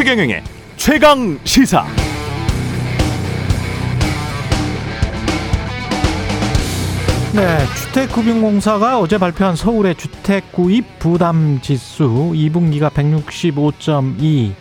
[0.00, 0.42] 최경영의
[0.78, 1.84] 최강 시사.
[7.34, 14.54] 네, 주택금융공사가 어제 발표한 서울의 주택 구입 부담 지수 2분기가 165.2.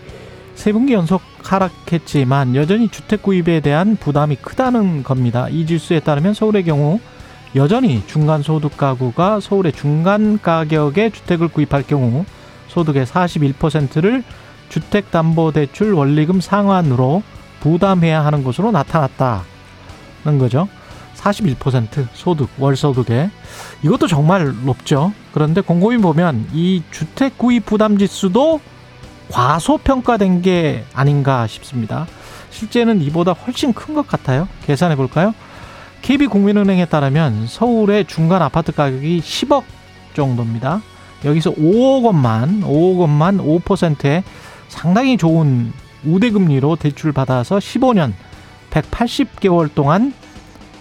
[0.56, 5.48] 세 분기 연속 하락했지만 여전히 주택 구입에 대한 부담이 크다는 겁니다.
[5.48, 7.00] 이 지수에 따르면 서울의 경우
[7.56, 12.26] 여전히 중간 소득 가구가 서울의 중간 가격의 주택을 구입할 경우
[12.68, 14.26] 소득의 41%를
[14.70, 17.24] 주택담보대출 원리금 상환으로
[17.60, 19.44] 부담해야 하는 것으로 나타났다는
[20.40, 20.68] 거죠.
[21.16, 23.30] 41% 소득, 월소득에.
[23.84, 25.12] 이것도 정말 높죠.
[25.34, 28.62] 그런데 곰곰이 보면 이 주택 구입 부담 지수도
[29.32, 32.08] 과소평가된 게 아닌가 싶습니다.
[32.52, 34.48] 실제는 이보다 훨씬 큰 것 같아요.
[34.66, 35.34] 계산해 볼까요?
[36.02, 39.64] KB국민은행에 따르면 서울의 중간 아파트 가격이 10억
[40.16, 40.82] 정도입니다.
[41.26, 44.24] 여기서 5억 원만, 5억 원만 5%의
[44.70, 45.74] 상당히 좋은
[46.06, 48.14] 우대금리로 대출 받아서 15년
[48.72, 50.14] 180개월 동안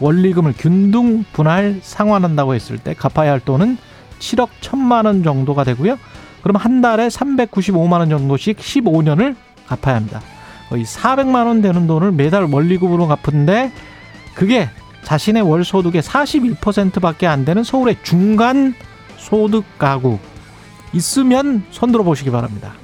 [0.00, 3.76] 원리금을 균등 분할 상환한다고 했을 때 갚아야 할 돈은
[4.20, 5.98] 7억 1천만 원 정도가 되고요.
[6.42, 9.34] 그럼 한 달에 395만 원 정도씩 15년을
[9.66, 10.20] 갚아야 합니다.
[10.68, 13.72] 거의 400만 원 되는 돈을 매달 원리금으로 갚은데
[14.34, 14.68] 그게
[15.02, 18.74] 자신의 월 소득의 41%밖에 안 되는 서울의 중간
[19.16, 20.18] 소득 가구
[20.92, 22.74] 있으면 손들어 보시기 바랍니다.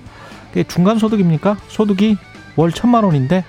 [0.62, 1.56] 중간 소득입니까?
[1.66, 2.16] 소득이
[2.55, 3.44] 월 천만 원인데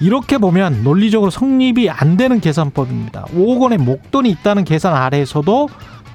[0.00, 3.24] 이렇게 보면 논리적으로 성립이 안 되는 계산법입니다.
[3.34, 5.68] 5억 원의 목돈이 있다는 계산 아래에서도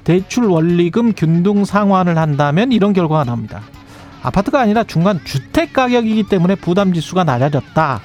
[0.04, 3.60] 대출 원리금 균등 상환을 한다면 이런 결과가 나옵니다.
[4.22, 8.00] 아파트가 아니라 중간 주택 가격이기 때문에 부담 지수가 낮아졌다.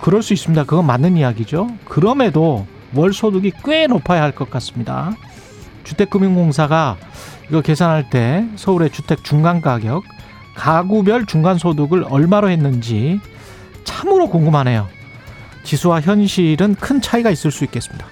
[0.00, 0.64] 그럴 수 있습니다.
[0.64, 1.68] 그건 맞는 이야기죠.
[1.84, 5.12] 그럼에도 월 소득이 꽤 높아야 할 것 같습니다.
[5.84, 6.96] 주택금융공사가
[7.48, 10.04] 이거 계산할 때 서울의 주택 중간 가격,
[10.54, 13.20] 가구별 중간 소득을 얼마로 했는지
[13.84, 14.88] 참으로 궁금하네요.
[15.64, 18.06] 지수와 현실은 큰 차이가 있을 수 있겠습니다.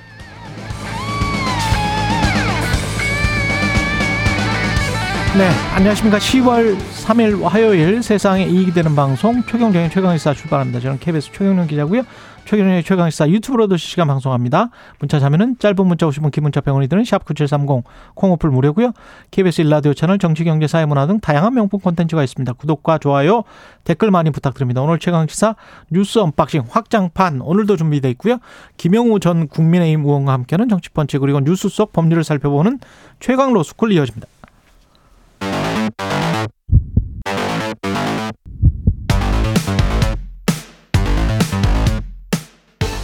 [5.39, 6.19] 네, 안녕하십니까.
[6.19, 10.81] 10월 3일 화요일 세상에 이익이 되는 방송 최경정의 최강의사 출발합니다.
[10.81, 12.03] 저는 KBS 최경영 기자고요.
[12.50, 14.71] 최경영의 최강시사 유튜브로도 실시간 방송합니다.
[14.99, 17.84] 문자 참여는 짧은 문자 50원, 긴 문자 100원이 드는 샵 9730
[18.17, 18.91] 콩 어플 무료고요.
[19.31, 22.53] KBS 1라디오 채널 정치, 경제, 사회, 문화 등 다양한 명품 콘텐츠가 있습니다.
[22.55, 23.44] 구독과 좋아요,
[23.84, 24.83] 댓글 많이 부탁드립니다.
[24.83, 25.55] 오늘 최강시사
[25.93, 28.39] 뉴스 unboxing 확장판 오늘도 준비되어 있고요.
[28.78, 32.81] 김영우 전 국민의힘 의원과 함께하는 정치펀치 그리고 뉴스 속 법률을 살펴보는
[33.21, 34.27] 최강 로스쿨 이어집니다.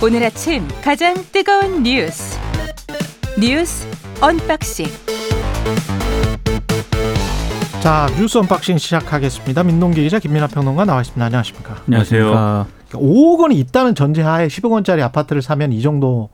[0.07, 2.39] 오늘 아침 가장 뜨거운 뉴스
[3.41, 3.89] 뉴스
[4.21, 4.87] unboxing
[7.81, 9.65] 자 뉴스 unboxing 시작하겠습니다.
[9.65, 11.25] 민동기 기자 김민아 평론가 나와 있습니다.
[11.25, 11.83] 안녕하십니까?
[11.89, 12.67] 안녕하세요.
[12.93, 16.31] 5억 원이 있다는 전제하에 10억 원짜리 아파트를 사면 이 정도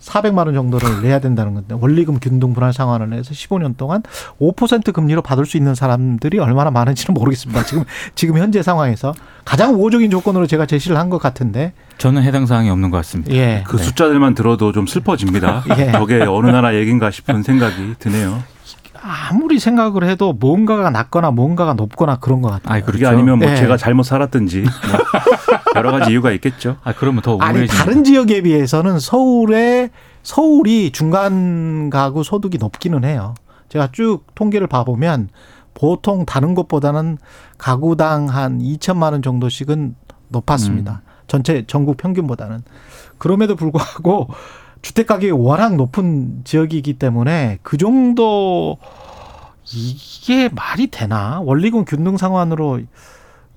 [0.00, 4.02] 400만 원 정도를 내야 된다는 건데 원리금 균등 분할 상환을 해서 15년 동안
[4.40, 7.64] 5% 금리로 받을 수 있는 사람들이 얼마나 많은지는 모르겠습니다.
[7.64, 9.12] 지금 지금 현재 상황에서
[9.44, 13.32] 가장 우호적인 조건으로 제가 제시를 한 것 같은데 저는 해당 사항이 없는 것 같습니다.
[13.34, 13.64] 예.
[13.66, 15.64] 그 숫자들만 들어도 좀 슬퍼집니다.
[15.78, 15.90] 예.
[15.92, 18.42] 저게 어느 나라 얘긴가 싶은 생각이 드네요.
[19.02, 22.76] 아무리 생각을 해도 뭔가가 낮거나 뭔가가 높거나 그런 것 같아요.
[22.76, 23.08] 아, 그게 그렇죠.
[23.08, 23.56] 아니면 뭐 예.
[23.56, 24.70] 제가 잘못 살았든지 뭐
[25.76, 26.76] 여러 가지 이유가 있겠죠.
[26.82, 27.66] 아, 그러면 더 아니.
[27.66, 29.90] 다른 지역에 비해서는 서울의
[30.22, 33.34] 서울이 중간 가구 소득이 높기는 해요.
[33.68, 35.28] 제가 쭉 통계를 봐보면
[35.74, 37.18] 보통 다른 곳보다는
[37.56, 39.94] 가구당 한 2천만 원 정도씩은
[40.28, 41.02] 높았습니다.
[41.28, 42.62] 전체 전국 평균보다는
[43.18, 44.28] 그럼에도 불구하고
[44.88, 48.78] 주택 가격이 워낙 높은 지역이기 때문에 그 정도
[49.70, 51.40] 이게 말이 되나?
[51.42, 52.80] 원리금 균등 상환으로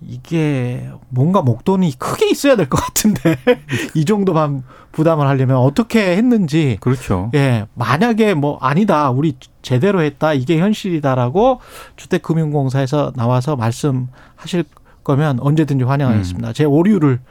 [0.01, 3.37] 이게 뭔가 목돈이 크게 있어야 될 것 같은데
[3.95, 6.75] 이 정도만 부담을 하려면 어떻게 했는지.
[6.81, 7.31] 그렇죠.
[7.33, 11.61] 예 만약에 뭐 아니다 우리 제대로 했다 이게 현실이다라고
[11.95, 14.65] 주택금융공사에서 나와서 말씀하실
[15.05, 16.51] 거면 언제든지 환영하겠습니다.
[16.51, 17.21] 제 오류를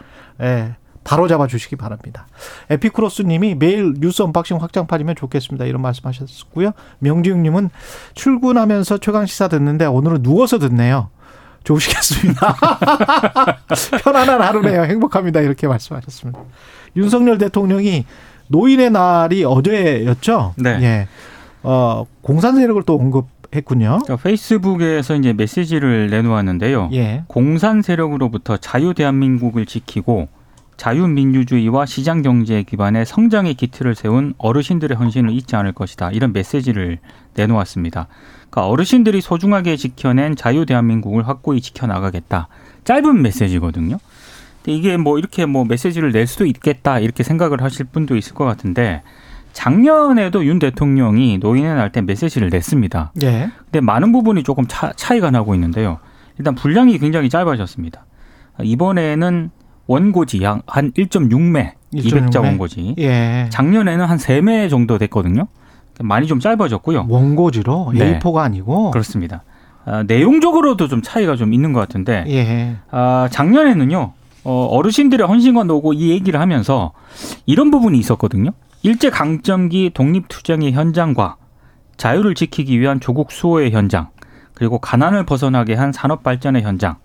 [0.41, 2.27] 예 바로 잡아 주시기 바랍니다.
[2.69, 5.65] 에피쿠로스 님이 매일 뉴스 unboxing 확장판이면 좋겠습니다.
[5.65, 6.73] 이런 말씀 하셨고요.
[6.99, 7.71] 명지웅 님은
[8.15, 11.09] 출근하면서 최강 시사 듣는데 오늘은 누워서 듣네요.
[11.65, 12.57] 좋으시겠습니다.
[14.03, 14.85] 편안한 하루네요.
[14.85, 15.41] 행복합니다.
[15.41, 16.41] 이렇게 말씀하셨습니다.
[16.97, 18.05] 윤석열 대통령이
[18.49, 20.55] 노인의 날이 어제였죠?
[20.57, 20.79] 네.
[20.83, 21.09] 예.
[21.63, 24.01] 어, 공산 세력을 또 언급했군요.
[24.03, 26.91] 그러니까 페이스북에서 이제 메시지를 내놓았는데요.
[26.93, 27.25] 예.
[27.27, 30.29] 공산 세력으로부터 자유 대한민국을 지키고
[30.81, 36.11] 자유민주주의와 시장경제 기반의 성장의 기틀을 세운 어르신들의 헌신을 잊지 않을 것이다.
[36.11, 37.01] 이런 메시지를
[37.35, 38.09] 내놓았습니다.
[38.49, 42.49] 그러니까 어르신들이 소중하게 지켜낸 자유 대한민국을 확고히 지켜나가겠다.
[42.85, 43.99] 짧은 메시지거든요.
[44.65, 48.47] 근데 이게 뭐 이렇게 뭐 메시지를 낼 수도 있겠다 이렇게 생각을 하실 분도 있을 것
[48.47, 49.03] 같은데
[49.53, 53.13] 작년에도 윤 대통령이 노인의 날 때 메시지를 냈습니다.
[53.23, 53.51] 예.
[53.65, 55.99] 근데 많은 부분이 조금 차, 차이가 나고 있는데요.
[56.39, 58.07] 일단 분량이 굉장히 짧아졌습니다.
[58.63, 59.51] 이번에는
[59.95, 62.45] 원고지 약 한 1.6매, 200자 1.6매?
[62.45, 62.95] 원고지.
[62.99, 63.49] 예.
[63.51, 65.49] 작년에는 한 3매 정도 됐거든요.
[66.01, 67.07] 많이 좀 짧아졌고요.
[67.09, 68.21] 원고지로 네.
[68.21, 68.93] A4가 아니고.
[68.93, 69.43] 그렇습니다.
[69.85, 72.77] 아, 내용적으로도 좀 차이가 좀 있는 것 같은데 예.
[72.93, 74.13] 아, 작년에는요
[74.45, 76.93] 어, 어르신들의 헌신과 노고 이 얘기를 하면서
[77.47, 78.51] 이런 부분이 있었거든요.
[78.83, 81.37] 일제 강점기 독립투쟁의 현장과
[81.97, 84.09] 자유를 지키기 위한 조국 수호의 현장,
[84.55, 86.97] 그리고 가난을 벗어나게 한 산업 발전의 현장,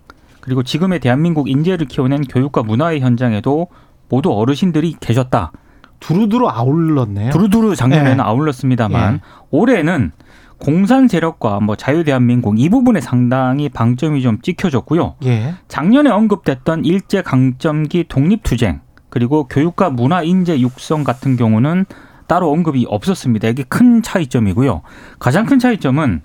[0.46, 3.66] 그리고 지금의 대한민국 인재를 키워낸 교육과 문화의 현장에도
[4.08, 5.50] 모두 어르신들이 계셨다.
[5.98, 7.32] 두루두루 아울렀네요.
[7.32, 8.22] 두루두루 작년에는 예.
[8.22, 9.20] 아울렀습니다만 예.
[9.50, 10.12] 올해는
[10.58, 15.16] 공산 세력과 뭐 자유 대한민국 이 부분에 상당히 방점이 좀 찍혀졌고요.
[15.24, 15.54] 예.
[15.66, 21.86] 작년에 언급됐던 일제 강점기 독립 투쟁 그리고 교육과 문화 인재 육성 같은 경우는
[22.28, 23.48] 따로 언급이 없었습니다.
[23.48, 24.82] 이게 큰 차이점이고요.
[25.18, 26.22] 가장 큰 차이점은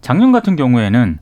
[0.00, 1.18] 작년 같은 경우에는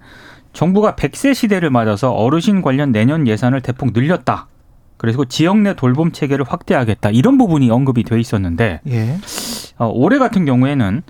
[0.56, 4.48] 정부가 100세 시대를 맞아서 어르신 관련 내년 예산을 대폭 늘렸다.
[4.96, 7.10] 그리고 지역 내 돌봄 체계를 확대하겠다.
[7.10, 9.18] 이런 부분이 언급이 돼 있었는데 예.
[9.76, 11.02] 어, 올해 같은 경우에는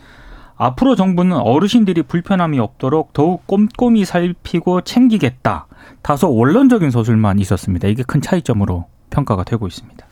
[0.56, 5.68] 앞으로 정부는 어르신들이 불편함이 없도록 더욱 꼼꼼히 살피고 챙기겠다.
[6.02, 7.86] 다소 원론적인 서술만 있었습니다.
[7.86, 10.04] 이게 큰 차이점으로 평가가 되고 있습니다.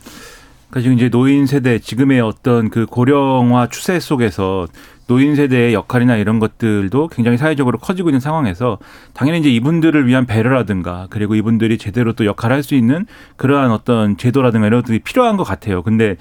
[0.75, 4.67] 그러니까 지금 이제 노인 세대 지금의 어떤 그 고령화 추세 속에서
[5.07, 8.79] 노인 세대의 역할이나 이런 것들도 굉장히 사회적으로 커지고 있는 상황에서
[9.13, 13.07] 당연히 이제 이분들을 위한 배려라든가 그리고 이분들이 제대로 또 역할을 할 수 있는
[13.37, 15.83] 그러한 어떤 제도라든가 이런 것들이 필요한 것 같아요.
[15.83, 16.17] 근데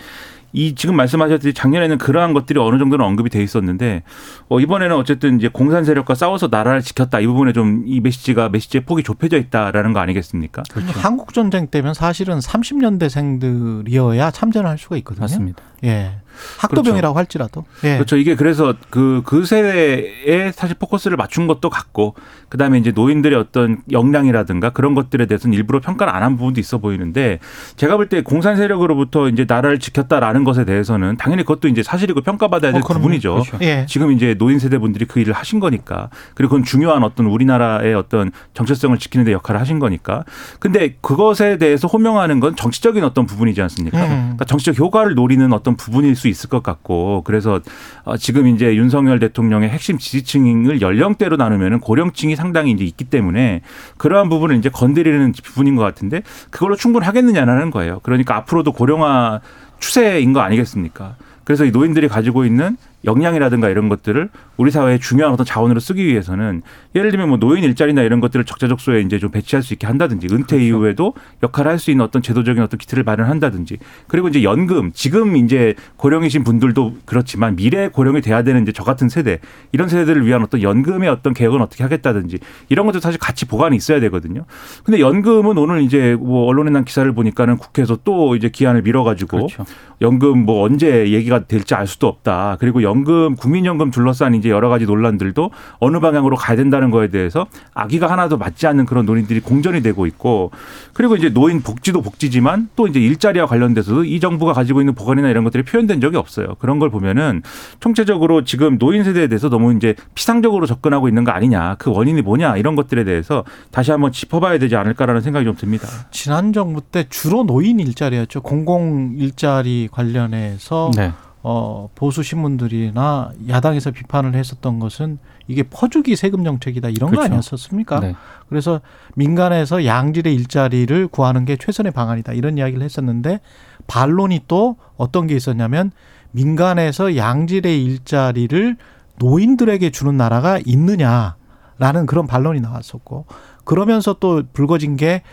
[0.54, 4.04] 이 지금 말씀하셨듯이 작년에는 그러한 것들이 어느 정도는 언급이 돼 있었는데
[4.50, 8.86] 어 이번에는 어쨌든 이제 공산 세력과 싸워서 나라를 지켰다 이 부분에 좀 이 메시지가 메시지의
[8.86, 10.64] 폭이 좁혀져 있다라는 거 아니겠습니까?
[10.94, 15.24] 한국 전쟁 때면 사실은 30년대생들이어야 참전을 할 수가 있거든요.
[15.24, 15.64] 맞습니다.
[15.84, 16.12] 예.
[16.60, 17.66] 학도병이라고 할지라도.
[17.84, 17.96] 예.
[17.96, 18.18] 그렇죠.
[18.18, 22.16] 이게 그래서 그, 그 세대에 사실 포커스를 맞춘 것도 같고,
[22.50, 26.78] 그 다음에 이제 노인들의 어떤 역량이라든가 그런 것들에 대해서는 일부러 평가를 안 한 부분도 있어
[26.78, 27.40] 보이는데,
[27.76, 32.72] 제가 볼 때 공산 세력으로부터 이제 나라를 지켰다라는 것에 대해서는 당연히 그것도 이제 사실이고 평가받아야
[32.72, 32.86] 될 어.
[32.88, 33.34] 부분이죠.
[33.34, 33.58] 그렇죠.
[33.62, 33.86] 예.
[33.90, 36.10] 지금 이제 노인 세대 분들이 그 일을 하신 거니까.
[36.36, 40.24] 그리고 그건 중요한 어떤 우리나라의 어떤 정체성을 지키는 데 역할을 하신 거니까.
[40.60, 43.98] 근데 그것에 대해서 호명하는 건 정치적인 어떤 부분이지 않습니까?
[44.04, 44.10] 음.
[44.10, 47.60] 그러니까 정치적 효과를 노리는 어떤 부분일 수 있을 것 같고 그래서
[48.04, 53.62] 어, 지금 이제 윤석열 대통령의 핵심 지지층을 연령대로 나누면 고령층이 상당히 이제 있기 때문에
[53.98, 58.00] 그러한 부분을 이제 건드리는 부분인 것 같은데 그걸로 충분하겠느냐라는 거예요.
[58.04, 59.42] 그러니까 앞으로도 고령화
[59.80, 61.16] 추세인 거 아니겠습니까?
[61.44, 66.64] 그래서 이 노인들이 가지고 있는 역량이라든가 이런 것들을 우리 사회의 중요한 어떤 자원으로 쓰기 위해서는
[66.96, 70.64] 예를 들면 뭐 노인 일자리나 이런 것들을 적재적소에 이제 좀 배치할 수 있게 한다든지 은퇴
[70.64, 71.14] 이후에도
[71.44, 73.78] 역할을 할 수 있는 어떤 제도적인 어떤 기틀을 마련한다든지
[74.08, 79.10] 그리고 이제 연금 지금 이제 고령이신 분들도 그렇지만 미래 고령이 돼야 되는 이제 저 같은
[79.10, 79.40] 세대
[79.74, 82.40] 이런 세대들을 위한 어떤 연금의 어떤 개혁은 어떻게 하겠다든지
[82.70, 84.46] 이런 것도 사실 같이 보관이 있어야 되거든요.
[84.84, 89.66] 근데 연금은 오늘 이제 뭐 언론에 난 기사를 보니까는 국회에서 또 이제 기한을 미뤄가지고 그렇죠.
[90.02, 92.58] 연금 뭐 언제 얘기가 될지 알 수도 없다.
[92.60, 98.10] 그리고 연금 국민연금 둘러싼 이제 여러 가지 논란들도 어느 방향으로 가야 된다는 거에 대해서 아기가
[98.10, 100.52] 하나도 맞지 않는 그런 논의들이 공전이 되고 있고
[100.94, 105.44] 그리고 이제 노인 복지도 복지지만 또 이제 일자리와 관련돼서도 이 정부가 가지고 있는 보관이나 이런
[105.44, 106.56] 것들이 표현된 적이 없어요.
[106.60, 107.42] 그런 걸 보면은
[107.80, 111.76] 총체적으로 지금 노인 세대에 대해서 너무 이제 피상적으로 접근하고 있는 거 아니냐.
[111.80, 115.88] 그 원인이 뭐냐 이런 것들에 대해서 다시 한번 짚어봐야 되지 않을까라는 생각이 좀 듭니다.
[116.12, 118.42] 지난 정부 때 주로 노인 일자리였죠.
[118.42, 121.12] 공공 일자리 관련해서 네.
[121.46, 127.26] 어, 보수 신문들이나 야당에서 비판을 했었던 것은 이게 퍼주기 세금 정책이다 이런 거 그렇죠.
[127.26, 128.00] 아니었었습니까?
[128.00, 128.16] 네.
[128.48, 128.80] 그래서
[129.16, 133.42] 민간에서 양질의 일자리를 구하는 게 최선의 방안이다 이런 이야기를 했었는데
[133.88, 135.92] 반론이 또 어떤 게 있었냐면
[136.32, 138.78] 민간에서 양질의 일자리를
[139.20, 143.26] 노인들에게 주는 나라가 있느냐라는 그런 반론이 나왔었고
[143.66, 145.24] 그러면서 또 불거진 게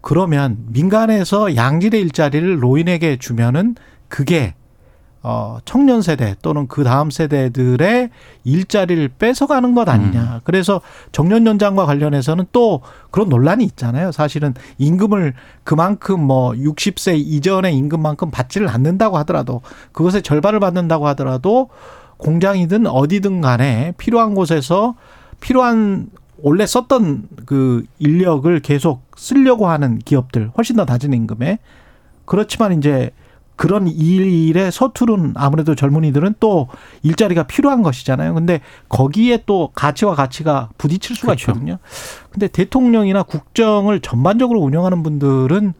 [0.00, 3.76] 그러면 민간에서 양질의 일자리를 노인에게 주면은
[4.08, 4.54] 그게
[5.24, 8.10] 어 청년 세대 또는 그 다음 세대들의
[8.42, 10.40] 일자리를 뺏어가는 것 아니냐.
[10.42, 10.80] 그래서
[11.12, 12.80] 정년 연장과 관련해서는 또
[13.12, 14.10] 그런 논란이 있잖아요.
[14.10, 19.60] 사실은 임금을 그만큼 뭐 60세 이전의 임금만큼 받지를 않는다고 하더라도
[19.92, 21.68] 그것의 절반을 받는다고 하더라도
[22.16, 24.96] 공장이든 어디든 간에 필요한 곳에서
[25.40, 26.08] 필요한
[26.42, 31.58] 원래 썼던 그 인력을 계속 쓰려고 하는 기업들 훨씬 더 낮은 임금에
[32.24, 33.10] 그렇지만 이제
[33.56, 36.68] 그런 일에 서투른 아무래도 젊은이들은 또
[37.02, 38.34] 일자리가 필요한 것이잖아요.
[38.34, 41.52] 근데 거기에 또 가치와 가치가 부딪힐 수가 그렇죠.
[41.52, 41.78] 있거든요.
[42.30, 45.74] 근데 대통령이나 국정을 전반적으로 운영하는 분들은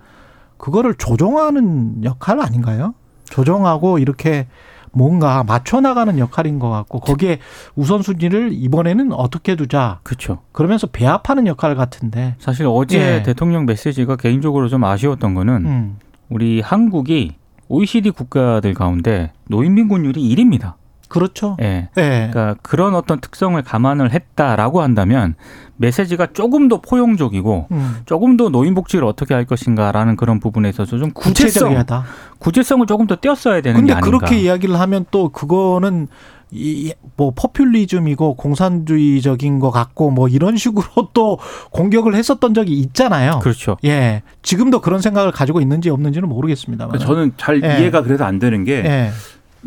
[0.58, 2.94] 그거를 조정하는 역할 아닌가요?
[3.24, 4.46] 조정하고 이렇게
[4.92, 7.38] 뭔가 맞춰 나가는 역할인 것 같고 거기에
[7.74, 10.40] 우선순위를 이번에는 어떻게 두자 그렇죠.
[10.52, 12.36] 그러면서 배합하는 역할 같은데.
[12.38, 13.22] 사실 어제 예.
[13.22, 15.98] 대통령 메시지가 개인적으로 좀 아쉬웠던 거는 음.
[16.28, 17.32] 우리 한국이
[17.72, 20.74] OECD 국가들 가운데 노인 빈곤율이 1위입니다.
[21.08, 21.56] 그렇죠.
[21.60, 21.88] 예.
[21.96, 22.28] 예.
[22.30, 25.34] 그러니까 그런 어떤 특성을 감안을 했다라고 한다면
[25.76, 27.96] 메시지가 조금 더 포용적이고 음.
[28.06, 32.04] 조금 더 노인 복지를 어떻게 할 것인가라는 그런 부분에 있어서 좀 구체성, 구체적이하다.
[32.38, 34.18] 구체성을 조금 더 띄었어야 되는 근데 게 아닌가.
[34.18, 36.08] 그렇게 이야기를 하면 또 그거는
[36.52, 41.38] 이 뭐 포퓰리즘이고 공산주의적인 것 같고 뭐 이런 식으로 또
[41.70, 43.40] 공격을 했었던 적이 있잖아요.
[43.42, 43.76] 그렇죠.
[43.84, 44.22] 예.
[44.42, 46.98] 지금도 그런 생각을 가지고 있는지 없는지는 모르겠습니다만.
[46.98, 47.80] 저는 잘 예.
[47.80, 49.10] 이해가 그래서 안 되는 게 예.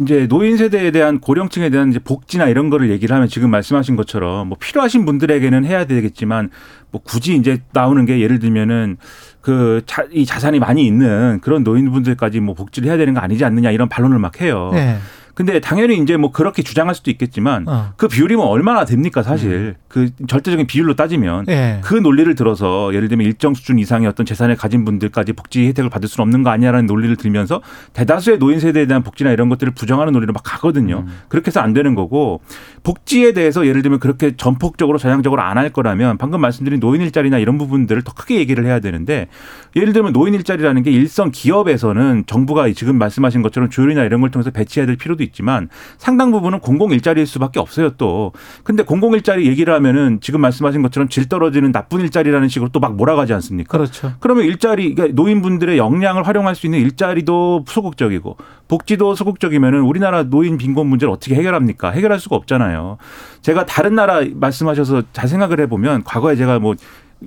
[0.01, 4.49] 이제 노인 세대에 대한 고령층에 대한 이제 복지나 이런 거를 얘기를 하면 지금 말씀하신 것처럼
[4.49, 6.49] 뭐 필요하신 분들에게는 해야 되겠지만
[6.91, 8.97] 뭐 굳이 이제 나오는 게 예를 들면은
[9.39, 14.19] 그이 자산이 많이 있는 그런 노인분들까지 뭐 복지를 해야 되는 거 아니지 않느냐 이런 반론을
[14.19, 14.71] 막 해요.
[14.73, 14.97] 예.
[15.35, 17.93] 근데 당연히 이제 뭐 그렇게 주장할 수도 있겠지만 어.
[17.97, 21.79] 그 비율이 뭐 얼마나 됩니까 사실 그 절대적인 비율로 따지면 예.
[21.83, 26.07] 그 논리를 들어서 예를 들면 일정 수준 이상의 어떤 재산을 가진 분들까지 복지 혜택을 받을
[26.07, 27.61] 수는 없는 거 아니야라는 논리를 들면서
[27.93, 31.05] 대다수의 노인 세대에 대한 복지나 이런 것들을 부정하는 논리로 막 가거든요.
[31.27, 32.39] 그렇게 해서 안 되는 거고
[32.83, 37.57] 복지에 대해서 예를 들면 그렇게 전폭적으로 전향적으로 안 할 거라면 방금 말씀드린 노인 일자리나 이런
[37.57, 39.27] 부분들을 더 크게 얘기를 해야 되는데
[39.75, 44.51] 예를 들면 노인 일자리라는 게 일선 기업에서는 정부가 지금 말씀하신 것처럼 조율이나 이런 걸 통해서
[44.51, 45.67] 배치해야 될 필요도 있지만
[45.97, 48.31] 상당 부분은 공공 일자리일 수밖에 없어요 또.
[48.63, 52.95] 근데 공공 일자리 얘기를 하면은 지금 말씀하신 것처럼 질 떨어지는 나쁜 일자리라는 식으로 또 막
[52.95, 53.77] 몰아가지 않습니까?
[53.77, 54.13] 그렇죠.
[54.19, 60.85] 그러면 일자리 그러니까 노인분들의 역량을 활용할 수 있는 일자리도 소극적이고 복지도 소극적이면은 우리나라 노인 빈곤
[60.87, 61.89] 문제를 어떻게 해결합니까?
[61.91, 62.97] 해결할 수가 없잖아요.
[63.41, 66.75] 제가 다른 나라 말씀하셔서 잘 생각을 해보면 과거에 제가 뭐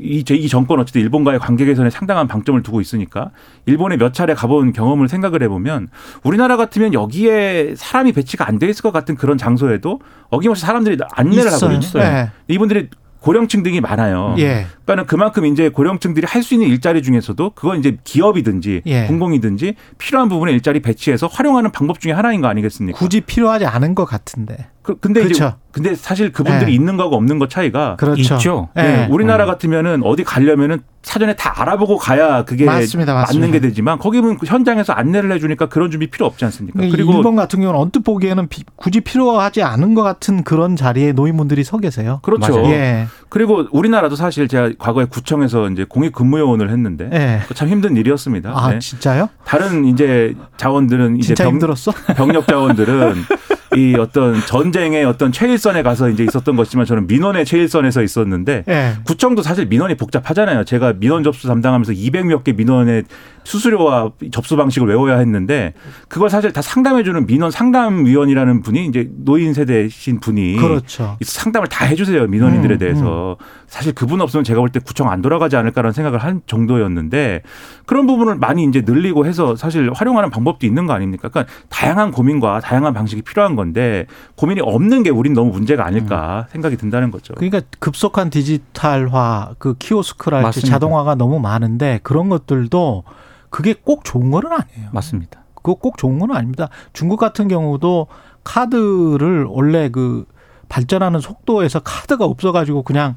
[0.00, 3.31] 이, 제- 이 정권 어쨌든 일본과의 관계 개선에 상당한 방점을 두고 있으니까
[3.67, 5.88] 일본에 몇 차례 가본 경험을 생각을 해보면
[6.23, 10.00] 우리나라 같으면 여기에 사람이 배치가 안 돼 있을 것 같은 그런 장소에도
[10.31, 11.71] 어김없이 사람들이 안내를 있어요.
[11.71, 12.00] 하거든요.
[12.02, 12.31] 예.
[12.49, 12.88] 이분들이
[13.21, 14.37] 고령층 등이 많아요.
[14.38, 14.67] 예.
[14.85, 19.07] 그러니까는 그만큼 이제 고령층들이 할 수 있는 일자리 중에서도 그건 이제 기업이든지 예.
[19.07, 22.97] 공공이든지 필요한 부분에 일자리 배치해서 활용하는 방법 중에 하나인 거 아니겠습니까?
[22.99, 24.69] 굳이 필요하지 않은 것 같은데.
[24.88, 25.57] 그, 근데 이제 그렇죠.
[25.71, 26.75] 근데 사실 그분들이 예.
[26.75, 28.37] 있는 거하고 없는 거 차이가 그렇죠.
[28.37, 28.68] 있죠.
[28.78, 28.83] 예.
[28.83, 33.38] 네, 우리나라 같으면은 어디 가려면은 사전에 다 알아보고 가야 그게 맞습니다, 맞습니다.
[33.47, 36.78] 맞는 게 되지만 거기는 그 현장에서 안내를 해주니까 그런 준비 필요 없지 않습니까?
[36.78, 41.12] 그리고 그리고 일본 같은 경우는 언뜻 보기에는 비- 굳이 필요하지 않은 것 같은 그런 자리에
[41.12, 42.21] 노인분들이 서 계세요.
[42.23, 42.61] 그렇죠.
[42.62, 42.71] 맞아요.
[42.73, 43.07] 예.
[43.28, 47.40] 그리고 우리나라도 사실 제가 과거에 구청에서 이제 공익 근무요원을 했는데 예.
[47.54, 48.52] 참 힘든 일이었습니다.
[48.57, 48.78] 아, 네.
[48.78, 49.28] 진짜요?
[49.45, 51.92] 다른 이제 자원들은 이제 진짜 병, 힘들었어?
[52.16, 53.14] 병력 자원들은
[53.77, 58.93] 이 어떤 전쟁의 어떤 최일선에 가서 이제 있었던 것이지만 저는 민원의 최일선에서 있었는데 예.
[59.05, 60.65] 구청도 사실 민원이 복잡하잖아요.
[60.65, 63.05] 제가 민원 접수 담당하면서 200몇 개 민원의
[63.45, 65.73] 수수료와 접수 방식을 외워야 했는데
[66.09, 71.17] 그걸 사실 다 상담해주는 민원 상담위원이라는 분이 이제 노인 세대신 분이 그렇죠.
[71.23, 75.57] 상담을 다 해주세요 민원인들에 음, 대해서 사실 그분 없으면 제가 볼 때 구청 안 돌아가지
[75.57, 77.41] 않을까라는 생각을 한 정도였는데
[77.87, 81.31] 그런 부분을 많이 이제 늘리고 해서 사실 활용하는 방법도 있는 거 아닙니까?
[81.31, 86.77] 그러니까 다양한 고민과 다양한 방식이 필요한 건데 고민이 없는 게 우린 너무 문제가 아닐까 생각이
[86.77, 87.35] 든다는 거죠.
[87.35, 90.71] 그러니까 급속한 디지털화, 그 키오스크랄지 맞습니다.
[90.71, 93.05] 자동화가 너무 많은데 그런 것들도
[93.50, 94.91] 그게 꼭 좋은 거는 아니에요.
[94.93, 95.41] 맞습니다.
[95.55, 96.69] 그거 꼭 좋은 건 아닙니다.
[96.93, 98.07] 중국 같은 경우도
[98.45, 100.25] 카드를 원래 그
[100.69, 103.17] 발전하는 속도에서 카드가 없어가지고 그냥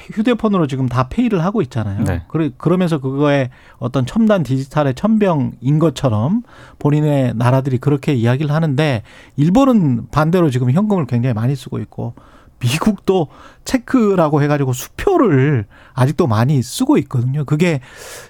[0.00, 2.04] 휴대폰으로 지금 다 페이를 하고 있잖아요.
[2.04, 2.22] 네.
[2.28, 6.42] 그래- 그러면서 그거에 어떤 첨단 디지털의 천병인 것처럼
[6.78, 9.02] 본인의 나라들이 그렇게 이야기를 하는데
[9.36, 12.14] 일본은 반대로 지금 현금을 굉장히 많이 쓰고 있고
[12.60, 13.28] 미국도
[13.64, 17.44] 체크라고 해가지고 수표를 아직도 많이 쓰고 있거든요.
[17.44, 17.80] 그게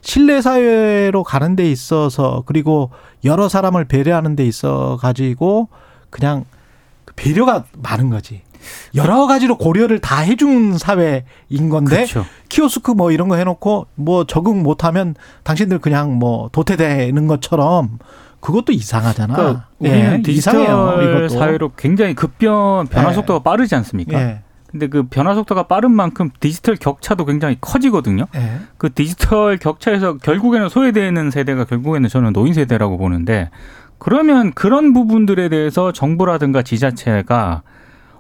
[0.02, 2.90] 신뢰 사회로 가는 데 있어서 그리고
[3.24, 5.68] 여러 사람을 배려하는 데 있어 가지고
[6.10, 6.44] 그냥
[7.06, 8.42] 그 배려가 많은 거지.
[8.94, 12.24] 여러 가지로 고려를 다 해준 사회인 건데 그렇죠.
[12.48, 17.98] 키오스크 뭐 이런 거 해놓고 뭐 적응 못하면 당신들 그냥 뭐 도태되는 것처럼
[18.40, 19.34] 그것도 이상하잖아.
[19.34, 20.96] 그러니까 예, 우리는 이상해요.
[20.98, 21.28] 디지털 이것도.
[21.28, 23.14] 사회로 굉장히 급변 변화 예.
[23.14, 24.20] 속도가 빠르지 않습니까?
[24.20, 28.26] 예, 근데 그 변화 속도가 빠른 만큼 디지털 격차도 굉장히 커지거든요.
[28.36, 28.60] 예.
[28.76, 33.50] 그 디지털 격차에서 결국에는 소외되는 세대가 결국에는 저는 노인 세대라고 보는데
[33.98, 37.62] 그러면 그런 부분들에 대해서 정부라든가 지자체가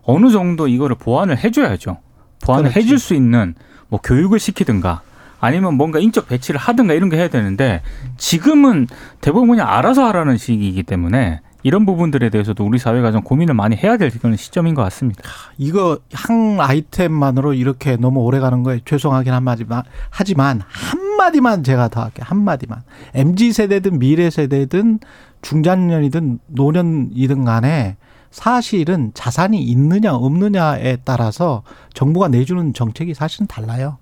[0.08, 1.98] 어느 정도 이거를 보완을 해줘야죠.
[2.42, 2.78] 보완을 그렇지.
[2.86, 3.54] 해줄 수 있는
[3.88, 5.02] 뭐 교육을 시키든가
[5.38, 7.82] 아니면 뭔가 인적 배치를 하든가 이런 게 해야 되는데
[8.16, 8.86] 지금은
[9.20, 13.98] 대부분 그냥 알아서 하라는 시기이기 때문에 이런 부분들에 대해서도 우리 사회가 좀 고민을 많이 해야
[13.98, 15.22] 될 그런 시점인 것 같습니다.
[15.58, 22.24] 이거 한 아이템만으로 이렇게 너무 오래 가는 거에 죄송하긴 한마디만 하지만 한마디만 제가 더 할게요.
[22.26, 22.80] 한마디만.
[23.14, 25.00] MZ 세대든 미래 세대든
[25.42, 27.96] 중장년이든 노년이든 간에
[28.30, 31.62] 사실은 자산이 있느냐 없느냐에 따라서
[31.94, 33.98] 정부가 내주는 정책이 사실은 달라요.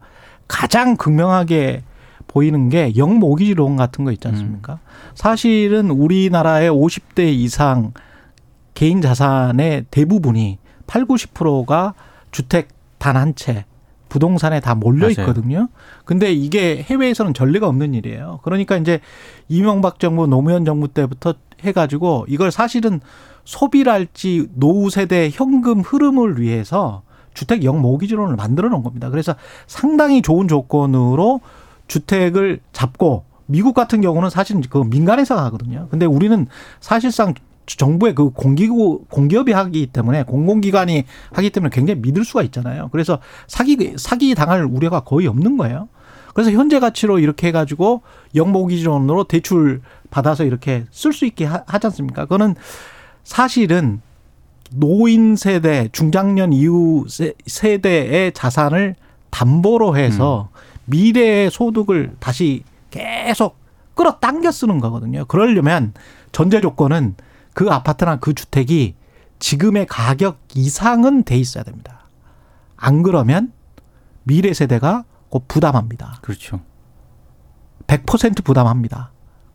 [0.49, 1.83] 가장 극명하게
[2.27, 4.79] 보이는 게 영모기지론 같은 거 있지 않습니까?
[5.15, 7.93] 사실은 우리나라의 50대 이상
[8.75, 11.95] 개인 자산의 대부분이 8, 90%가
[12.31, 12.69] 주택
[12.99, 13.65] 단 한 채,
[14.09, 15.11] 부동산에 다 몰려.
[15.11, 15.69] 있거든요.
[16.05, 18.41] 근데 이게 해외에서는 전례가 없는 일이에요.
[18.43, 19.01] 그러니까 이제
[19.49, 23.01] 이명박 정부, 노무현 정부 때부터 해가지고 이걸 사실은
[23.45, 27.03] 소비랄지 노후 세대 현금 흐름을 위해서
[27.35, 29.11] 주택 영모기지론을 만들어 놓은 겁니다.
[29.11, 29.35] 그래서
[29.67, 31.41] 상당히 좋은 조건으로
[31.87, 35.87] 주택을 잡고 미국 같은 경우는 사실 그 민간회사가 하거든요.
[35.91, 36.47] 근데 우리는
[36.81, 37.35] 사실상
[37.67, 42.89] 정부의 그 공기구 공기업이 하기 때문에 공공기관이 하기 때문에 굉장히 믿을 수가 있잖아요.
[42.93, 43.19] 그래서
[43.49, 45.89] 사기 사기 당할 우려가 거의 없는 거예요.
[46.35, 48.03] 그래서 현재 가치로 이렇게 해가지고
[48.35, 49.81] 영모기지론으로 대출
[50.11, 52.23] 받아서 이렇게 쓸 수 있게 하- 하지 않습니까?
[52.25, 52.55] 그거는
[53.25, 54.01] 사실은
[54.71, 58.97] 노인 세대, 중장년 이후 세- 세대의 자산을
[59.31, 60.49] 담보로 해서
[60.87, 63.57] 미래의 소득을 다시 계속
[63.95, 65.25] 끌어당겨 쓰는 거거든요.
[65.27, 65.93] 그러려면
[66.33, 67.15] 전제 조건은
[67.57, 68.97] 그 아파트나 그 주택이
[69.39, 72.01] 지금의 가격 이상은 돼 있어야 됩니다.
[72.77, 73.51] 안 그러면
[74.25, 76.19] 미래 세대가 곧 부담합니다.
[76.21, 76.61] 그렇죠.
[77.87, 79.11] 100% 부담합니다.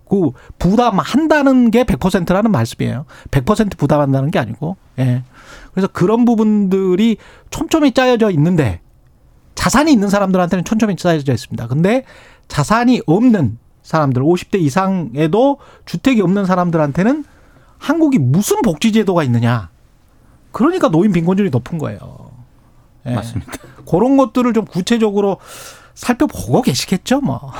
[0.09, 3.05] 그 부담한다는 게 100%라는 말씀이에요.
[3.29, 4.77] 100% 부담한다는 게 아니고.
[4.97, 5.23] 예.
[5.71, 7.17] 그래서 그런 부분들이
[7.51, 8.81] 촘촘히 짜여져 있는데
[9.53, 11.67] 자산이 있는 사람들한테는 촘촘히 짜여져 있습니다.
[11.67, 12.05] 근데
[12.47, 17.25] 자산이 없는 사람들 50대 이상에도 주택이 없는 사람들한테는
[17.81, 19.69] 한국이 무슨 복지 제도가 있느냐.
[20.51, 22.31] 그러니까 노인 빈곤율이 높은 거예요.
[23.07, 23.15] 예.
[23.15, 23.51] 맞습니다.
[23.89, 25.39] 그런 것들을 좀 구체적으로
[25.95, 27.51] 살펴보고 계시겠죠, 뭐.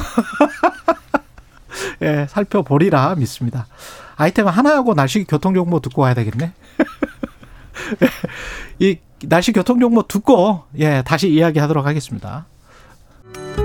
[2.03, 3.65] 예, 살펴보리라 믿습니다.
[4.15, 6.53] 아이템 하나하고 날씨 교통 정보 듣고 와야 되겠네.
[8.77, 12.45] 이 날씨 교통 정보 듣고 예, 다시 이야기 하도록 하겠습니다.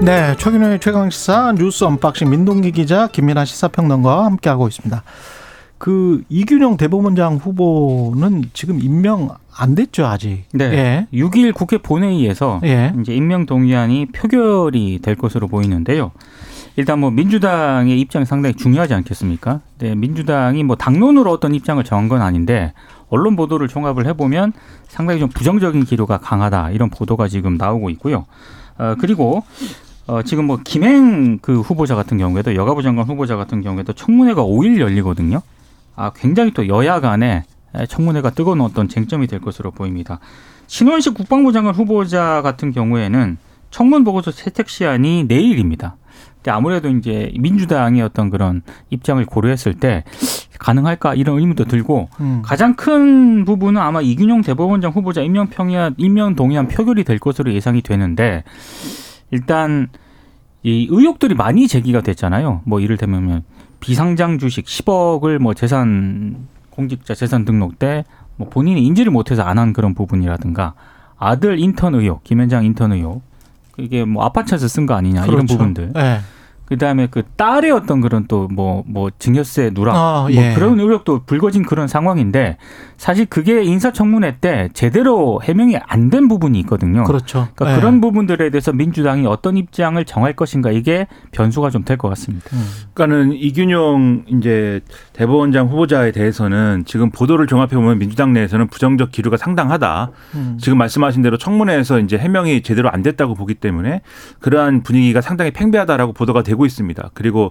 [0.00, 5.02] 네, 최경영의 최강 시사 뉴스 unboxing 민동기 기자 김민아 시사평론가와 함께하고 있습니다.
[5.78, 10.44] 그 이균용 대법원장 후보는 지금 임명 안 됐죠 아직.
[10.52, 11.06] 네.
[11.12, 12.68] 6일 국회 본회의에서 예.
[12.68, 12.92] 예.
[13.00, 16.12] 이제 임명 동의안이 표결이 될 것으로 보이는데요.
[16.76, 19.60] 일단 뭐 민주당의 입장이 상당히 중요하지 않겠습니까?
[19.78, 22.74] 네, 민주당이 뭐 당론으로 어떤 입장을 정한 건 아닌데
[23.08, 24.52] 언론 보도를 종합을 해보면
[24.88, 28.26] 상당히 좀 부정적인 기류가 강하다 이런 보도가 지금 나오고 있고요.
[28.78, 29.42] 어, 그리고
[30.06, 34.78] 어, 지금 뭐 김행 그 후보자 같은 경우에도 여가부 장관 후보자 같은 경우에도 청문회가 5일
[34.78, 35.40] 열리거든요.
[35.96, 37.44] 아, 굉장히 또 여야 간에
[37.88, 40.20] 청문회가 뜨거운 어떤 쟁점이 될 것으로 보입니다.
[40.66, 43.38] 신원식 국방부 장관 후보자 같은 경우에는
[43.70, 45.96] 청문 보고서 채택 시한이 내일입니다.
[46.36, 50.04] 근데 아무래도 이제 민주당의 어떤 그런 입장을 고려했을 때
[50.58, 52.42] 가능할까 이런 의문도 들고 음.
[52.44, 57.82] 가장 큰 부분은 아마 이균용 대법원장 후보자 임명 평야 임명 동의안 표결이 될 것으로 예상이
[57.82, 58.44] 되는데
[59.30, 59.88] 일단
[60.62, 62.62] 이 의혹들이 많이 제기가 됐잖아요.
[62.64, 63.42] 뭐 이를테면
[63.80, 68.04] 비상장 주식 10억을 뭐 재산 공직자 재산 등록 때
[68.38, 70.74] 뭐 본인이 인지를 못해서 안 한 그런 부분이라든가
[71.16, 73.22] 아들 인턴 의혹, 김현장 인턴 의혹
[73.78, 75.56] 이게 뭐 아파트에서 쓴 거 아니냐 이런 그렇죠.
[75.56, 75.92] 부분들.
[75.96, 76.20] 예.
[76.66, 80.52] 그다음에 그 딸의 어떤 그런 또 뭐뭐 증여세 누락 아, 뭐 예.
[80.54, 82.56] 그런 의혹도 불거진 그런 상황인데
[82.96, 87.02] 사실 그게 인사청문회 때 제대로 해명이 안 된 부분이 있거든요.
[87.04, 87.48] 그렇죠.
[87.54, 87.80] 그러니까 예.
[87.80, 92.48] 그런 부분들에 대해서 민주당이 어떤 입장을 정할 것인가 이게 변수가 좀 될 것 같습니다.
[92.52, 92.64] 음.
[92.94, 94.80] 그러니까는 이균용 이제
[95.16, 100.10] 대법원장 후보자에 대해서는 지금 보도를 종합해 보면 민주당 내에서는 부정적 기류가 상당하다.
[100.34, 100.58] 음.
[100.60, 104.02] 지금 말씀하신 대로 청문회에서 이제 해명이 제대로 안 됐다고 보기 때문에
[104.40, 107.10] 그러한 분위기가 상당히 팽배하다라고 보도가 되고 있습니다.
[107.14, 107.50] 그리고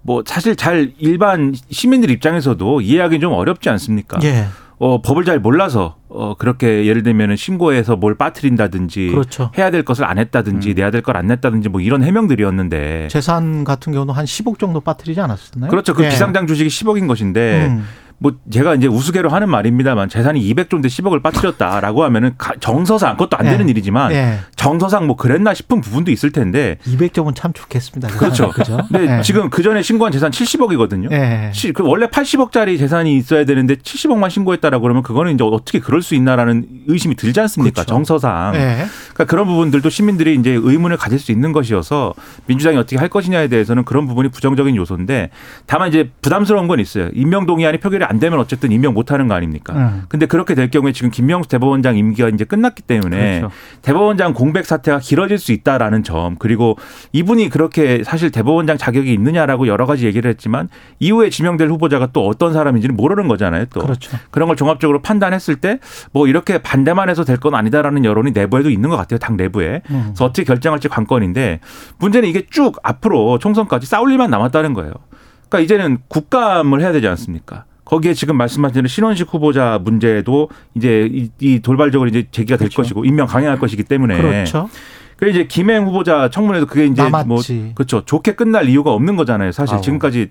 [0.00, 4.18] 뭐 사실 잘 일반 시민들 입장에서도 이해하기 좀 어렵지 않습니까?
[4.24, 4.46] 예.
[4.84, 9.52] 어, 법을 잘 몰라서 어, 그렇게 예를 들면은 신고해서 뭘 빠뜨린다든지 그렇죠.
[9.56, 10.74] 해야 될 것을 안 했다든지 음.
[10.74, 15.20] 내야 될 걸 안 냈다든지 뭐 이런 해명들이었는데 재산 같은 경우는 한 10억 정도 빠뜨리지
[15.20, 15.70] 않았었나요?
[15.70, 15.94] 그렇죠.
[15.94, 16.08] 그 예.
[16.08, 17.84] 비상장 주식이 10억인 것인데 음.
[18.22, 23.44] 뭐 제가 이제 우스개로 하는 말입니다만 재산이 200조인데 10억을 빠뜨렸다라고 하면은 가- 정서상 그것도 안
[23.46, 23.70] 되는 네.
[23.72, 24.38] 일이지만 예.
[24.54, 28.08] 정서상 뭐 그랬나 싶은 부분도 있을 텐데 200점은 참 좋겠습니다.
[28.16, 28.50] 그렇죠.
[28.50, 28.78] 그죠?
[28.92, 29.22] 근데 예.
[29.22, 31.10] 지금 그 전에 신고한 재산 70억이거든요.
[31.10, 31.50] 예.
[31.52, 36.14] 시- 그 원래 80억짜리 재산이 있어야 되는데 70억만 신고했다라고 그러면 그거는 이제 어떻게 그럴 수
[36.14, 37.82] 있나라는 의심이 들지 않습니까?
[37.82, 37.88] 그렇죠.
[37.94, 38.54] 정서상.
[38.54, 38.86] 예.
[39.14, 42.14] 그러니까 그런 부분들도 시민들이 이제 의문을 가질 수 있는 것이어서
[42.46, 45.30] 민주당이 어떻게 할 것이냐에 대해서는 그런 부분이 부정적인 요소인데
[45.66, 47.08] 다만 이제 부담스러운 건 있어요.
[47.14, 49.72] 임명 동의안이 표결이 안 되면 어쨌든 임명 못 하는 거 아닙니까?
[49.74, 50.02] 음.
[50.08, 53.54] 근데 그렇게 될 경우에 지금 김명수 대법원장 임기가 이제 끝났기 때문에 그렇죠.
[53.80, 56.76] 대법원장 공백 사태가 길어질 수 있다라는 점 그리고
[57.12, 62.52] 이분이 그렇게 사실 대법원장 자격이 있느냐라고 여러 가지 얘기를 했지만 이후에 지명될 후보자가 또 어떤
[62.52, 63.64] 사람인지는 모르는 거잖아요.
[63.72, 64.16] 또 그렇죠.
[64.30, 65.78] 그런 걸 종합적으로 판단했을 때
[66.12, 69.18] 뭐 이렇게 반대만 해서 될 건 아니다라는 여론이 내부에도 있는 것 같아요.
[69.18, 69.82] 당 내부에.
[69.90, 70.02] 음.
[70.08, 71.60] 그래서 어떻게 결정할지 관건인데
[71.98, 74.92] 문제는 이게 쭉 앞으로 총선까지 싸울 일만 남았다는 거예요.
[75.48, 77.64] 그러니까 이제는 국감을 해야 되지 않습니까?
[77.92, 82.80] 거기에 지금 말씀하신 신원식 후보자 문제도 이제 이, 이 돌발적으로 이제 제기가 될 그렇죠.
[82.80, 84.70] 것이고 임명 강행할 것이기 때문에 그렇죠.
[85.18, 87.72] 그래 이제 김행 후보자 청문회도 그게 이제 뭐 남았지.
[87.74, 89.52] 그렇죠 좋게 끝날 이유가 없는 거잖아요.
[89.52, 89.82] 사실 아우.
[89.82, 90.30] 지금까지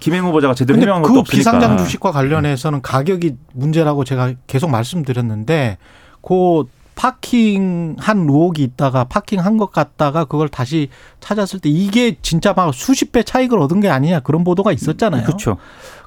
[0.00, 1.38] 김행 후보자가 제대로 해명한 것도 그 없으니까.
[1.38, 5.78] 비상장 주식과 관련해서는 가격이 문제라고 제가 계속 말씀드렸는데
[6.22, 6.64] 그
[6.96, 10.88] 파킹한 의혹이 있다가 파킹한 것 같다가 그걸 다시
[11.20, 15.24] 찾았을 때 이게 진짜 막 수십 배 차익을 얻은 게 아니냐 그런 보도가 있었잖아요.
[15.24, 15.58] 그렇죠.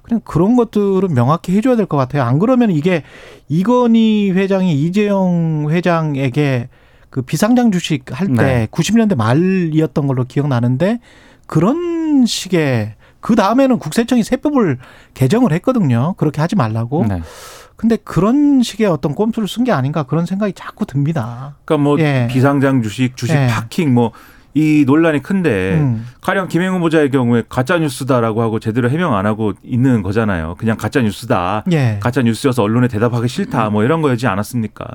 [0.10, 2.24] 그냥 그런 것들은 명확히 해줘야 될 것 같아요.
[2.24, 3.04] 안 그러면 이게
[3.48, 6.70] 이건희 회장이 이재용 회장에게
[7.10, 8.68] 그 비상장 주식 할때 네.
[8.72, 11.00] 90년대 말이었던 걸로 기억나는데
[11.48, 14.78] 그런 식의 그 다음에는 국세청이 세법을
[15.14, 16.14] 개정을 했거든요.
[16.18, 17.06] 그렇게 하지 말라고.
[17.08, 17.22] 네.
[17.76, 21.58] 근데 그런 식의 어떤 꼼수를 쓴 게 아닌가 그런 생각이 자꾸 듭니다.
[21.66, 22.28] 그러니까 뭐 예.
[22.30, 23.48] 비상장 주식, 주식 예.
[23.48, 24.12] 파킹 뭐
[24.54, 26.06] 이 논란이 큰데 음.
[26.22, 30.56] 가령 김행 후보자의 경우에 가짜 뉴스다라고 하고 제대로 해명 안 하고 있는 거잖아요.
[30.58, 31.66] 그냥 가짜 뉴스다.
[31.72, 32.00] 예.
[32.02, 33.70] 가짜 뉴스여서 언론에 대답하기 싫다.
[33.70, 34.86] 뭐 이런 거지 않았습니까?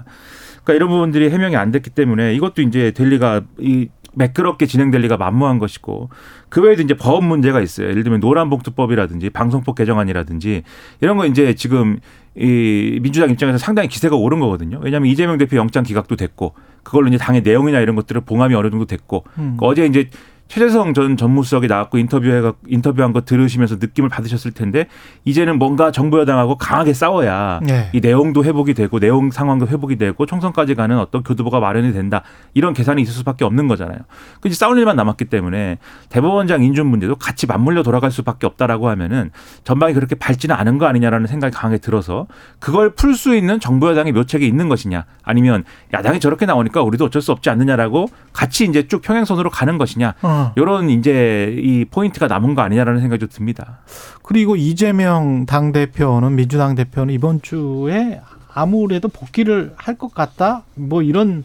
[0.64, 5.17] 그러니까 이런 부분들이 해명이 안 됐기 때문에 이것도 이제 될 리가 이 매끄럽게 진행될 리가
[5.17, 6.09] 만무한 것이고
[6.49, 7.88] 그 외에도 이제 법 문제가 있어요.
[7.88, 10.62] 예를 들면 노란봉투법이라든지 방송법 개정안이라든지
[11.01, 11.99] 이런 거 이제 지금
[12.37, 14.81] 이 민주당 입장에서 상당히 기세가 오른 거거든요.
[14.83, 18.87] 왜냐하면 이재명 대표 영장 기각도 됐고 그걸로 이제 당의 내용이나 이런 것들을 봉함이 어느 정도
[18.87, 19.57] 됐고 음.
[19.59, 20.09] 그 어제 이제
[20.49, 24.87] 최재성 전 전무수석이 나왔고 인터뷰해가 인터뷰한 거 들으시면서 느낌을 받으셨을 텐데
[25.25, 27.89] 이제는 뭔가 정부 여당하고 강하게 싸워야 예.
[27.93, 32.73] 이 내용도 회복이 되고 내용 상황도 회복이 되고 총선까지 가는 어떤 교두보가 마련이 된다 이런
[32.73, 33.99] 계산이 있을 수밖에 없는 거잖아요.
[34.41, 35.79] 그 이제 싸울 일만 남았기 때문에
[36.11, 39.31] 대법원장 인준 문제도 같이 맞물려 돌아갈 수밖에 없다라고 하면은
[39.64, 42.27] 전망이 그렇게 밝지는 않은 거 아니냐라는 생각이 강하게 들어서
[42.61, 47.23] 그걸 풀 수 있는 정부 여당의 묘책이 있는 것이냐 아니면 야당이 저렇게 나오니까 우리도 어쩔
[47.23, 50.34] 수 없지 않느냐라고 같이 이제 쭉 평행선으로 가는 것이냐 어.
[50.57, 53.81] 이런 이제 이 포인트가 남은 거 아니냐라는 생각이 좀 듭니다.
[54.23, 58.20] 그리고 이재명 당 대표는 민주당 대표는 이번 주에
[58.53, 60.62] 아무래도 복귀를 할 것 같다.
[60.75, 61.44] 뭐 이런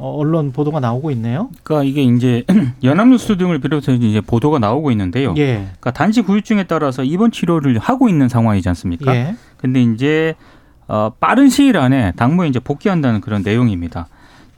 [0.00, 1.48] 어, 언론 보도가 나오고 있네요.
[1.64, 2.44] 그러니까 이게 이제
[2.84, 5.34] 연합뉴스 등을 비롯해서 이제 보도가 나오고 있는데요.
[5.38, 5.54] 예.
[5.56, 9.12] 그러니까 단지 후유증에 따라서 입원 치료를 하고 있는 상황이지 않습니까?
[9.14, 9.34] 예.
[9.56, 10.34] 근데 이제
[10.86, 14.06] 어, 빠른 시일 안에 당무에 이제 복귀한다는 그런 내용입니다.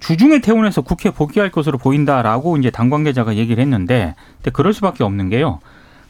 [0.01, 5.29] 주중에 퇴원해서 국회 복귀할 것으로 보인다라고 이제 당 관계자가 얘기를 했는데, 근데 그럴 수밖에 없는
[5.29, 5.61] 게요.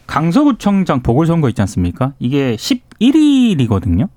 [0.06, 2.12] 강서구청장 보궐선거 있지 않습니까?
[2.18, 4.08] 이게 11일이거든요.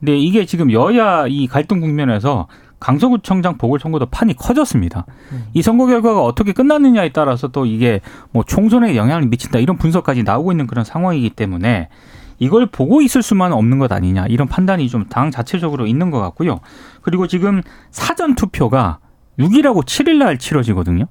[0.00, 2.48] 근데 이게 지금 여야 이 갈등 국면에서
[2.80, 5.06] 강서구청장 보궐선거도 판이 커졌습니다.
[5.54, 8.00] 이 선거 결과가 어떻게 끝났느냐에 따라서 또 이게
[8.32, 11.88] 뭐 총선에 영향을 미친다 이런 분석까지 나오고 있는 그런 상황이기 때문에
[12.40, 16.58] 이걸 보고 있을 수만 없는 것 아니냐 이런 판단이 좀 당 자체적으로 있는 것 같고요.
[17.02, 18.98] 그리고 지금 사전 투표가
[19.38, 21.06] 6일하고 7일 날 치러지거든요.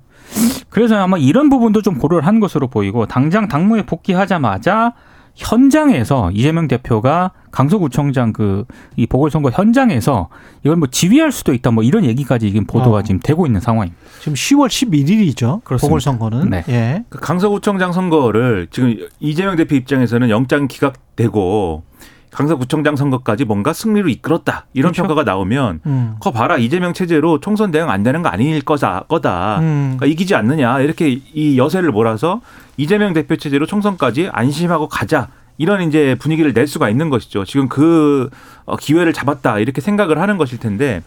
[0.69, 4.93] 그래서 아마 이런 부분도 좀 고려를 한 것으로 보이고 당장 당무에 복귀하자마자
[5.35, 8.65] 현장에서 이재명 대표가 강서구청장 그
[8.97, 10.29] 이 보궐선거 현장에서
[10.63, 13.01] 이걸 뭐 지휘할 수도 있다 뭐 이런 얘기까지 지금 보도가 어.
[13.01, 13.99] 지금 되고 있는 상황입니다.
[14.19, 15.63] 지금 10월 11일이죠.
[15.63, 15.87] 그렇습니다.
[15.89, 16.49] 보궐선거는.
[16.49, 16.63] 네.
[16.69, 17.03] 예.
[17.09, 21.83] 그 강서구청장 선거를 지금 이재명 대표 입장에서는 영장 기각되고
[22.31, 25.03] 강서구청장 선거까지 뭔가 승리로 이끌었다 이런 그렇죠.
[25.03, 26.15] 평가가 나오면 음.
[26.19, 29.97] 거 봐라 이재명 체제로 총선 대응 안 되는 거 아닐 거다 거다 음.
[29.97, 32.41] 그러니까 이기지 않느냐 이렇게 이 여세를 몰아서
[32.77, 38.29] 이재명 대표 체제로 총선까지 안심하고 가자 이런 이제 분위기를 낼 수가 있는 것이죠 지금 그
[38.65, 41.03] 어, 기회를 잡았다 이렇게 생각을 하는 것일 텐데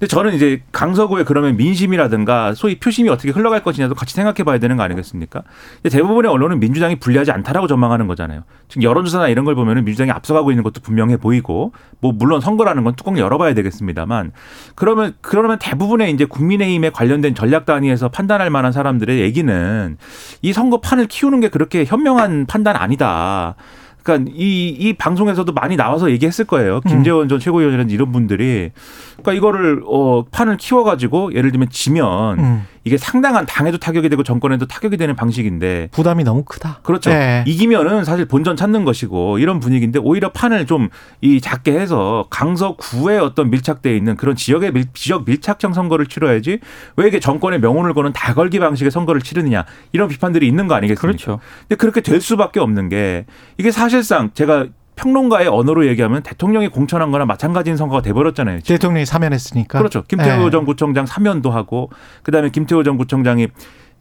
[0.00, 4.78] 근데 저는 이제 강서구에 그러면 민심이라든가 소위 표심이 어떻게 흘러갈 것이냐도 같이 생각해 봐야 되는
[4.78, 5.42] 거 아니겠습니까?
[5.82, 8.44] 근데 대부분의 언론은 민주당이 불리하지 않다라고 전망하는 거잖아요.
[8.68, 12.94] 지금 여론조사나 이런 걸 보면은 민주당이 앞서가고 있는 것도 분명해 보이고 뭐 물론 선거라는 건
[12.96, 14.32] 뚜껑 열어봐야 되겠습니다만
[14.74, 19.98] 그러면 그러면 대부분의 이제 국민의힘에 관련된 전략 단위에서 판단할 만한 사람들의 얘기는
[20.40, 23.54] 이 선거판을 키우는 게 그렇게 현명한 판단 아니다.
[24.02, 26.80] 그러니까 이, 이 방송에서도 많이 나와서 얘기했을 거예요.
[26.80, 28.70] 김재원 전 최고위원이라는 이런 분들이.
[29.22, 32.66] 그러니까 이거를, 어, 판을 키워 가지고 예를 들면 지면 음.
[32.84, 36.80] 이게 상당한 당에도 타격이 되고 정권에도 타격이 되는 방식인데 부담이 너무 크다.
[36.82, 37.10] 그렇죠.
[37.10, 37.44] 네.
[37.46, 40.88] 이기면은 사실 본전 찾는 것이고 이런 분위기인데 오히려 판을 좀
[41.20, 46.60] 이 작게 해서 강서구에 어떤 밀착돼 있는 그런 지역의 밀, 지역 밀착형 선거를 치러야지
[46.96, 51.00] 왜 이게 정권의 명운을 거는 다걸기 방식의 선거를 치르느냐 이런 비판들이 있는 거 아니겠습니까?
[51.00, 51.40] 그렇죠.
[51.60, 53.26] 근데 그렇게 될 수밖에 없는 게
[53.58, 54.66] 이게 사실상 제가
[55.00, 58.60] 평론가의 언어로 얘기하면 대통령이 공천한 거나 마찬가지인 선거가 돼버렸잖아요.
[58.60, 58.76] 지금.
[58.76, 59.78] 대통령이 사면했으니까.
[59.78, 60.04] 그렇죠.
[60.04, 60.50] 김태호 네.
[60.50, 61.90] 전 구청장 사면도 하고
[62.22, 63.48] 그다음에 김태호 전 구청장이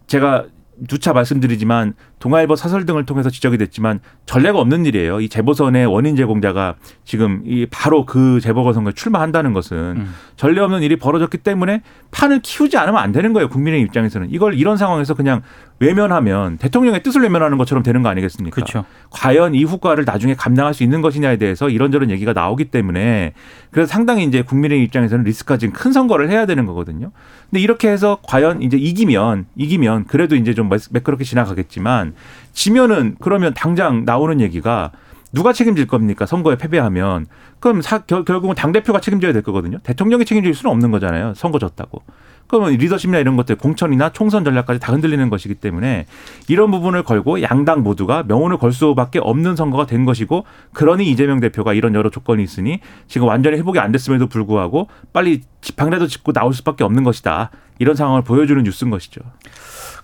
[0.08, 0.46] 제가
[0.88, 5.22] 누차 말씀드리지만 동아일보 사설 등을 통해서 지적이 됐지만 전례가 없는 일이에요.
[5.22, 10.14] 이 재보선의 원인 제공자가 지금 이 바로 그 재보궐선거에 출마한다는 것은 음.
[10.36, 13.50] 전례 없는 일이 벌어졌기 때문에 판을 키우지 않으면 안 되는 거예요.
[13.50, 15.42] 국민의 입장에서는 이걸 이런 상황에서 그냥
[15.80, 18.54] 외면하면 대통령의 뜻을 외면하는 것처럼 되는 거 아니겠습니까?
[18.54, 18.84] 그렇죠.
[19.12, 23.34] 과연 이 후과를 나중에 감당할 수 있는 것이냐에 대해서 이런저런 얘기가 나오기 때문에
[23.72, 27.12] 그래서 상당히 이제 국민의 입장에서는 리스크가 지금 큰 선거를 해야 되는 거거든요.
[27.50, 32.09] 근데 이렇게 해서 과연 이제 이기면 이기면 그래도 이제 좀 매끄럽게 지나가겠지만
[32.54, 34.92] 지면은 그러면 당장 나오는 얘기가
[35.32, 36.26] 누가 책임질 겁니까?
[36.26, 37.28] 선거에 패배하면
[37.60, 39.78] 그럼 사, 결, 결국은 당 대표가 책임져야 될 거거든요.
[39.84, 41.34] 대통령이 책임질 수는 없는 거잖아요.
[41.36, 42.02] 선거 졌다고.
[42.48, 46.08] 그러면 리더십이나 이런 것들 공천이나 총선 전략까지 다 흔들리는 것이기 때문에
[46.48, 51.76] 이런 부분을 걸고 양당 모두가 명운을 걸 수밖에 없는 선거가 된 것이고 그러니 이재명 대표가
[51.76, 56.84] 이런 여러 조건이 있으니 지금 완전히 회복이 안 됐음에도 불구하고 빨리 지팡이라도 짚고 나올 수밖에
[56.84, 57.52] 없는 것이다.
[57.78, 59.22] 이런 상황을 보여주는 뉴스인 것이죠.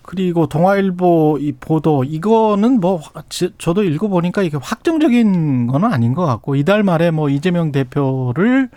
[0.08, 6.56] 그리고 동아일보 이 보도 이거는 뭐 지- 저도 읽어보니까 이게 확정적인 거는 아닌 것 같고
[6.56, 8.70] 이달 말에 뭐 이재명 대표를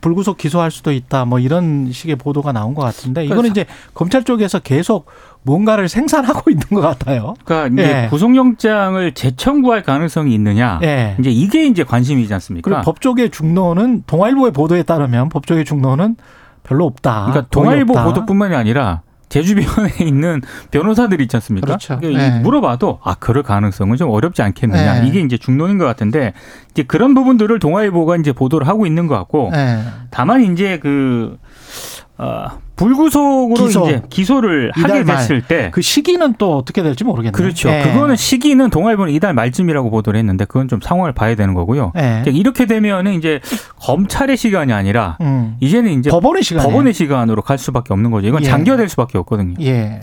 [0.00, 4.58] 불구속 기소할 수도 있다 뭐 이런 식의 보도가 나온 것 같은데 이거는 이제 검찰 쪽에서
[4.60, 5.06] 계속
[5.42, 7.34] 뭔가를 생산하고 있는 것 같아요.
[7.44, 8.08] 그러니까 이제 예.
[8.08, 10.78] 구속영장을 재청구할 가능성이 있느냐.
[10.82, 11.16] 예.
[11.18, 12.68] 이제 이게 이제 관심이지 않습니까?
[12.70, 16.16] 그리고 법조계 중론은 동아일보의 보도에 따르면 법조계 중론은
[16.62, 17.24] 별로 없다.
[17.30, 18.04] 그러니까 동아일보 없다.
[18.04, 21.66] 보도뿐만이 아니라 제 주변에 있는 변호사들이 있지 않습니까?
[21.66, 21.98] 그렇죠.
[21.98, 22.40] 그러니까 네.
[22.40, 25.08] 물어봐도 아 그럴 가능성은 좀 어렵지 않겠느냐 네.
[25.08, 26.32] 이게 이제 중론인 것 같은데
[26.70, 29.80] 이제 그런 부분들을 동아일보가 이제 보도를 하고 있는 것 같고 예.
[30.10, 31.38] 다만 이제 그
[32.20, 33.86] 어, 불구속으로 기소.
[33.86, 35.16] 이제 기소를 하게 말.
[35.16, 37.32] 됐을 때 그 시기는 또 어떻게 될지 모르겠네요.
[37.32, 37.68] 그렇죠.
[37.70, 37.82] 예.
[37.82, 41.92] 그거는 시기는 동아일보는 이달 말쯤이라고 보도를 했는데 그건 좀 상황을 봐야 되는 거고요.
[41.96, 42.24] 예.
[42.26, 43.40] 이렇게 되면은 이제
[43.80, 45.56] 검찰의 시간이 아니라 음.
[45.60, 48.26] 이제는 이제 법원의 시간에 법원의 시간으로 갈 수밖에 없는 거죠.
[48.28, 48.46] 이건 예.
[48.46, 49.54] 장기화될 수밖에 없거든요.
[49.60, 50.00] 예.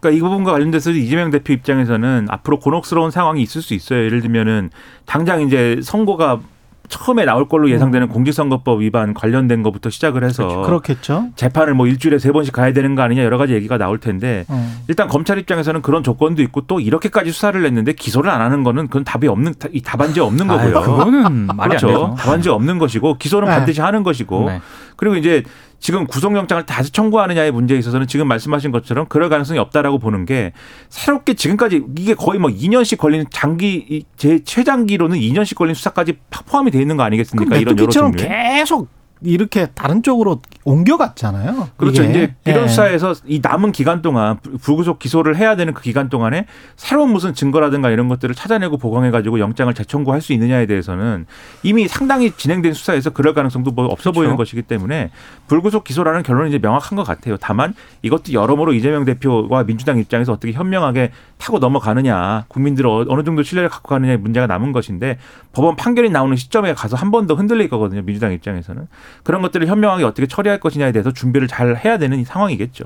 [0.00, 4.04] 그러니까 이 부분과 관련돼서 이재명 대표 입장에서는 앞으로 곤혹스러운 상황이 있을 수 있어요.
[4.04, 4.70] 예를 들면은
[5.06, 6.40] 당장 이제 선거가
[6.88, 10.62] 처음에 나올 걸로 예상되는 공직선거법 위반 관련된 것부터 시작을 해서 음.
[10.62, 11.28] 그렇겠죠.
[11.36, 14.78] 재판을 뭐 일주일에 세 번씩 가야 되는 거 아니냐 여러 가지 얘기가 나올 텐데 음.
[14.88, 19.04] 일단 검찰 입장에서는 그런 조건도 있고 또 이렇게까지 수사를 했는데 기소를 안 하는 거는 그건
[19.04, 20.96] 답이 없는 이 답안지 없는 아유, 거고요.
[20.96, 22.14] 그거는 말이 안 그렇죠.
[22.18, 23.54] 답안지 없는 것이고 기소는 네.
[23.54, 24.60] 반드시 하는 것이고 네.
[24.96, 25.42] 그리고 이제
[25.82, 30.52] 지금 구속영장을 다시 청구하느냐의 문제에 있어서는 지금 말씀하신 것처럼 그럴 가능성이 없다라고 보는 게
[30.88, 36.70] 새롭게 지금까지 이게 거의 뭐 2년씩 걸리는 장기 이- 제 최장기로는 2년씩 걸린 수사까지 포함이
[36.70, 37.56] 돼 있는 거 아니겠습니까?
[37.62, 38.28] 이런 여러 종류의.
[38.58, 38.88] 계속
[39.22, 41.68] 이렇게 다른 쪽으로 옮겨갔잖아요.
[41.76, 42.02] 그렇죠.
[42.02, 42.10] 이게.
[42.12, 42.68] 이제 이런 예.
[42.68, 46.46] 수사에서 이 남은 기간 동안 불- 불구속 기소를 해야 되는 그 기간 동안에
[46.76, 51.26] 새로운 무슨 증거라든가 이런 것들을 찾아내고 보강해가지고 영장을 재청구할 수 있느냐에 대해서는
[51.62, 54.12] 이미 상당히 진행된 수사에서 그럴 가능성도 뭐 없어 그렇죠.
[54.20, 55.10] 보이는 것이기 때문에
[55.46, 57.36] 불구속 기소라는 결론이 이제 명확한 것 같아요.
[57.40, 63.42] 다만 이것도 여러모로 이재명 대표와 민주당 입장에서 어떻게 현명하게 타고 넘어가느냐, 국민들을 어- 어느 정도
[63.42, 65.18] 신뢰를 갖고 가느냐의 문제가 남은 것인데
[65.52, 68.00] 법원 판결이 나오는 시점에 가서 한 번 더 흔들릴 거거든요.
[68.02, 68.88] 민주당 입장에서는
[69.22, 72.84] 그런 것들을 현명하게 어떻게 처리 할 것이냐에 대해서 준비를 잘 해야 되는 이 상황이겠죠.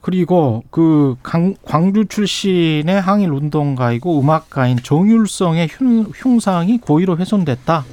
[0.00, 7.84] 그리고 그 강, 광주 출신의 항일 운동가이고 음악가인 정율성의 흉, 흉상이 고의로 훼손됐다.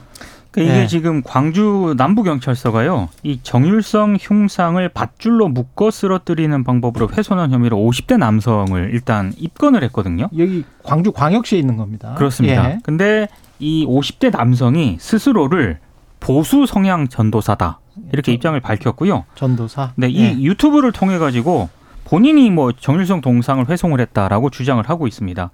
[0.51, 0.87] 그러니까 이게 네.
[0.87, 3.09] 지금 광주 남부경찰서가요.
[3.21, 10.29] 이 정율성 흉상을 밧줄로 묶어 쓰러뜨리는 방법으로 훼손한 혐의로 50대 남성을 일단 입건을 했거든요.
[10.37, 12.15] 여기 광주 광역시에 있는 겁니다.
[12.15, 12.71] 그렇습니다.
[12.71, 12.79] 예.
[12.83, 13.27] 근데
[13.59, 15.77] 이 50대 남성이 스스로를
[16.19, 17.79] 보수 성향 전도사다.
[18.13, 19.25] 이렇게 입장을 밝혔고요.
[19.35, 19.93] 전도사.
[19.95, 20.41] 네, 이 예.
[20.41, 21.69] 유튜브를 통해 가지고
[22.09, 25.51] 본인이 뭐 정일성 동상을 훼손을 했다라고 주장을 하고 있습니다.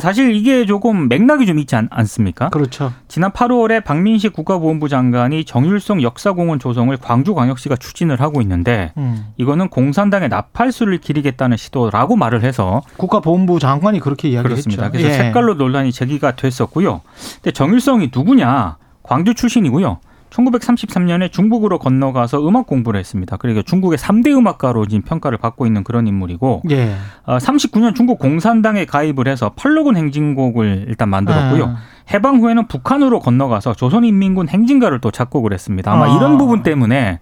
[0.00, 2.48] 사실 이게 조금 맥락이 좀 있지 않, 않습니까?
[2.48, 2.94] 그렇죠.
[3.08, 9.26] 지난 8월에 박민식 국가보훈부 장관이 정일성 역사공원 조성을 광주광역시가 추진을 하고 있는데 음.
[9.36, 14.48] 이거는 공산당의 나팔수를 기리겠다는 시도라고 말을 해서 국가보훈부 장관이 그렇게 이야기했죠.
[14.48, 14.90] 그렇습니다.
[14.90, 15.12] 그래서 예.
[15.12, 17.02] 색깔로 논란이 제기가 됐었고요.
[17.34, 18.78] 근데 정일성이 누구냐?
[19.02, 20.00] 광주 출신이고요.
[20.30, 23.36] 1933년에 중국으로 건너가서 음악 공부를 했습니다.
[23.36, 26.94] 그리고 중국의 3대 음악가로 지금 평가를 받고 있는 그런 인물이고 예.
[27.24, 31.64] 어, 39년 중국 공산당에 가입을 해서 팔로군 행진곡을 일단 만들었고요.
[31.64, 31.76] 아.
[32.12, 35.92] 해방 후에는 북한으로 건너가서 조선인민군 행진가를 또 작곡을 했습니다.
[35.92, 36.16] 아마 아.
[36.16, 37.20] 이런 부분 때문에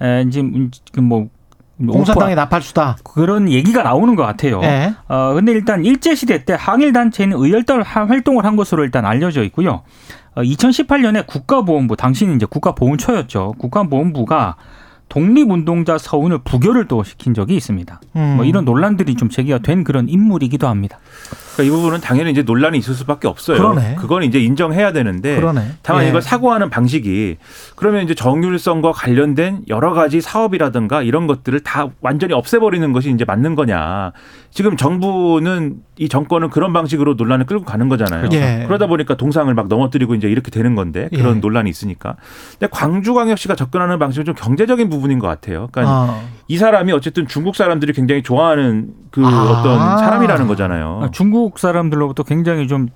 [0.00, 0.70] 에, 지금
[1.02, 1.28] 뭐
[1.78, 2.96] 공산당의 나팔수다.
[3.04, 4.60] 그런 얘기가 나오는 것 같아요.
[4.62, 4.94] 예.
[5.08, 9.82] 어, 근데 일단 일제시대 때 항일단체는 의열단 활동을 한 것으로 일단 알려져 있고요.
[10.36, 13.54] 어, 2018년에 국가보훈부, 당시는 이제 국가보훈처였죠.
[13.58, 14.56] 국가보훈부가
[15.08, 18.00] 독립운동자 서운을 부결을 또 시킨 적이 있습니다.
[18.16, 18.34] 음.
[18.36, 20.98] 뭐 이런 논란들이 좀 제기가 된 그런 인물이기도 합니다.
[21.56, 23.56] 그러니까 이 부분은 당연히 이제 논란이 있을 수밖에 없어요.
[23.56, 23.96] 그러네.
[23.96, 25.72] 건 이제 인정해야 되는데 그러네.
[25.82, 26.08] 다만 예.
[26.10, 27.38] 이걸 사고하는 방식이
[27.74, 33.54] 그러면 이제 정률성과 관련된 여러 가지 사업이라든가 이런 것들을 다 완전히 없애버리는 것이 이제 맞는
[33.54, 34.12] 거냐.
[34.50, 38.28] 지금 정부는 이 정권은 그런 방식으로 논란을 끌고 가는 거잖아요.
[38.32, 38.64] 예.
[38.66, 41.40] 그러다 보니까 동상을 막 넘어뜨리고 이제 이렇게 되는 건데 그런 예.
[41.40, 42.16] 논란이 있으니까.
[42.52, 45.68] 근데 광주광역시가 접근하는 방식은 좀 경제적인 부분인 것 같아요.
[45.72, 46.20] 그러니까 아.
[46.48, 49.50] 이 사람이 어쨌든 중국 사람들이 굉장히 좋아하는 그 아.
[49.50, 51.10] 어떤 사람이라는 거잖아요.
[51.12, 52.88] 중국 사람들로부터 굉장히 좀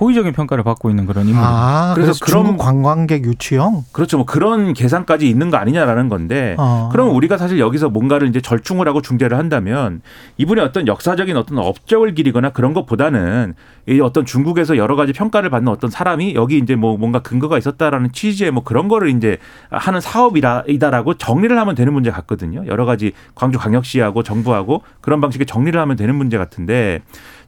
[0.00, 1.48] 호의적인 평가를 받고 있는 그런 인물입니다.
[1.48, 3.84] 아, 그래서, 그래서 그런- 중국 관광객 유치형.
[3.92, 4.16] 그렇죠.
[4.18, 6.88] 뭐 그런 계산까지 있는 거 아니냐라는 건데 어.
[6.92, 10.00] 그럼 우리가 사실 여기서 뭔가를 이제 절충을 하고 중재를 한다면
[10.36, 13.54] 이분이 어떤 역사적인 어떤 업적을 기리거나 그런 것보다는
[13.88, 18.12] 이 어떤 중국에서 여러 가지 평가를 받는 어떤 사람이 여기 이제 뭐 뭔가 근거가 있었다라는
[18.12, 19.38] 취지의 뭐 그런 거를 이제
[19.70, 22.64] 하는 사업이다라고 정리를 하면 되는 문제 같거든요.
[22.66, 27.00] 여러 가지 광주 광역시하고 정부하고 그런 방식의 정리를 하면 되는 문제 같은데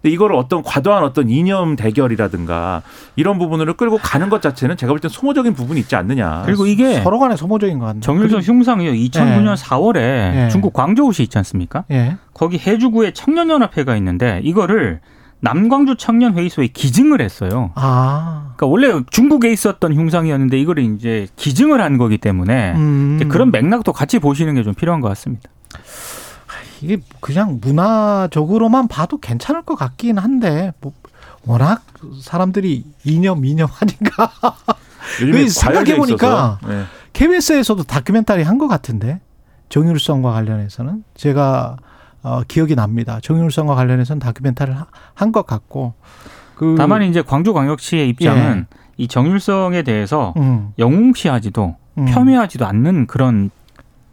[0.02, 2.82] 근데 이거를 어떤 과도한 어떤 이념 대결이라든가
[3.16, 6.42] 이런 부분으로 끌고 가는 것 자체는 제가 볼 땐 소모적인 부분이 있지 않느냐.
[6.46, 8.00] 그리고 이게 서로 간에 소모적인 것 같네.
[8.00, 8.92] 정일성 흉상이요.
[8.92, 10.48] 2009년 4월에 예.
[10.50, 11.84] 중국 광저우시 있지 않습니까?
[11.90, 12.16] 예.
[12.34, 15.00] 거기 해주구에 청년연합회가 있는데 이거를
[15.42, 17.70] 남광주 청년회의소에 기증을 했어요.
[17.74, 18.52] 아.
[18.56, 23.16] 그러니까 원래 중국에 있었던 흉상이었는데 이거를 이제 기증을 한 거기 때문에 음.
[23.16, 25.48] 이제 그런 맥락도 같이 보시는 게 좀 필요한 것 같습니다.
[26.82, 30.92] 이게 그냥 문화적으로만 봐도 괜찮을 것 같긴 한데 뭐
[31.46, 31.82] 워낙
[32.22, 34.32] 사람들이 이념 이념 하니까
[35.18, 36.58] 그 생각해 보니까.
[36.66, 36.84] 네.
[37.12, 39.20] KBS에서도 다큐멘터리 한 것 같은데
[39.68, 41.76] 정율성과 관련해서는 제가
[42.22, 43.18] 어, 기억이 납니다.
[43.22, 44.78] 정율성과 관련해서는 다큐멘터리를
[45.14, 45.94] 한 것 같고
[46.54, 48.66] 그 다만 이제 광주광역시의 입장은
[48.98, 52.04] 이 정율성에 대해서 음, 영웅시하지도 음.
[52.04, 53.50] 폄훼하지도 않는 그런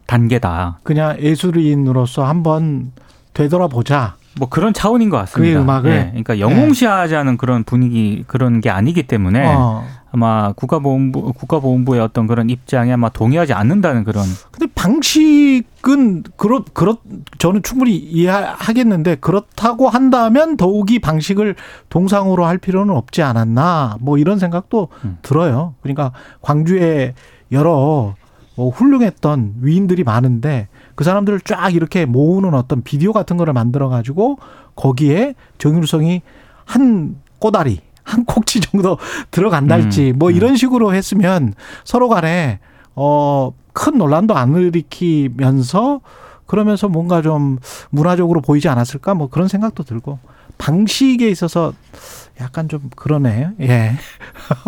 [0.07, 0.79] 단계다.
[0.83, 2.91] 그냥 예술인으로서 한번
[3.33, 4.15] 되돌아보자.
[4.39, 5.59] 뭐 그런 차원인 것 같습니다.
[5.59, 5.91] 그 음악을?
[5.91, 9.83] 예, 그러니까 영웅시하자는 그런 분위기 그런 게 아니기 때문에 어.
[10.11, 16.97] 아마 국가보훈부 국가보훈부의 어떤 그런 입장에 아마 동의하지 않는다는 그런 근데 방식은 그렇 그렇
[17.39, 21.55] 저는 충분히 이해하겠는데 그렇다고 한다면 더욱이 방식을
[21.89, 25.17] 동상으로 할 필요는 없지 않았나 뭐 이런 생각도 음.
[25.21, 25.73] 들어요.
[25.81, 27.13] 그러니까 광주에
[27.51, 28.15] 여러
[28.57, 34.39] 뭐 훌륭했던 위인들이 많은데 그 사람들을 쫙 이렇게 모으는 어떤 비디오 같은 거를 만들어 가지고
[34.75, 36.23] 거기에 정율성이
[36.65, 38.97] 한 꼬다리 한 꼭지 정도
[39.31, 40.35] 들어간달지 뭐 음.
[40.35, 41.53] 이런 식으로 했으면
[41.85, 42.59] 서로 간에
[42.95, 46.01] 어, 큰 논란도 안 일으키면서
[46.47, 47.59] 그러면서 뭔가 좀
[47.91, 50.17] 문화적으로 보이지 않았을까 뭐 그런 생각도 들고
[50.57, 51.73] 방식에 있어서
[52.39, 53.49] 약간 좀 그러네.
[53.61, 53.91] 예.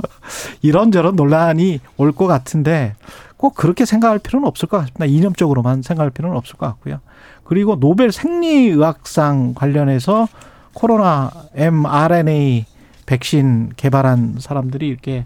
[0.62, 2.96] 이런저런 논란이 올 것 같은데
[3.40, 5.06] 꼭 그렇게 생각할 필요는 없을 것 같습니다.
[5.06, 7.00] 이념적으로만 생각할 필요는 없을 것 같고요.
[7.46, 10.28] 그리고 노벨 생리의학상 관련해서
[10.74, 12.66] 코로나 mRNA
[13.06, 15.24] 백신 개발한 사람들이 이렇게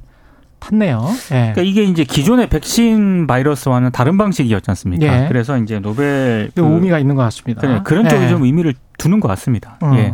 [0.59, 1.01] 탔네요.
[1.31, 1.53] 예.
[1.53, 5.23] 그러니까 이게 이제 기존의 백신 바이러스와는 다른 방식이었지 않습니까?
[5.23, 5.27] 예.
[5.27, 7.61] 그래서 이제 노벨 그, 의미가 있는 것 같습니다.
[7.61, 8.29] 그래, 그런 쪽에 예.
[8.29, 9.79] 좀 의미를 두는 것 같습니다.
[9.81, 9.91] 어.
[9.95, 10.13] 예.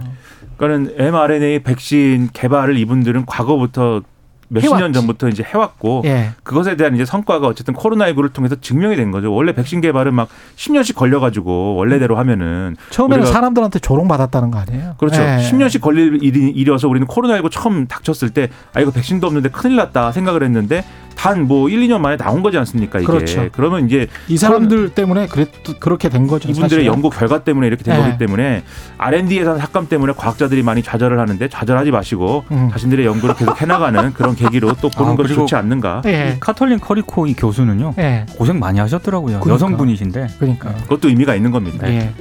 [0.56, 4.04] 그러니까는 mRNA 백신 개발을 이분들은 과거부터
[4.50, 4.92] 몇십 년.
[4.94, 6.32] 전부터 이제 해왔고 예.
[6.44, 9.34] 그것에 대한 이제 성과가 어쨌든 코로나19를 통해서 증명이 된 거죠.
[9.34, 14.96] 원래 백신 개발은 막 10년씩 걸려가지고 원래대로 하면은 처음에는 사람들한테 조롱받았다는 거 아니에요?
[14.98, 15.22] 그렇죠.
[15.22, 15.38] 예.
[15.38, 20.12] 10년씩 걸릴 일이, 일이어서 우리는 코로나19 처음 닥쳤을 때 아 이거 백신도 없는데 큰일 났다
[20.12, 20.84] 생각을 했는데
[21.20, 23.08] 단 뭐 1, 2년 만에 나온 거지 않습니까 이게.
[23.08, 23.50] 그렇죠.
[23.52, 26.48] 그러면 이제 이 사람들 때문에 그랬, 그렇게 된 거죠.
[26.48, 26.86] 이분들의 사실은.
[26.86, 28.04] 연구 결과 때문에 이렇게 된 네.
[28.04, 28.64] 거기 때문에
[28.98, 32.70] R&D 예산 삭감 때문에 과학자들이 많이 좌절을 하는데 좌절하지 마시고 음.
[32.72, 36.04] 자신들의 연구를 계속 해나가는 그런 계기로 또 보는 아, 것이 좋지 않는가.
[36.06, 36.36] 예.
[36.36, 38.26] 이 카톨린 커리코 이 교수는요 예.
[38.38, 39.40] 고생 많이 하셨더라고요.
[39.42, 39.54] 그러니까.
[39.56, 40.74] 여성분이신데 그러니까.
[40.84, 41.90] 그것도 의미가 있는 겁니다.
[41.90, 42.14] 예.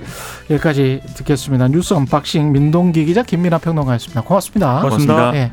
[0.51, 1.69] 여기까지 듣겠습니다.
[1.69, 4.23] 뉴스 unboxing 민동기 기자 김민아 평론가였습니다.
[4.23, 4.81] 고맙습니다.
[4.81, 5.35] 고맙습니다.
[5.37, 5.53] 예.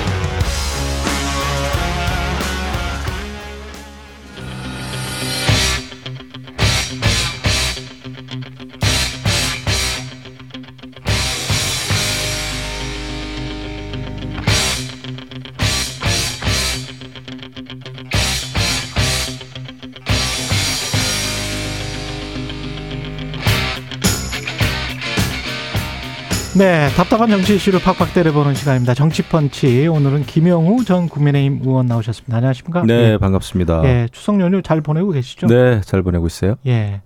[26.61, 28.93] 네, 답답한 정치 이슈를 팍팍 때려보는 시간입니다.
[28.93, 32.37] 정치펀치 오늘은 김영우 전 국민의힘 의원 나오셨습니다.
[32.37, 32.83] 안녕하십니까?
[32.85, 33.17] 네, 예.
[33.17, 33.81] 반갑습니다.
[33.85, 35.47] 예, 추석 연휴 잘 보내고 계시죠?
[35.47, 36.57] 네, 잘 보내고 있어요.
[36.67, 37.01] 예.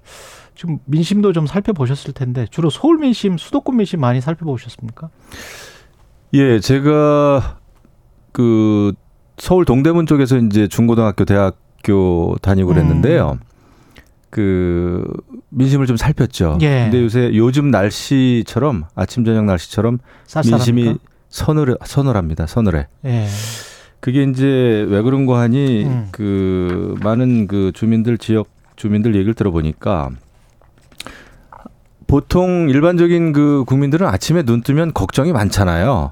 [0.55, 5.07] 지금 민심도 좀 살펴보셨을 텐데 주로 서울 민심, 수도권 민심 많이 살펴보셨습니까?
[6.33, 7.59] 예, 제가
[8.33, 8.91] 그
[9.37, 13.39] 서울 동대문 쪽에서 이제 중고등학교, 대학교 다니고 그랬는데요.
[14.35, 15.01] 그
[15.47, 16.57] 민심을 좀 살폈죠.
[16.59, 16.89] 예.
[16.91, 20.57] 근데 요새 요즘 날씨처럼 아침 저녁 날씨처럼 쌀쌀합니까?
[20.73, 20.97] 민심이
[21.29, 22.45] 서늘 서늘합니다.
[22.45, 22.87] 서늘해.
[23.05, 23.27] 예.
[24.01, 26.09] 그게 이제 왜 그런 거 하니 음.
[26.11, 30.09] 그 많은 그 주민들 지역 주민들 얘기를 들어보니까
[32.05, 36.11] 보통 일반적인 그 국민들은 아침에 눈 뜨면 걱정이 많잖아요.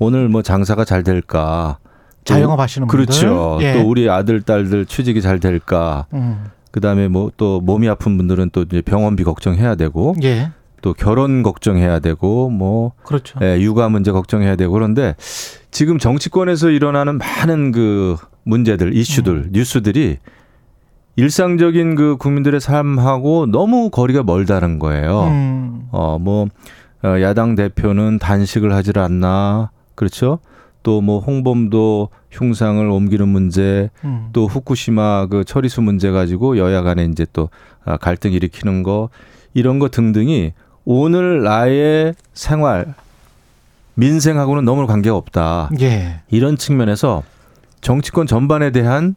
[0.00, 1.78] 오늘 뭐 장사가 잘 될까?
[2.24, 3.06] 또 자영업 하시는 분들.
[3.06, 3.58] 그렇죠.
[3.62, 3.74] 예.
[3.74, 6.06] 또 우리 아들 딸들 취직이 잘 될까?
[6.14, 6.46] 음.
[6.70, 10.50] 그다음에 뭐 또 몸이 아픈 분들은 또 이제 병원비 걱정해야 되고 예.
[10.82, 13.38] 또 결혼 걱정해야 되고 뭐 그렇죠.
[13.42, 15.14] 예, 육아 문제 걱정해야 되고 그런데
[15.70, 19.48] 지금 정치권에서 일어나는 많은 그 문제들, 이슈들, 음.
[19.52, 20.18] 뉴스들이
[21.16, 25.24] 일상적인 그 국민들의 삶하고 너무 거리가 멀다는 거예요.
[25.24, 25.88] 음.
[25.90, 26.46] 어, 뭐,
[27.02, 29.70] 어, 야당 대표는 단식을 하질 않나.
[29.94, 30.38] 그렇죠?
[30.82, 34.28] 또 뭐 홍범도 흉상을 옮기는 문제, 음.
[34.32, 37.50] 또 후쿠시마 그 처리수 문제 가지고 여야 간에 이제 또
[37.84, 39.08] 아, 갈등 일으키는 거
[39.54, 40.52] 이런 거 등등이
[40.84, 42.94] 오늘 나의 생활
[43.94, 45.70] 민생하고는 너무 관계가 없다.
[45.80, 46.22] 예.
[46.30, 47.22] 이런 측면에서
[47.80, 49.14] 정치권 전반에 대한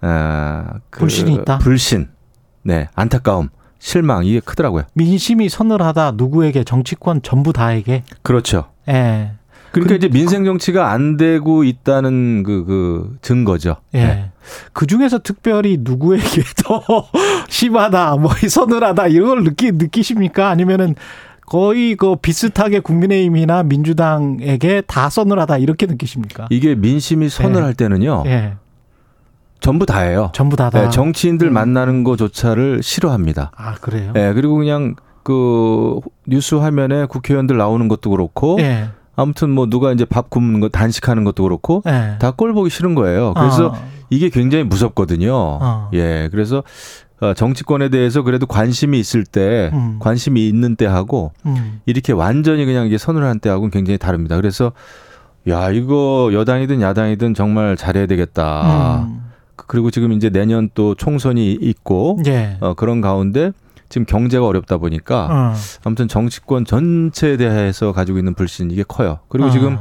[0.00, 1.58] 아, 그 불신이 있다?
[1.58, 2.08] 불신,
[2.62, 4.84] 네 안타까움, 실망 이게 크더라고요.
[4.94, 8.04] 민심이 서늘하다 누구에게 정치권 전부 다에게.
[8.22, 8.66] 그렇죠.
[8.88, 9.32] 예.
[9.80, 13.76] 그러니까 그- 이제 민생 정치가 안 되고 있다는 그, 그 증거죠.
[13.94, 13.98] 예.
[13.98, 14.30] 네.
[14.72, 16.82] 그 중에서 특별히 누구에게 더
[17.48, 20.48] 심하다, 뭐 서늘하다 이런 걸 느끼 느끼십니까?
[20.48, 20.94] 아니면은
[21.46, 26.46] 거의 그 비슷하게 국민의힘이나 민주당에게 다 서늘하다 이렇게 느끼십니까?
[26.50, 28.24] 이게 민심이 서늘할 때는요.
[28.26, 28.54] 예.
[29.60, 30.30] 전부 다예요.
[30.34, 30.82] 전부 다다.
[30.82, 31.54] 네, 정치인들 음.
[31.54, 33.52] 만나는 거조차를 싫어합니다.
[33.56, 34.12] 아 그래요?
[34.16, 38.90] 예, 그리고 그냥 그 뉴스 화면에 국회의원들 나오는 것도 그렇고 예.
[39.16, 42.16] 아무튼 뭐 누가 이제 밥 굽는 거 단식하는 것도 그렇고 예.
[42.20, 43.34] 다꼴 보기 싫은 거예요.
[43.34, 43.74] 그래서 어.
[44.10, 45.32] 이게 굉장히 무섭거든요.
[45.34, 45.90] 어.
[45.94, 46.62] 예, 그래서
[47.20, 49.96] 어, 정치권에 대해서 그래도 관심이 있을 때, 음.
[49.98, 51.80] 관심이 있는 때하고 음.
[51.86, 54.36] 이렇게 완전히 그냥 이게 서늘한 때하고는 굉장히 다릅니다.
[54.36, 54.72] 그래서
[55.48, 59.06] 야 이거 여당이든 야당이든 정말 잘해야 되겠다.
[59.08, 59.22] 음.
[59.54, 62.58] 그리고 지금 이제 내년 또 총선이 있고 예.
[62.60, 63.52] 어, 그런 가운데
[63.88, 65.54] 지금 경제가 어렵다 보니까 어.
[65.84, 69.20] 아무튼 정치권 전체에 대해서 가지고 있는 불신 이게 커요.
[69.28, 69.50] 그리고 어.
[69.50, 69.78] 지금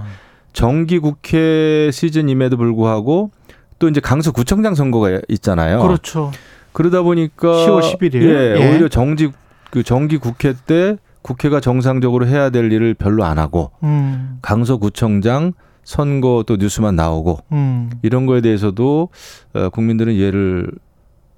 [0.54, 3.32] 정기 국회 시즌임에도 불구하고
[3.80, 5.82] 또 이제 강서구청장 선거가 있잖아요.
[5.82, 6.32] 그렇죠.
[6.72, 8.16] 그러다 보니까 10월 11일.
[8.22, 8.70] 예, 예.
[8.70, 9.32] 오히려 정지
[9.70, 14.38] 그 정기 국회 때 국회가 정상적으로 해야 될 일을 별로 안 하고 음.
[14.42, 15.54] 강서구청장
[15.84, 17.90] 선거 또 뉴스만 나오고 음.
[18.02, 19.10] 이런 거에 대해서도
[19.54, 20.70] 어, 국민들은 이해를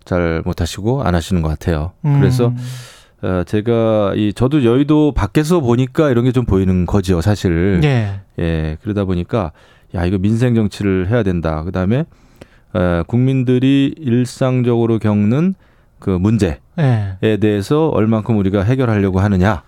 [0.08, 1.92] 잘 못하시고 안 하시는 것 같아요.
[2.06, 2.20] 음.
[2.20, 2.52] 그래서
[3.22, 7.82] 어, 제가 이 저도 여의도 밖에서 보니까 이런 게 좀 보이는 거죠, 사실.
[7.84, 8.22] 예.
[8.40, 9.52] 예, 그러다 보니까
[9.96, 11.64] 야 이거 민생 정치를 해야 된다.
[11.64, 12.06] 그다음에
[12.74, 15.56] 어, 국민들이 일상적으로 겪는
[16.00, 16.58] 그 문제에
[17.24, 17.38] 예.
[17.38, 19.64] 대해서 얼만큼 우리가 해결하려고 하느냐.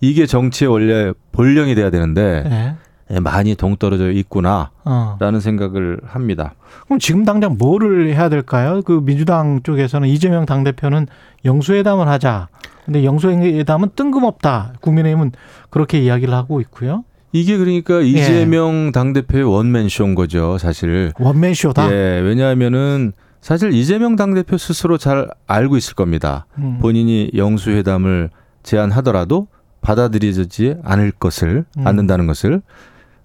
[0.00, 2.74] 이게 정치의 원래 본령이 돼야 되는데 예.
[3.10, 5.40] 예, 많이 동떨어져 있구나라는 어.
[5.40, 6.54] 생각을 합니다.
[6.84, 8.80] 그럼 지금 당장 뭐를 해야 될까요?
[8.82, 11.06] 그 민주당 쪽에서는 이재명 당 대표는
[11.44, 12.48] 영수회담을 하자.
[12.84, 14.74] 근데 영수회담은 뜬금없다.
[14.80, 15.32] 국민의힘은
[15.70, 17.04] 그렇게 이야기를 하고 있고요.
[17.32, 18.06] 이게 그러니까 예.
[18.06, 21.12] 이재명 당대표의 원맨쇼인 거죠, 사실.
[21.18, 21.90] 원맨쇼다.
[21.92, 26.46] 예, 왜냐하면은 사실 이재명 당 대표 스스로 잘 알고 있을 겁니다.
[26.58, 26.78] 음.
[26.80, 28.30] 본인이 영수회담을
[28.62, 29.48] 제안하더라도
[29.80, 31.86] 받아들여지지 않을 것을 음.
[31.86, 32.62] 않는다는 것을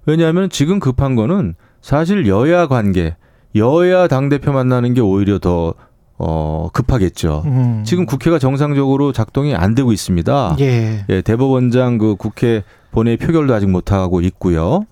[0.06, 3.16] 왜냐하면 지금 급한 거는 사실 여야 관계
[3.56, 5.74] 여야 당 대표 만나는 게 오히려 더
[6.18, 7.44] 어, 급하겠죠.
[7.46, 7.84] 음.
[7.86, 10.58] 지금 국회가 정상적으로 작동이 안 되고 있습니다.
[10.60, 11.06] 예.
[11.08, 14.86] 예, 대법원장 그 국회 본회의 표결도 아직 못 하고 있고요.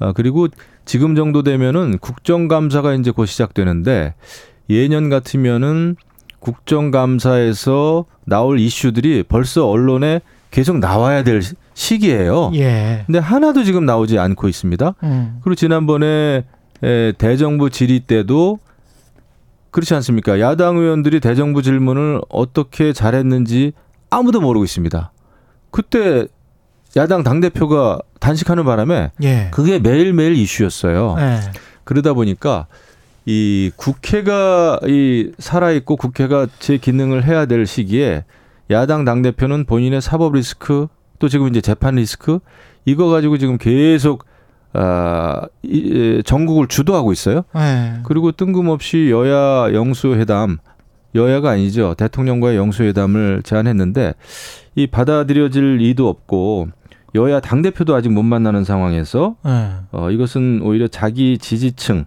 [0.00, 0.48] 아, 그리고
[0.84, 4.14] 지금 정도 되면은 국정감사가 이제 곧 시작되는데
[4.68, 5.94] 예년 같으면은
[6.40, 11.40] 국정감사에서 나올 이슈들이 벌써 언론에 계속 나와야 될
[11.74, 12.52] 시- 시기예요.
[12.54, 13.02] 예.
[13.06, 14.94] 근데 하나도 지금 나오지 않고 있습니다.
[15.02, 15.38] 음.
[15.42, 16.44] 그리고 지난번에
[16.82, 18.58] 에, 대정부 질의 때도
[19.70, 20.38] 그렇지 않습니까?
[20.40, 23.72] 야당 의원들이 대정부 질문을 어떻게 잘했는지
[24.10, 25.10] 아무도 모르고 있습니다.
[25.70, 26.26] 그때
[26.96, 29.48] 야당 당 대표가 단식하는 바람에 예.
[29.52, 31.16] 그게 매일매일 이슈였어요.
[31.18, 31.40] 예.
[31.82, 32.66] 그러다 보니까
[33.26, 38.24] 이 국회가 이 살아 있고 국회가 제 기능을 해야 될 시기에
[38.70, 40.86] 야당 당 대표는 본인의 사법 리스크
[41.24, 42.38] 또 지금 이제 재판 리스크
[42.84, 44.26] 이거 가지고 지금 계속
[44.74, 47.44] 아, 이, 에, 전국을 주도하고 있어요.
[47.56, 48.00] 예.
[48.02, 50.58] 그리고 뜬금없이 여야 영수회담,
[51.14, 51.94] 여야가 아니죠.
[51.96, 54.12] 대통령과의 영수회담을 제안했는데
[54.74, 56.68] 이 받아들여질 리도 없고
[57.14, 59.76] 여야 당 대표도 아직 못 만나는 상황에서 예.
[59.92, 62.04] 어, 이것은 오히려 자기 지지층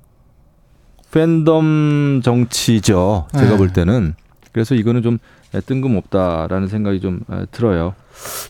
[1.11, 3.29] 팬덤 정치죠.
[3.33, 3.57] 제가 네.
[3.57, 4.13] 볼 때는
[4.51, 5.17] 그래서 이거는 좀
[5.65, 7.95] 뜬금없다라는 생각이 좀 에, 들어요.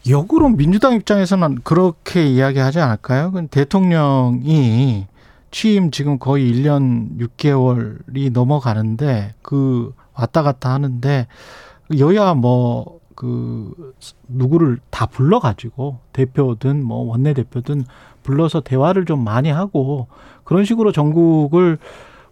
[0.09, 3.31] 역으로 민주당 입장에서는 그렇게 이야기하지 않을까요?
[3.31, 5.07] 그 대통령이
[5.51, 11.27] 취임 지금 거의 1년 6개월이 넘어가는데 그 왔다 갔다 하는데
[11.97, 13.93] 여야 뭐 그
[14.27, 17.83] 누구를 다 불러 가지고 대표든 뭐 원내 대표든
[18.21, 20.07] 불러서 대화를 좀 많이 하고
[20.43, 21.79] 그런 식으로 전국을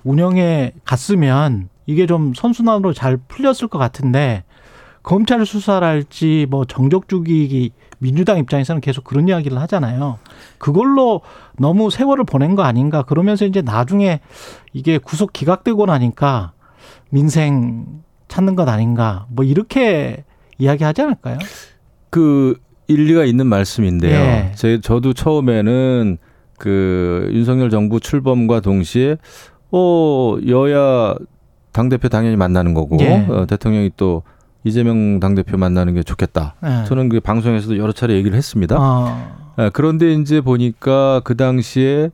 [0.03, 4.43] 운영해 갔으면 이게 좀 선순환으로 잘 풀렸을 것 같은데
[5.05, 10.17] 검찰 수사랄지 뭐 정적 죽이기 민주당 입장에서는 계속 그런 이야기를 하잖아요.
[10.57, 11.21] 그걸로
[11.59, 14.19] 너무 세월을 보낸 거 아닌가 그러면서 이제 나중에
[14.73, 16.53] 이게 구속 기각되고 나니까
[17.11, 17.85] 민생
[18.27, 20.23] 찾는 것 아닌가 뭐 이렇게
[20.57, 21.37] 이야기하지 않을까요?
[22.09, 24.19] 그 일리가 있는 말씀인데요.
[24.19, 24.51] 예.
[24.55, 26.17] 제 저도 처음에는
[26.57, 29.17] 그 윤석열 정부 출범과 동시에
[29.71, 31.13] 어 여야
[31.71, 33.27] 당 대표 당연히 만나는 거고 예.
[33.29, 34.23] 어, 대통령이 또
[34.65, 36.55] 이재명 당 대표 만나는 게 좋겠다.
[36.65, 36.85] 예.
[36.87, 38.75] 저는 그 방송에서도 여러 차례 얘기를 했습니다.
[38.77, 42.09] 어, 아, 그런데 이제 보니까 그 당시에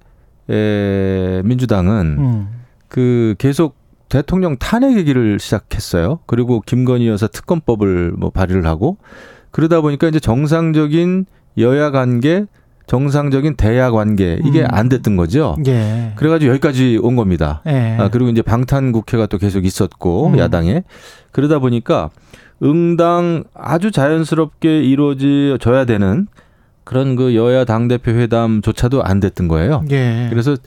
[0.49, 2.47] 에, 민주당은 음.
[2.89, 3.77] 그 계속
[4.09, 6.19] 대통령 탄핵 얘기를 시작했어요.
[6.25, 8.97] 그리고 김건희 여사 특검법을 뭐 발의를 하고
[9.51, 11.25] 그러다 보니까 이제 정상적인
[11.57, 12.45] 여야 관계,
[12.87, 14.67] 정상적인 대야 관계 이게 음.
[14.69, 15.55] 안 됐던 거죠.
[15.67, 16.11] 예.
[16.15, 17.61] 그래가지고 여기까지 온 겁니다.
[17.67, 17.97] 예.
[17.99, 20.37] 아, 그리고 이제 방탄 국회가 또 계속 있었고 음.
[20.37, 20.83] 야당에
[21.31, 22.09] 그러다 보니까
[22.63, 26.27] 응당 아주 자연스럽게 이루어져야 되는
[26.83, 29.83] 그런 그 여야 당 대표 회담조차도 안 됐던 거예요.
[29.91, 30.27] 예.
[30.29, 30.57] 그래서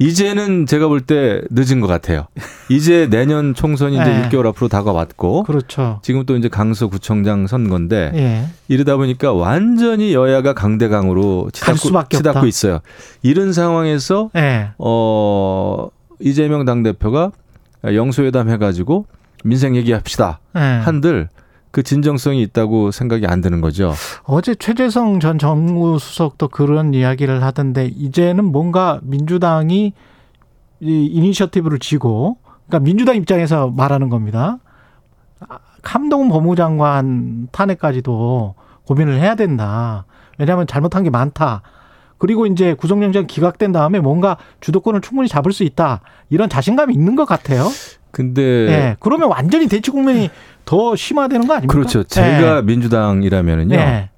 [0.00, 2.26] 이제는 제가 볼 때 늦은 것 같아요.
[2.70, 4.28] 이제 내년 총선이 이제 네.
[4.28, 6.00] 6개월 앞으로 다가왔고 그렇죠.
[6.02, 8.44] 지금 또 이제 강서구청장 선거인데 예.
[8.68, 12.46] 이러다 보니까 완전히 여야가 강대강으로 갈 치닫고, 치닫고.
[12.46, 12.80] 있어요.
[13.22, 14.70] 이런 상황에서 예.
[14.78, 15.88] 어
[16.18, 17.30] 이재명 당 대표가
[17.84, 19.04] 영수회담 해가지고
[19.44, 20.60] 민생 얘기합시다 예.
[20.60, 21.28] 한들
[21.70, 23.92] 그 진정성이 있다고 생각이 안 드는 거죠.
[24.24, 29.92] 어제 최재성 전 정무수석도 그런 이야기를 하던데 이제는 뭔가 민주당이
[30.80, 34.58] 이 이니셔티브를 쥐고 그러니까 민주당 입장에서 말하는 겁니다.
[35.40, 38.54] 아, 함동훈 법무장관 탄핵까지도
[38.86, 40.04] 고민을 해야 된다.
[40.38, 41.62] 왜냐하면 잘못한 게 많다.
[42.18, 46.00] 그리고 이제 구속영장 기각된 다음에 뭔가 주도권을 충분히 잡을 수 있다.
[46.28, 47.66] 이런 자신감이 있는 것 같아요.
[48.10, 48.96] 근데 예.
[49.00, 50.30] 그러면 완전히 대치 국면이
[50.64, 51.72] 더 심화되는 거 아닙니까?
[51.72, 52.02] 그렇죠.
[52.04, 53.74] 제가 민주당이라면은요.
[53.76, 54.10] 예.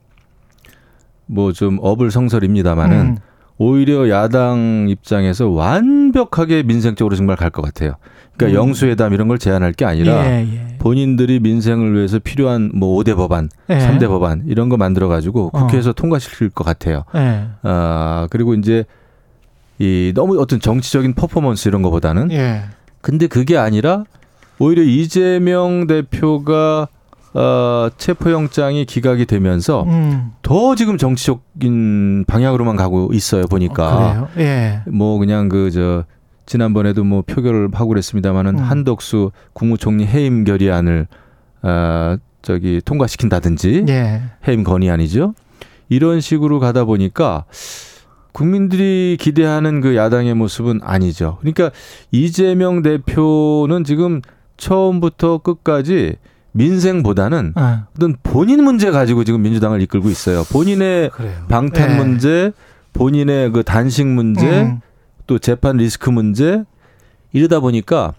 [1.26, 3.16] 뭐좀 어불성설입니다마는 음.
[3.58, 7.94] 오히려 야당 입장에서 완벽하게 민생적으로 정말 갈 것 같아요.
[8.36, 8.66] 그러니까 음.
[8.68, 10.78] 영수회담 이런 걸 제안할 게 아니라 예, 예.
[10.78, 13.78] 본인들이 민생을 위해서 필요한 뭐 5대 법안, 예.
[13.78, 15.60] 삼 3대 법안 이런 거 만들어 가지고 어.
[15.66, 17.04] 국회에서 통과시킬 것 같아요.
[17.14, 17.44] 예.
[17.62, 18.84] 아, 그리고 이제
[19.78, 22.62] 이 너무 어떤 정치적인 퍼포먼스 이런 거보다는 예.
[23.02, 24.04] 근데 그게 아니라
[24.58, 26.88] 오히려 이재명 대표가
[27.34, 30.32] 어, 체포영장이 기각이 되면서 음.
[30.42, 34.46] 더 지금 정치적인 방향으로만 가고 있어요 보니까 그래요.
[34.48, 34.80] 예.
[34.86, 36.04] 뭐 그냥 그 저
[36.44, 38.62] 지난번에도 뭐 표결을 하고 그랬습니다마는 음.
[38.64, 41.06] 한덕수 국무총리 해임 결의안을
[41.62, 44.22] 아 저기 통과시킨다든지 예.
[44.46, 45.34] 해임 건의안이죠
[45.88, 47.44] 이런 식으로 가다 보니까
[48.32, 51.38] 국민들이 기대하는 그 야당의 모습은 아니죠.
[51.40, 51.70] 그러니까
[52.10, 54.22] 이재명 대표는 지금
[54.56, 56.16] 처음부터 끝까지
[56.52, 60.44] 민생보다는 아, 어떤 본인 문제 가지고 지금 민주당을 이끌고 있어요.
[60.52, 61.32] 본인의 그래요.
[61.48, 61.96] 방탄 예.
[61.96, 62.52] 문제,
[62.92, 64.80] 본인의 그 단식 문제, 음.
[65.26, 66.62] 또 재판 리스크 문제
[67.32, 68.12] 이러다 보니까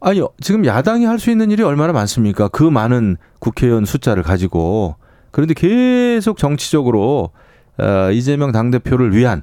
[0.00, 2.48] 아니 지금 야당이 할 수 있는 일이 얼마나 많습니까?
[2.48, 4.96] 그 많은 국회의원 숫자를 가지고
[5.30, 7.30] 그런데 계속 정치적으로
[7.78, 9.42] 어, 이재명 당 대표를 위한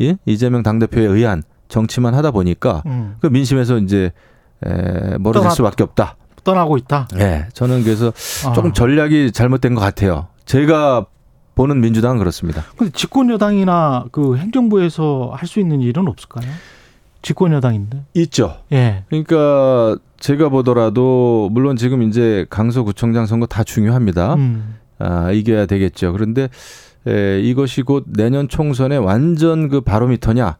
[0.00, 0.16] 예?
[0.26, 3.16] 이재명 당 대표에 의한 정치만 하다 보니까 음.
[3.20, 4.12] 그 민심에서 이제
[4.64, 6.16] 에, 멀어질 떠나- 수밖에 없다.
[6.42, 7.06] 떠나고 있다.
[7.18, 8.12] 예, 저는 그래서
[8.46, 8.52] 아.
[8.52, 10.28] 조금 전략이 잘못된 것 같아요.
[10.46, 11.04] 제가
[11.54, 12.64] 보는 민주당은 그렇습니다.
[12.76, 16.50] 근데 집권 여당이나 그 행정부에서 할 수 있는 일은 없을까요?
[17.22, 18.04] 집권 여당인데.
[18.14, 18.56] 있죠.
[18.72, 19.04] 예.
[19.10, 24.34] 그러니까 제가 보더라도 물론 지금 이제 강서구청장 선거 다 중요합니다.
[24.34, 24.76] 음.
[24.98, 26.12] 아, 이겨야 되겠죠.
[26.12, 26.48] 그런데
[27.06, 30.56] 에, 이것이 곧 내년 총선의 완전 그 바로미터냐?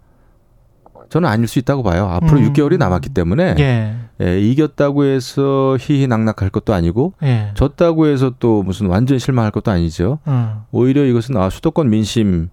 [1.11, 2.07] 저는 아닐 수 있다고 봐요.
[2.07, 2.53] 앞으로 음.
[2.53, 3.97] 6개월이 남았기 때문에 예.
[4.20, 7.51] 에, 이겼다고 해서 희희낙낙할 것도 아니고 예.
[7.55, 10.20] 졌다고 해서 또 무슨 완전 실망할 것도 아니죠.
[10.24, 10.66] 어.
[10.70, 12.49] 오히려 이것은 아 수도권 민심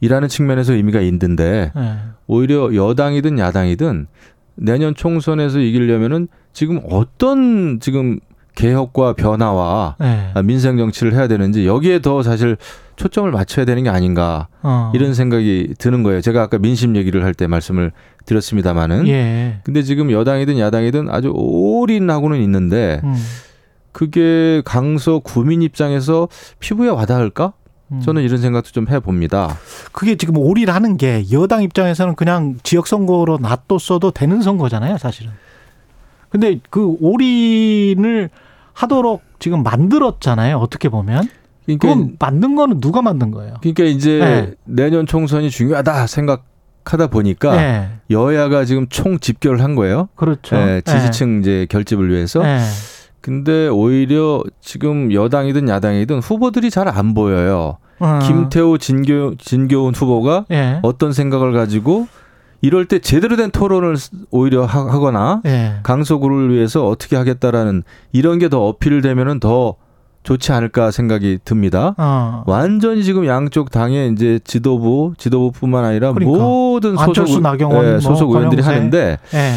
[0.00, 1.96] 이라는 측면에서 의미가 있는데 예.
[2.26, 4.08] 오히려 여당이든 야당이든
[4.56, 8.18] 내년 총선에서 이기려면은 지금 어떤 지금
[8.54, 10.30] 개혁과 변화와 예.
[10.34, 12.56] 아, 민생 정치를 해야 되는지 여기에 더 사실
[12.96, 14.92] 초점을 맞춰야 되는 게 아닌가 어.
[14.94, 16.20] 이런 생각이 드는 거예요.
[16.20, 17.90] 제가 아까 민심 얘기를 할 때 말씀을
[18.26, 19.08] 드렸습니다마는.
[19.08, 19.58] 예.
[19.64, 23.16] 근데 지금 여당이든 야당이든 아주 올인하고는 있는데 음.
[23.92, 26.28] 그게 강서 구민 입장에서
[26.60, 27.52] 피부에 와닿을까?
[27.92, 28.00] 음.
[28.00, 29.58] 저는 이런 생각도 좀 해봅니다.
[29.92, 35.32] 그게 지금 올인하는 게 여당 입장에서는 그냥 지역 선거로 놔뒀어도 되는 선거잖아요, 사실은.
[36.30, 38.30] 근데 그 올인을
[38.74, 40.58] 하도록 지금 만들었잖아요.
[40.58, 41.28] 어떻게 보면.
[41.64, 43.54] 그러니까, 그건 만든 거는 누가 만든 거예요?
[43.62, 44.54] 그러니까 이제 네.
[44.64, 46.44] 내년 총선이 중요하다 생각
[46.84, 47.88] 하다 보니까 네.
[48.10, 50.10] 여야가 지금 총 집결을 한 거예요.
[50.16, 50.56] 그렇죠.
[50.56, 52.42] 예, 지지층 이제 결집을 위해서.
[52.42, 52.58] 네.
[53.22, 57.78] 근데 오히려 지금 여당이든 야당이든 후보들이 잘 안 보여요.
[58.00, 58.18] 어.
[58.22, 60.80] 김태호, 진교, 진교훈 후보가 예.
[60.82, 62.06] 어떤 생각을 가지고
[62.64, 63.96] 이럴 때 제대로 된 토론을
[64.30, 65.74] 오히려 하- 하거나 예.
[65.82, 69.74] 강서구를 위해서 어떻게 하겠다라는 이런 게 더 어필되면은 더
[70.22, 71.94] 좋지 않을까 생각이 듭니다.
[71.98, 72.44] 어.
[72.46, 76.42] 완전히 지금 양쪽 당의 이제 지도부, 지도부뿐만 아니라 그러니까.
[76.42, 78.62] 모든 소속, 나경원, 예, 뭐 소속 의원들이.
[78.62, 79.52] 하는데 예.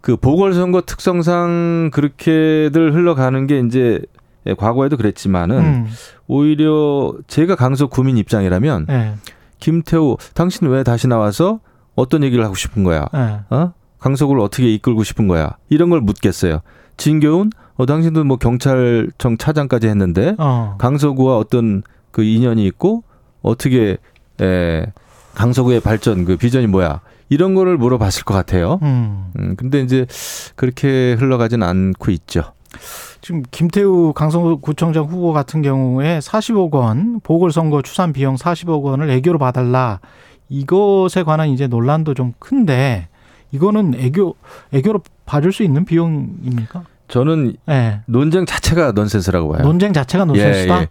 [0.00, 4.00] 그 보궐선거 특성상 그렇게들 흘러가는 게 이제
[4.46, 5.86] 예, 과거에도 그랬지만은 음.
[6.26, 9.12] 오히려 제가 강서 구민 입장이라면 예.
[9.60, 11.60] 김태우 당신 왜 다시 나와서
[11.94, 13.06] 어떤 얘기를 하고 싶은 거야?
[13.14, 13.54] 예.
[13.54, 13.72] 어?
[13.98, 15.56] 강서구를 어떻게 이끌고 싶은 거야?
[15.68, 16.60] 이런 걸 묻겠어요.
[16.96, 20.76] 진교훈, 어, 당신도 뭐 경찰청 차장까지 했는데 어.
[20.78, 23.04] 강서구와 어떤 그 인연이 있고
[23.42, 23.96] 어떻게
[24.40, 24.86] 에,
[25.34, 27.00] 강서구의 발전 그 비전이 뭐야?
[27.28, 28.78] 이런 거를 물어봤을 것 같아요.
[28.82, 29.30] 음.
[29.38, 30.06] 음, 근데 이제
[30.54, 32.52] 그렇게 흘러가진 않고 있죠.
[33.22, 40.00] 지금 김태우 강서구청장 후보 같은 경우에 40억 원 보궐선거 추산 비용 40억 원을 애교로 봐달라
[40.48, 43.08] 이것에 관한 이제 논란도 좀 큰데
[43.52, 44.34] 이거는 애교
[44.72, 46.82] 애교로 봐줄 수 있는 비용입니까?
[47.08, 48.00] 저는 예.
[48.06, 49.62] 논쟁 자체가 넌센스라고 봐요.
[49.62, 50.76] 논쟁 자체가 논센스다.
[50.78, 50.88] 예, 예.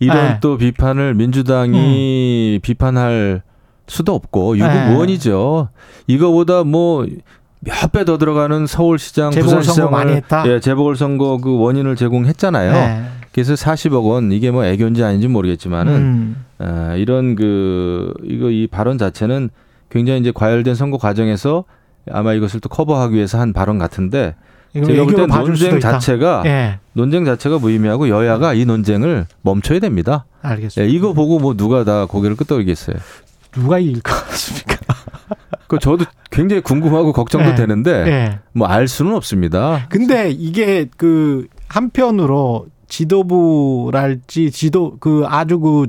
[0.00, 0.32] 이런 네.
[0.34, 0.38] 음.
[0.40, 3.42] 또 비판을 민주당이 비판할
[3.86, 4.60] 수도 없고 네.
[4.64, 5.68] 유구무원이죠.
[6.06, 7.04] 이거보다 뭐
[7.66, 10.46] 몇 배 더 들어가는 서울시장, 부산시장을 많이 했다?
[10.46, 13.06] 예, 재보궐선거 그 원인을 제공했잖아요.
[13.36, 13.42] 예.
[13.42, 16.44] 그래서 40억 원 이게 뭐 애교인지 아닌지 모르겠지만은 음.
[16.58, 19.50] 아, 이런 그 이거 이 발언 자체는
[19.90, 21.64] 굉장히 이제 과열된 선거 과정에서
[22.10, 24.34] 아마 이것을 또 커버하기 위해서 한 발언 같은데
[24.74, 25.80] 이거 제가 볼 때 논쟁.
[25.80, 26.78] 자체가 예.
[26.92, 30.24] 논쟁 자체가 무의미하고 여야가 이 논쟁을 멈춰야 됩니다.
[30.44, 30.92] 예, 알겠습니다.
[30.92, 32.96] 이거 보고 뭐 누가 다 고개를 끄덕이겠어요.
[33.52, 34.76] 누가 이길 것 같습니까?
[35.68, 37.54] 그 저도 굉장히 궁금하고 걱정도 예.
[37.54, 38.38] 되는데 예.
[38.52, 39.86] 뭐알 수는 없습니다.
[39.88, 45.86] 근데 이게 그 한편으로 지도부랄지 지도 그 아주 그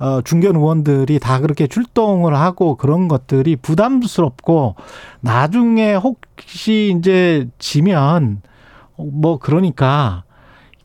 [0.00, 4.76] 어, 중견 의원들이 다 그렇게 출동을 하고 그런 것들이 부담스럽고
[5.20, 8.42] 나중에 혹시 이제 지면
[8.96, 10.22] 뭐 그러니까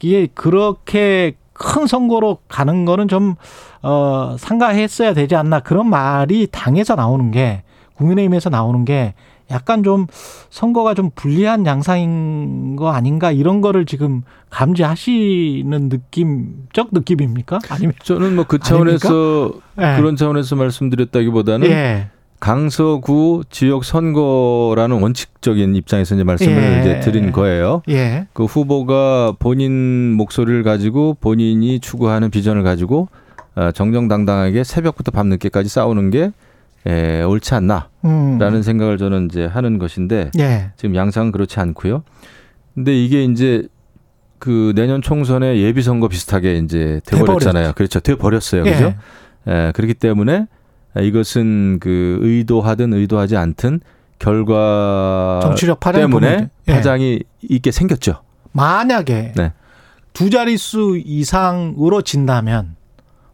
[0.01, 3.35] 이게 그렇게 큰 선거로 가는 거는 좀
[3.83, 7.63] 어, 상가했어야 되지 않나 그런 말이 당에서 나오는 게
[7.95, 9.13] 국민의힘에서 나오는 게
[9.51, 10.07] 약간 좀
[10.49, 17.59] 선거가 좀 불리한 양상인 거 아닌가 이런 거를 지금 감지하시는 느낌적 느낌입니까?
[17.69, 19.95] 아니면 저는 뭐 그 차원에서 예.
[19.97, 22.07] 그런 차원에서 말씀드렸다기보다는 예.
[22.39, 26.79] 강서구 지역 선거라는 원칙적인 입장에서 이제 말씀을 예.
[26.81, 27.81] 이제 드린 거예요.
[27.89, 28.27] 예.
[28.33, 33.07] 그 후보가 본인 목소리를 가지고 본인이 추구하는 비전을 가지고
[33.55, 36.31] 어, 정정당당하게 새벽부터 밤늦게까지 싸우는 게
[36.85, 38.61] 에, 옳지 않나라는 음.
[38.61, 40.71] 생각을 저는 이제 하는 것인데 예.
[40.75, 42.03] 지금 양상은 그렇지 않고요.
[42.73, 43.67] 근데 이게 이제
[44.39, 47.73] 그 내년 총선의 예비 선거 비슷하게 이제 돼버렸잖아요.
[47.73, 47.99] 그렇죠.
[48.01, 48.63] 돼버렸어요.
[48.63, 48.93] 그죠?
[49.47, 50.47] 예, 그렇기 때문에
[50.99, 53.79] 이것은 그 의도하든 의도하지 않든
[54.19, 56.73] 결과 정치력 때문에 예.
[56.73, 58.21] 파장이 있게 생겼죠.
[58.51, 59.53] 만약에 네.
[60.13, 62.75] 두 자릿수 이상으로 진다면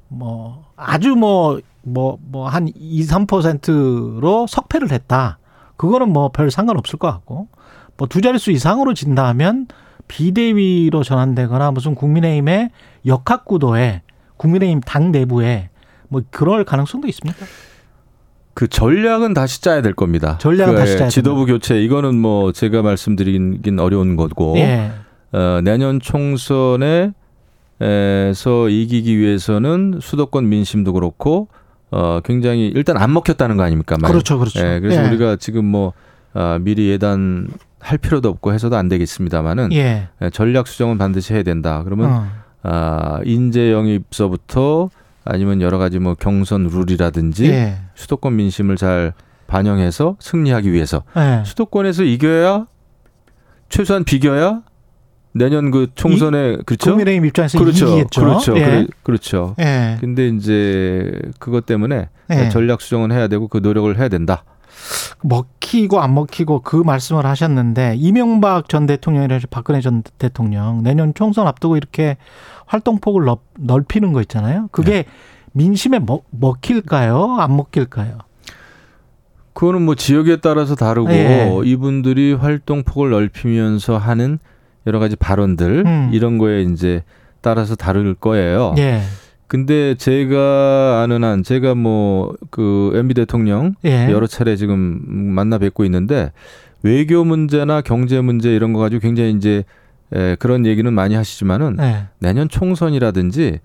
[0.07, 1.59] 뭐 아주 뭐
[1.93, 5.39] 뭐 뭐 한 2, 3%로 석패를 했다.
[5.77, 7.47] 그거는 뭐 별 상관없을 것 같고
[7.97, 9.67] 뭐 두 자릿수 이상으로 진다면
[10.07, 12.71] 비대위로 전환되거나 무슨 국민의힘의
[13.05, 14.01] 역학 구도에
[14.37, 15.69] 국민의힘 당 내부에
[16.07, 17.45] 뭐 그럴 가능성도 있습니까?
[18.55, 20.37] 그 전략은 다시 짜야 될 겁니다.
[20.39, 24.91] 전략은 그, 다시 예, 짜야 지도부 교체 이거는 뭐 제가 말씀드리긴 어려운 거고 예.
[25.31, 27.13] 어, 내년 총선에
[27.81, 31.47] 에서 이기기 위해서는 수도권 민심도 그렇고
[31.91, 33.97] 어, 굉장히 일단 안 먹혔다는 거 아닙니까?
[33.99, 34.11] 말.
[34.11, 34.59] 그렇죠, 그렇죠.
[34.59, 35.07] 예, 그래서 예.
[35.07, 35.93] 우리가 지금 뭐
[36.33, 37.47] 아, 미리 예단
[37.79, 40.09] 할 필요도 없고 해서도 안 되겠습니다만은 예.
[40.21, 41.81] 예, 전략 수정은 반드시 해야 된다.
[41.83, 42.27] 그러면 어.
[42.63, 44.89] 아, 인재 영입서부터
[45.25, 47.77] 아니면 여러 가지 뭐 경선 룰이라든지 예.
[47.95, 49.13] 수도권 민심을 잘
[49.47, 51.43] 반영해서 승리하기 위해서 예.
[51.45, 52.65] 수도권에서 이겨야
[53.69, 54.61] 최소한 비겨야
[55.31, 56.91] 내년 그 총선에 그렇죠.
[56.91, 57.87] 국민의힘 입장에서 그렇죠.
[57.87, 58.21] 이기겠죠.
[58.21, 58.57] 그렇죠.
[58.57, 58.61] 예.
[58.65, 59.55] 그래- 그렇죠.
[59.59, 59.97] 예.
[59.99, 62.49] 근데 이제 그것 때문에 예.
[62.49, 64.43] 전략 수정은 해야 되고 그 노력을 해야 된다.
[65.23, 71.77] 먹히고 안 먹히고 그 말씀을 하셨는데 이명박 전 대통령이라 박근혜 전 대통령 내년 총선 앞두고
[71.77, 72.17] 이렇게
[72.65, 74.69] 활동폭을 넓, 넓히는 거 있잖아요.
[74.71, 75.05] 그게 네.
[75.51, 77.37] 민심에 먹, 먹힐까요?
[77.39, 78.19] 안 먹힐까요?
[79.53, 81.51] 그거는 뭐 지역에 따라서 다르고 예.
[81.65, 84.39] 이분들이 활동 폭을 넓히면서 하는
[84.87, 86.09] 여러 가지 발언들 음.
[86.13, 87.03] 이런 거에 이제
[87.41, 88.75] 따라서 다를 거예요.
[88.77, 89.01] 예.
[89.47, 94.09] 근데 제가 아는 한 제가 뭐 그 MB 대통령 예.
[94.11, 96.31] 여러 차례 지금 만나 뵙고 있는데
[96.83, 99.63] 외교 문제나 경제 문제 이런 거 가지고 굉장히 이제
[100.13, 102.05] 에, 그런 얘기는 많이 하시지만은 예.
[102.19, 103.59] 내년 총선이라든지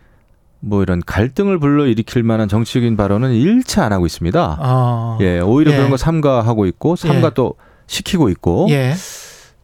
[0.60, 4.58] 뭐 이런 갈등을 불러 일으킬 만한 정치적인 발언은 일체 안 하고 있습니다.
[4.60, 5.18] 어.
[5.20, 5.76] 예, 오히려 예.
[5.76, 7.30] 그런 거 삼가하고 있고 삼가 예.
[7.34, 7.54] 또
[7.86, 8.94] 시키고 있고 예.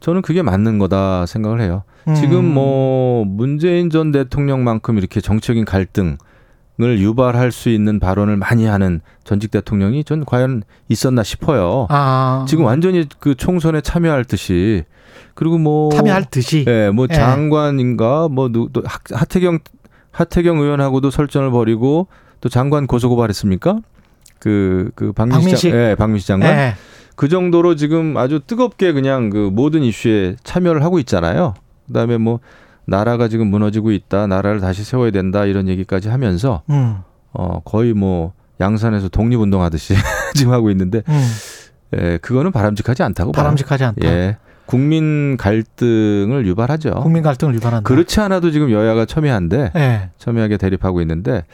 [0.01, 1.85] 저는 그게 맞는 거다 생각을 해요.
[2.09, 2.15] 음.
[2.15, 6.19] 지금 뭐 문재인 전 대통령만큼 이렇게 정치적인 갈등을
[6.79, 11.87] 유발할 수 있는 발언을 많이 하는 전직 대통령이 전 과연 있었나 싶어요.
[11.91, 12.45] 아.
[12.49, 14.85] 지금 완전히 그 총선에 참여할 듯이
[15.35, 16.65] 그리고 뭐 참여할 듯이.
[16.67, 17.15] 예, 뭐 예.
[17.15, 18.71] 장관인가 뭐또
[19.11, 19.59] 하태경
[20.13, 22.09] 하태경 의원하고도 설전을 벌이고
[22.41, 23.81] 또 장관 고소 고발했습니까?
[24.39, 25.71] 그, 그 박민식.
[25.71, 26.57] 장, 예, 박민식 장관.
[26.57, 26.75] 예.
[27.17, 31.55] 그 정도로 지금 아주 뜨겁게 그냥 그 모든 이슈에 참여를 하고 있잖아요.
[31.87, 32.41] 그다음에 뭐
[32.87, 36.99] 나라가 지금 무너지고 있다, 나라를 다시 세워야 된다 이런 얘기까지 하면서 음.
[37.33, 39.95] 어 거의 뭐 양산에서 독립운동 하듯이
[40.35, 41.29] 지금 하고 있는데 음.
[41.99, 43.33] 예, 그거는 바람직하지 않다고.
[43.33, 44.07] 바람직하지 않다.
[44.07, 44.37] 예,
[44.67, 46.95] 국민 갈등을 유발하죠.
[47.03, 47.87] 국민 갈등을 유발한다.
[47.87, 50.11] 그렇지 않아도 지금 여야가 첨예한데 예.
[50.19, 51.45] 첨예하게 대립하고 있는데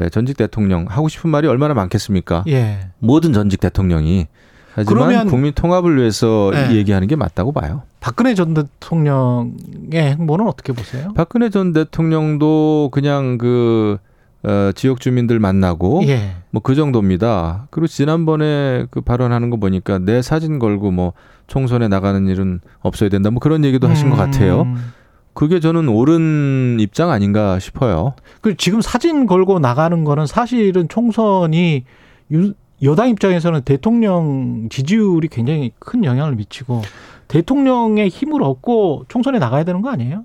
[0.00, 2.44] 예, 전직 대통령 하고 싶은 말이 얼마나 많겠습니까?
[2.48, 2.90] 예.
[2.98, 4.26] 모든 전직 대통령이
[4.74, 6.74] 하지만 그러면- 국민 통합을 위해서 네.
[6.76, 7.82] 얘기하는 게 맞다고 봐요.
[8.00, 9.52] 박근혜 전 대통령의
[9.92, 11.12] 행보는 어떻게 보세요?
[11.14, 13.98] 박근혜 전 대통령도 그냥 그
[14.44, 16.32] 어, 지역 주민들 만나고 예.
[16.50, 17.68] 뭐그 정도입니다.
[17.70, 21.12] 그리고 지난번에 그 발언하는 거 보니까 내 사진 걸고 뭐
[21.46, 23.30] 총선에 나가는 일은 없어야 된다.
[23.30, 24.62] 뭐 그런 얘기도 하신 것 같아요.
[24.62, 24.92] 음.
[25.34, 28.14] 그게 저는 옳은 입장 아닌가 싶어요.
[28.40, 31.84] 그 지금 사진 걸고 나가는 거는 사실은 총선이
[32.32, 36.82] 윤- 여당 입장에서는 대통령 지지율이 굉장히 큰 영향을 미치고
[37.28, 40.24] 대통령의 힘을 얻고 총선에 나가야 되는 거 아니에요?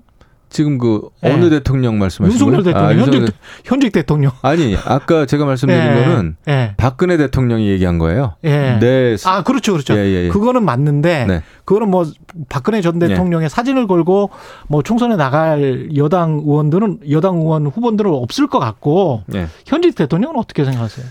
[0.50, 1.30] 지금 그 네.
[1.30, 2.64] 어느 대통령 말씀하시는 윤석열 거예요?
[2.64, 3.32] 대통령, 아, 현직, 윤석열-
[3.66, 4.32] 현직 대통령.
[4.40, 6.74] 아니 아까 제가 말씀드린 예, 거는 예.
[6.78, 8.34] 박근혜 대통령이 얘기한 거예요.
[8.44, 8.78] 예.
[8.80, 9.16] 네.
[9.26, 9.94] 아, 그렇죠, 그렇죠.
[9.94, 10.28] 예, 예, 예.
[10.30, 11.42] 그거는 맞는데 네.
[11.66, 12.06] 그거는 뭐
[12.48, 14.30] 박근혜 전 대통령의 사진을 걸고
[14.68, 19.48] 뭐 총선에 나갈 여당 의원들은 여당 의원 후보들은 없을 것 같고 예.
[19.66, 21.04] 현직 대통령은 어떻게 생각하세요?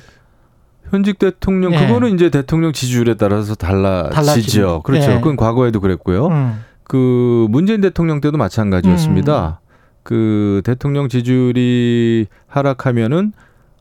[0.91, 1.77] 현직 대통령 예.
[1.85, 4.81] 그거는 이제 대통령 지지율에 따라서 달라지죠.
[4.83, 5.11] 그렇죠.
[5.11, 5.15] 예.
[5.15, 6.27] 그건 과거에도 그랬고요.
[6.27, 6.63] 음.
[6.83, 9.59] 그 문재인 대통령 때도 마찬가지였습니다.
[10.03, 13.33] 그 대통령 지지율이 하락하면은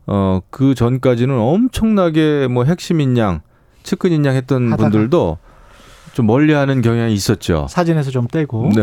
[0.07, 3.41] 어 그 전까지는 엄청나게 뭐 핵심 인 양,
[3.83, 4.89] 측근 인 양 했던 하다가.
[4.89, 5.37] 분들도
[6.13, 7.67] 좀 멀리하는 경향이 있었죠.
[7.69, 8.71] 사진에서 좀 떼고.
[8.75, 8.81] 네.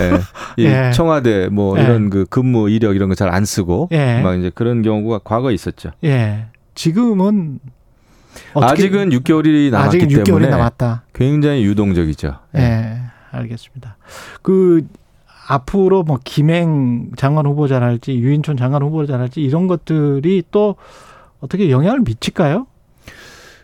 [0.00, 0.12] 예.
[0.56, 0.90] 이 예.
[0.92, 1.82] 청와대 뭐 예.
[1.84, 4.20] 이런 그 근무 이력 이런 거 잘 안 쓰고 예.
[4.22, 5.90] 막 이제 그런 경우가 과거에 있었죠.
[6.04, 6.46] 예.
[6.74, 7.60] 지금은
[8.54, 11.04] 아직은 6개월이 남았기 아직은 6개월이 때문에 남았다.
[11.12, 12.38] 굉장히 유동적이죠.
[12.56, 12.98] 예.
[13.30, 13.96] 알겠습니다.
[14.42, 14.86] 그
[15.48, 20.76] 앞으로 뭐 김행 장관 후보자랄지 유인촌 장관 후보자랄지 이런 것들이 또
[21.40, 22.66] 어떻게 영향을 미칠까요?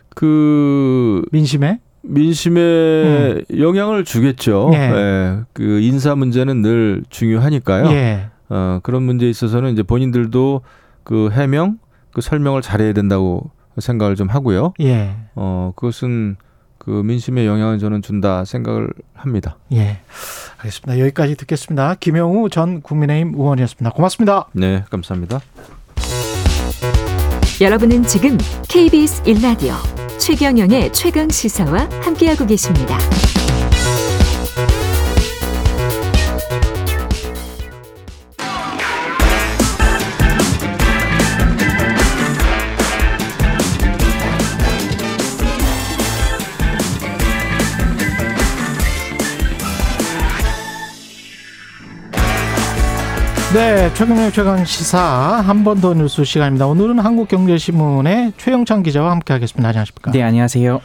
[0.09, 1.79] 그 민심에?
[2.01, 4.69] 민심에 영향을 주겠죠.
[4.69, 4.73] 음.
[4.73, 4.77] 예.
[4.77, 5.39] 예.
[5.53, 7.91] 그 인사 문제는 늘 중요하니까요.
[7.91, 8.29] 예.
[8.49, 10.61] 어, 그런 문제에 있어서는 이제 본인들도
[11.03, 11.77] 그 해명,
[12.19, 14.73] 그 설명을 잘해야 된다고 생각을 좀 하고요.
[14.81, 15.15] 예.
[15.35, 16.35] 어, 그것은
[16.77, 19.55] 그 민심에 영향을 저는 준다 생각을 합니다.
[19.71, 19.99] 예.
[20.57, 20.99] 알겠습니다.
[20.99, 21.95] 여기까지 듣겠습니다.
[21.95, 23.91] 김영우 전 국민의힘 의원이었습니다.
[23.91, 24.49] 고맙습니다.
[24.51, 25.39] 네, 감사합니다.
[27.61, 29.75] 여러분은 지금 KBS 1라디오
[30.17, 32.97] 최경영의 최강 시사와 함께하고 계십니다.
[53.53, 56.67] 네, 최경영 최강 시사 한 번 더 뉴스 시간입니다.
[56.67, 59.67] 오늘은 한국경제신문의 최영찬 기자와 함께하겠습니다.
[59.69, 60.11] 안녕하십니까?
[60.11, 60.79] 네, 안녕하세요.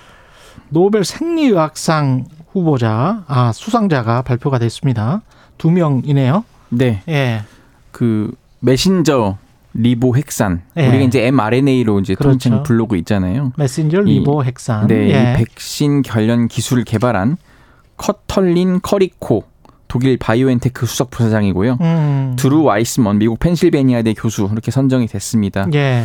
[0.71, 5.21] 노벨 생리의학상 후보자, 아 수상자가 발표가 됐습니다.
[5.59, 6.45] 두 명이네요.
[6.71, 7.43] 네, 예,
[7.91, 9.37] 그 메신저
[9.75, 10.63] 리보 핵산.
[10.79, 10.89] 예.
[10.89, 12.31] 우리가 이제 mRNA로 이제 그렇죠.
[12.31, 13.53] 통칭 부르고 있잖아요.
[13.59, 14.87] 메신저 이- 리보 핵산.
[14.87, 15.35] 네, 예.
[15.35, 17.37] 이 백신 관련 기술을 개발한
[17.99, 19.45] 커털린 커리코
[19.95, 21.79] 독일 바이오엔테크 수석 부사장이고요.
[21.81, 22.35] 음.
[22.37, 25.69] 드루 와이스먼 미국 펜실베니아대 교수 이렇게 선정이 됐습니다.
[25.73, 26.03] 예.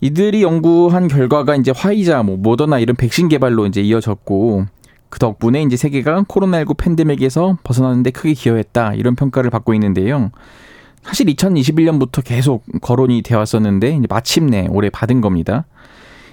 [0.00, 4.66] 이들이 연구한 결과가 이제 화이자, 뭐 모더나 이런 백신 개발로 이제 이어졌고
[5.08, 10.32] 그 덕분에 이제 세계가 코로나19 팬데믹에서 벗어나는데 크게 기여했다 이런 평가를 받고 있는데요.
[11.04, 15.64] 사실 2021년부터 계속 거론이 되어 왔었는데 이제 마침내 올해 받은 겁니다.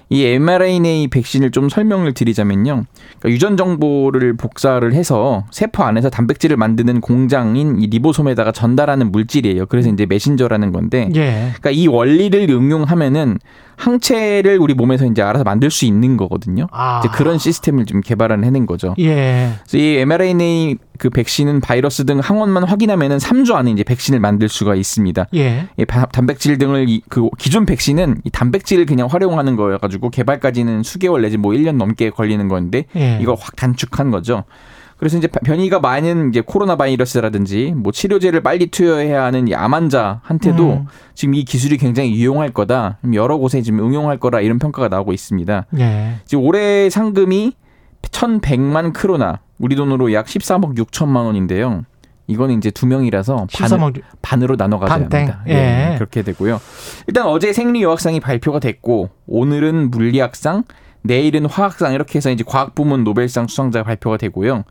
[0.08, 2.84] 이 mRNA 백신을 좀 설명을 드리자면요.
[3.18, 9.66] 그러니까 유전 정보를 복사를 해서 세포 안에서 단백질을 만드는 공장인 이 리보솜에다가 전달하는 물질이에요.
[9.66, 11.50] 그래서 이제 메신저라는 건데 예.
[11.56, 13.38] 그러니까 이 원리를 응용하면은
[13.76, 16.66] 항체를 우리 몸에서 이제 알아서 만들 수 있는 거거든요.
[16.70, 17.00] 아.
[17.00, 18.94] 이제 그런 시스템을 좀 개발을 해낸 거죠.
[18.98, 19.50] 예.
[19.64, 24.74] 그래서 이 mRNA 그 백신은 바이러스 등 항원만 확인하면은 3주 안에 이제 백신을 만들 수가
[24.74, 25.26] 있습니다.
[25.34, 25.68] 예.
[25.76, 30.82] 이 바- 단백질 등을 이- 그 기존 백신은 이 단백질을 그냥 활용하는 거여 가지고 개발까지는
[30.82, 33.18] 수개월 내지 뭐 1년 넘게 걸리는 건데 예.
[33.20, 34.44] 이걸 확 단축한 거죠.
[34.98, 40.72] 그래서 이제 변이가 많은 이제 코로나 바이러스라든지 뭐 치료제를 빨리 투여해야 하는 이 암 환자한테도
[40.72, 40.86] 음.
[41.14, 42.96] 지금 이 기술이 굉장히 유용할 거다.
[43.12, 45.66] 여러 곳에 지금 응용할 거라 이런 평가가 나오고 있습니다.
[45.78, 46.14] 예.
[46.24, 47.52] 지금 올해 상금이
[48.02, 51.84] 1,100만 크로나, 우리 돈으로 약 13억 6천만 원인데요.
[52.28, 55.20] 이거는 이제 두 명이라서 반, 13억 반으로 나눠 가져야 반땡.
[55.20, 55.42] 합니다.
[55.48, 55.94] 예.
[55.96, 56.60] 그렇게 되고요.
[57.06, 60.64] 일단 어제 생리 여학상이 발표가 됐고 오늘은 물리학상,
[61.02, 64.64] 내일은 화학상 이렇게 해서 이제 과학 부문 노벨상 수상자가 발표가 되고요.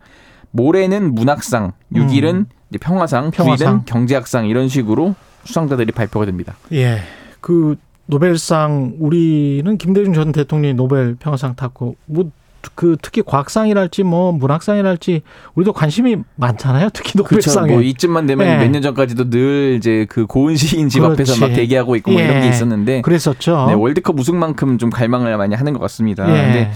[0.51, 3.32] 모레는 문학상, 6일은 이제 평화상, 음.
[3.32, 3.84] 평화상.
[3.84, 5.15] 9일은 경제학상 이런 식으로
[5.45, 6.55] 수상자들이 발표가 됩니다.
[6.73, 6.99] 예.
[7.39, 12.32] 그 노벨상 우리는 김대중 전 대통령이 노벨 평화상 탔고 뭐
[12.74, 15.22] 그 특히 과학상이랄지 뭐 문학상이랄지
[15.55, 16.89] 우리도 관심이 많잖아요.
[16.93, 17.51] 특히 그렇죠.
[17.51, 17.72] 노벨상에.
[17.74, 18.57] 뭐 이쯤만 되면 예.
[18.57, 21.22] 몇년 전까지도 늘 이제 그 고은 시인 집 그렇지.
[21.22, 22.49] 앞에서 막 대기하고 있고 뭐 이런 게 예.
[22.49, 23.66] 있었는데 그랬었죠.
[23.68, 26.24] 네, 월드컵 우승만큼 좀 갈망을 많이 하는 것 같습니다.
[26.30, 26.41] 예.
[26.43, 26.72] 근데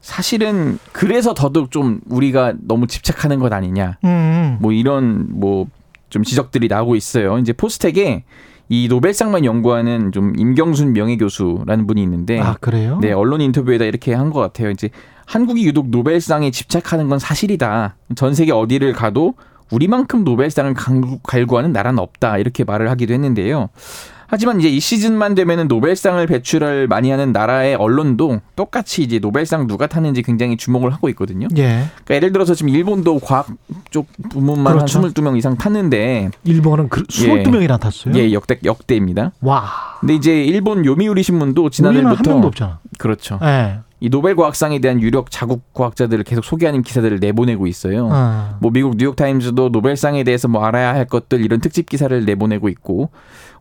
[0.00, 3.98] 사실은 그래서 더더욱 좀 우리가 너무 집착하는 것 아니냐.
[4.04, 4.58] 음.
[4.60, 5.66] 뭐 이런 뭐
[6.10, 7.38] 좀 지적들이 나오고 있어요.
[7.38, 8.24] 이제 포스텍에
[8.68, 12.98] 이 노벨상만 연구하는 좀 임경순 명예교수라는 분이 있는데 아 그래요?
[13.00, 14.70] 네, 언론 인터뷰에다 이렇게 한 것 같아요.
[14.70, 14.90] 이제
[15.30, 17.94] 한국이 유독 노벨상에 집착하는 건 사실이다.
[18.16, 19.34] 전 세계 어디를 가도
[19.70, 20.74] 우리만큼 노벨상을
[21.22, 22.38] 갈구하는 나라는 없다.
[22.38, 23.68] 이렇게 말을 하기도 했는데요.
[24.26, 29.86] 하지만 이제 이 시즌만 되면은 노벨상을 배출을 많이 하는 나라의 언론도 똑같이 이제 노벨상 누가
[29.86, 31.46] 타는지 굉장히 주목을 하고 있거든요.
[31.56, 31.84] 예.
[32.04, 33.46] 그러니까 예를 들어서 지금 일본도 과학
[33.90, 35.00] 쪽 부문만 그렇죠.
[35.00, 38.14] 한 22명 이상 탔는데 일본은 그 22명이나 탔어요.
[38.16, 39.30] 예, 역대 역대입니다.
[39.42, 39.64] 와.
[40.00, 42.78] 근데 이제 일본 요미우리 신문도 우리는 한 명도 지난해부터 없잖아.
[42.98, 43.38] 그렇죠.
[43.42, 43.78] 예.
[44.02, 48.08] 이 노벨 과학상에 대한 유력 자국 과학자들을 계속 소개하는 기사들을 내보내고 있어요.
[48.10, 48.56] 어.
[48.60, 53.10] 뭐 미국 뉴욕 타임즈도 노벨상에 대해서 뭐 알아야 할 것들 이런 특집 기사를 내보내고 있고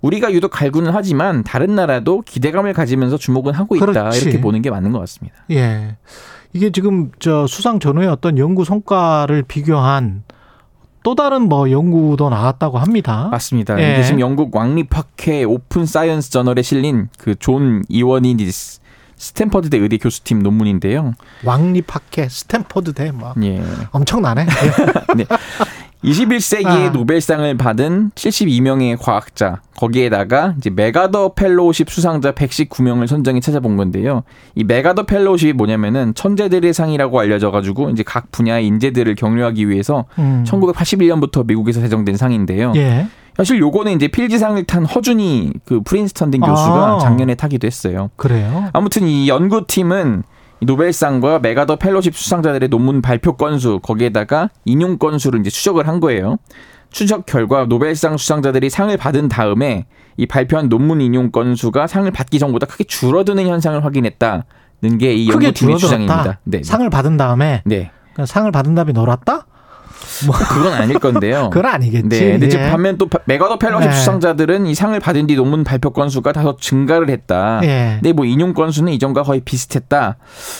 [0.02, 4.22] 우리가 유독 갈구는 하지만 다른 나라도 기대감을 가지면서 주목은 하고 있다 그렇지.
[4.22, 5.36] 이렇게 보는 게 맞는 것 같습니다.
[5.52, 5.98] 예.
[6.54, 10.24] 이게 지금 저 수상 전후에 어떤 연구 성과를 비교한
[11.04, 13.28] 또 다른 뭐 연구도 나왔다고 합니다.
[13.32, 13.78] 맞습니다.
[13.82, 13.94] 예.
[13.94, 18.80] 이게 지금 영국 왕립학회 Open Science 저널에 실린 그 존 이오아니디스
[19.20, 21.14] 스탠퍼드대 의대 교수팀 논문인데요.
[21.44, 23.62] 왕립학회 스탠퍼드대 뭐 예.
[23.92, 24.48] 엄청나네.
[25.16, 25.26] 네.
[26.04, 26.90] 21세기의 아.
[26.92, 34.24] 노벨상을 받은 72명의 과학자 거기에다가 이제 맥아더 fellowship 수상자 119명을 선정해 찾아본 건데요.
[34.56, 40.46] 이 맥아더 fellowship이 뭐냐면은 천재들의 상이라고 알려져 가지고 이제 각 분야의 인재들을 격려하기 위해서 음.
[40.48, 42.72] 1981년부터 미국에서 제정된 상인데요.
[42.78, 43.08] 예.
[43.40, 47.00] 사실 요거는 이제 필즈상을 탄 허준이 그 프린스턴대 교수가 아.
[47.00, 48.10] 작년에 타기도 했어요.
[48.18, 48.70] 그래요.
[48.74, 50.24] 아무튼 이 연구팀은
[50.60, 56.36] 이 노벨상과 맥아더 fellowship 수상자들의 논문 발표 건수 거기에다가 인용 건수를 이제 추적을 한 거예요.
[56.92, 59.86] 추적 결과 노벨상 수상자들이 상을 받은 다음에
[60.18, 65.78] 이 발표한 논문 인용 건수가 상을 받기 전보다 크게 줄어드는 현상을 확인했다는 게 이 연구팀의.
[65.78, 66.40] 주장입니다.
[66.44, 66.62] 네.
[66.62, 67.90] 상을 받은 다음에 네.
[68.14, 69.46] 그냥 상을 받은 다음에 놀았다?
[70.50, 71.50] 그건 아닐 건데요.
[71.54, 72.08] 그건 아니겠지.
[72.08, 72.38] 네.
[72.40, 72.70] 근데 예.
[72.70, 73.96] 반면 또 맥아더 fellowship 네.
[73.96, 77.60] 수상자들은 이 상을 받은 뒤 논문 발표 건수가 다소 증가를 했다.
[77.64, 77.98] 예.
[78.02, 80.18] 근데 뭐 인용 건수는 이전과 거의 비슷했다.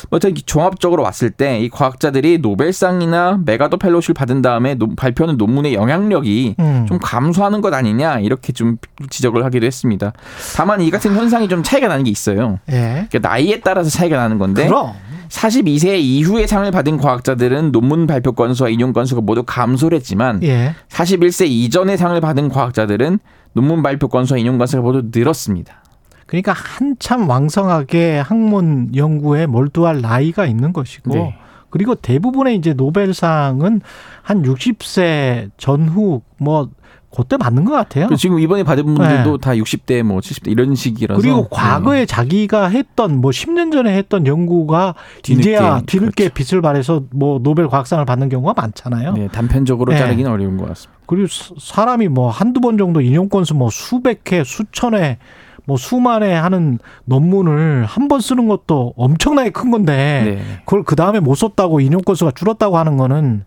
[0.10, 5.74] 뭐 어쨌든 종합적으로 봤을 때 이 과학자들이 노벨상이나 맥아더 fellowship을 받은 다음에 노- 발표하는 논문의
[5.74, 6.86] 영향력이 음.
[6.88, 8.78] 좀 감소하는 것 아니냐 이렇게 좀
[9.10, 10.14] 지적을 하기도 했습니다.
[10.56, 12.60] 다만 이 같은 현상이 좀 차이가 나는 게 있어요.
[12.72, 13.08] 예.
[13.10, 14.94] 그러니까 나이에 따라서 차이가 나는 건데 그럼
[15.30, 20.74] 42세 이후에 상을 받은 과학자들은 논문 발표 건수와 인용 건수가 모두 감소를 했지만 예.
[20.90, 23.20] 41세 이전에 상을 받은 과학자들은
[23.54, 25.84] 논문 발표 건수와 인용 건수가 모두 늘었습니다.
[26.26, 31.36] 그러니까 한참 왕성하게 학문 연구에 몰두할 나이가 있는 것이고 네.
[31.70, 33.82] 그리고 대부분의 이제 노벨상은
[34.22, 36.70] 한 60세 전후 뭐
[37.16, 38.08] 그때 맞는 것 같아요.
[38.08, 39.42] 그 지금 이번에 받은 분들도 네.
[39.42, 41.48] 다 60대 뭐 70대 이런 시기라서 그리고 네.
[41.50, 44.94] 과거에 자기가 했던 뭐 10년 전에 했던 연구가
[45.24, 46.34] 뒤늦게, 이제야 뒤늦게 그렇죠.
[46.56, 49.14] 빛을 발해서 뭐 노벨 과학상을 받는 경우가 많잖아요.
[49.14, 49.98] 네, 단편적으로 네.
[50.00, 51.00] 자르기는 어려운 것 같습니다.
[51.08, 55.18] 그리고 사- 사람이 뭐 한두 번 정도 인용 건수 뭐 수백 회, 수천 회,
[55.66, 60.42] 뭐 수만 회 하는 논문을 한 번 쓰는 것도 엄청나게 큰 건데 네.
[60.66, 63.44] 그걸 그 다음에 못 썼다고 인용 건수가 줄었다고 하는 거는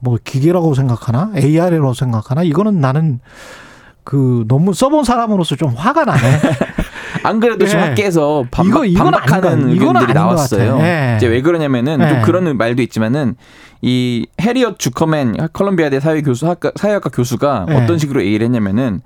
[0.00, 3.20] 뭐 기계라고 생각하나 AR이라고 생각하나 이거는 나는
[4.04, 6.20] 그 논문 써본 사람으로서 좀 화가 나네.
[7.24, 7.88] 안 그래도 지금 네.
[7.88, 10.76] 학계에서 반박, 이거- 반박하는 의견들이 나왔어요.
[10.76, 11.14] 네.
[11.16, 12.08] 이제 왜 그러냐면은 네.
[12.10, 13.34] 좀 그런 말도 있지만은
[13.80, 17.76] 이 해리엇 주커맨 컬럼비아대 사회 교수 학과, 사회학과 교수가 네.
[17.82, 19.00] 어떤 식으로 얘기를 했냐면은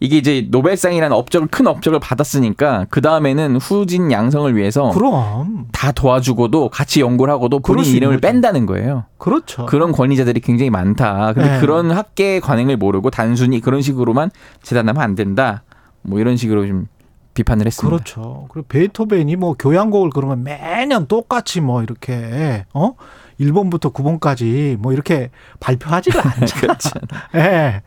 [0.00, 6.68] 이게 이제 노벨상이라는 업적을 큰 업적을 받았으니까 그 다음에는 후진 양성을 위해서 그럼 다 도와주고도
[6.68, 8.26] 같이 연구를 하고도 본인 이름을 거죠.
[8.28, 9.04] 뺀다는 거예요.
[9.18, 9.66] 그렇죠.
[9.66, 11.32] 그런 권위자들이 굉장히 많다.
[11.32, 11.60] 근데 네.
[11.60, 14.30] 그런 학계의 관행을 모르고 단순히 그런 식으로만
[14.62, 15.62] 재단하면 안 된다.
[16.02, 16.86] 뭐 이런 식으로 좀
[17.34, 17.96] 비판을 했습니다.
[17.96, 18.46] 그렇죠.
[18.50, 22.94] 그리고 베토벤이 뭐 교향곡을 그러면 매년 똑같이 뭐 이렇게 어
[23.40, 25.30] 1번부터 9번까지 뭐 이렇게
[25.60, 26.60] 발표하지가 않잖아.
[26.60, 26.90] 그렇죠.
[27.34, 27.82] 예.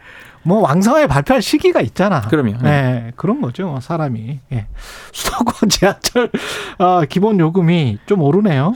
[0.47, 2.21] 뭐 왕성하게 발표할 시기가 있잖아.
[2.21, 2.55] 그럼요.
[2.63, 3.11] 예.
[3.17, 4.39] 그런 거죠, 사람이.
[4.53, 4.67] 예.
[5.11, 6.31] 수도권 지하철
[6.77, 8.73] 아, 기본 요금이 좀 오르네요.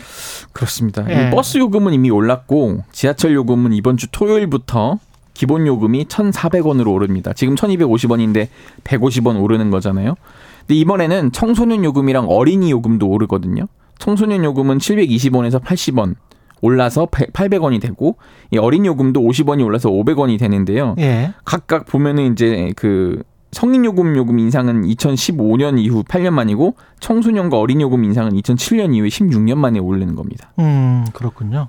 [0.52, 1.06] 그렇습니다.
[1.10, 1.30] 예.
[1.30, 5.00] 이 버스 요금은 이미 올랐고 지하철 요금은 이번 주 토요일부터
[5.34, 7.32] 기본 요금이 1,400원으로 오릅니다.
[7.32, 8.50] 지금 1,250원인데
[8.84, 10.16] 150원 오르는 거잖아요.
[10.60, 13.68] 근데 이번에는 청소년 요금이랑 어린이 요금도 오르거든요.
[13.98, 16.16] 청소년 요금은 720원에서 80원
[16.62, 18.18] 올라서 800원이 되고
[18.52, 20.96] 이 어린이 요금도 50원이 올라서 500원이 되는데요.
[21.00, 21.34] 예.
[21.44, 28.04] 각각 보면은 이제 그 성인 요금 요금 인상은 2015년 이후 8년 만이고 청소년과 어린 요금
[28.06, 30.52] 인상은 2007년 이후에 16년 만에 오르는 겁니다.
[30.60, 31.68] 음, 그렇군요.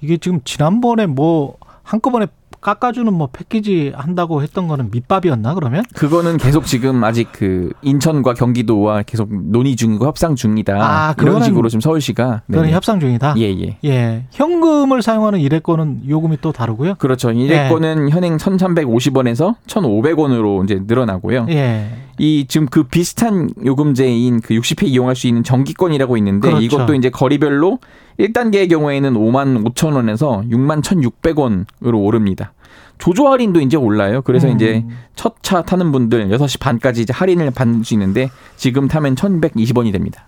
[0.00, 2.28] 이게 지금 지난번에 뭐 한꺼번에
[2.60, 5.84] 깎아주는 뭐 패키지 한다고 했던 거는 밑밥이었나 그러면?
[5.94, 10.74] 그거는 계속 지금 아직 그 인천과 경기도와 계속 논의 중이고 협상 중이다.
[10.76, 12.72] 아, 그거는- 식으로 지금 서울시가 네네.
[12.72, 13.34] 협상 중이다.
[13.38, 13.78] 예, 예.
[13.84, 14.24] 예.
[14.30, 16.94] 현금을 사용하는 일회권은 요금이 또 다르고요.
[16.96, 17.30] 그렇죠.
[17.30, 17.44] 네.
[17.44, 21.46] 이래권은 현행 1,350원에서 1,500원으로 이제 늘어나고요.
[21.50, 21.88] 예.
[22.20, 26.64] 이 지금 그 비슷한 요금제인 그 60회 이용할 수 있는 정기권이라고 있는데 그렇죠.
[26.64, 27.78] 이것도 이제 거리별로
[28.18, 32.52] 1단계의 경우에는 5만 5천 원에서 6만 1,600원으로 오릅니다.
[32.98, 34.22] 조조 할인도 이제 올라요.
[34.22, 34.56] 그래서 음.
[34.56, 39.92] 이제 첫 차 타는 분들 6시 반까지 이제 할인을 받을 수 있는데 지금 타면 1,120원이
[39.92, 40.26] 됩니다.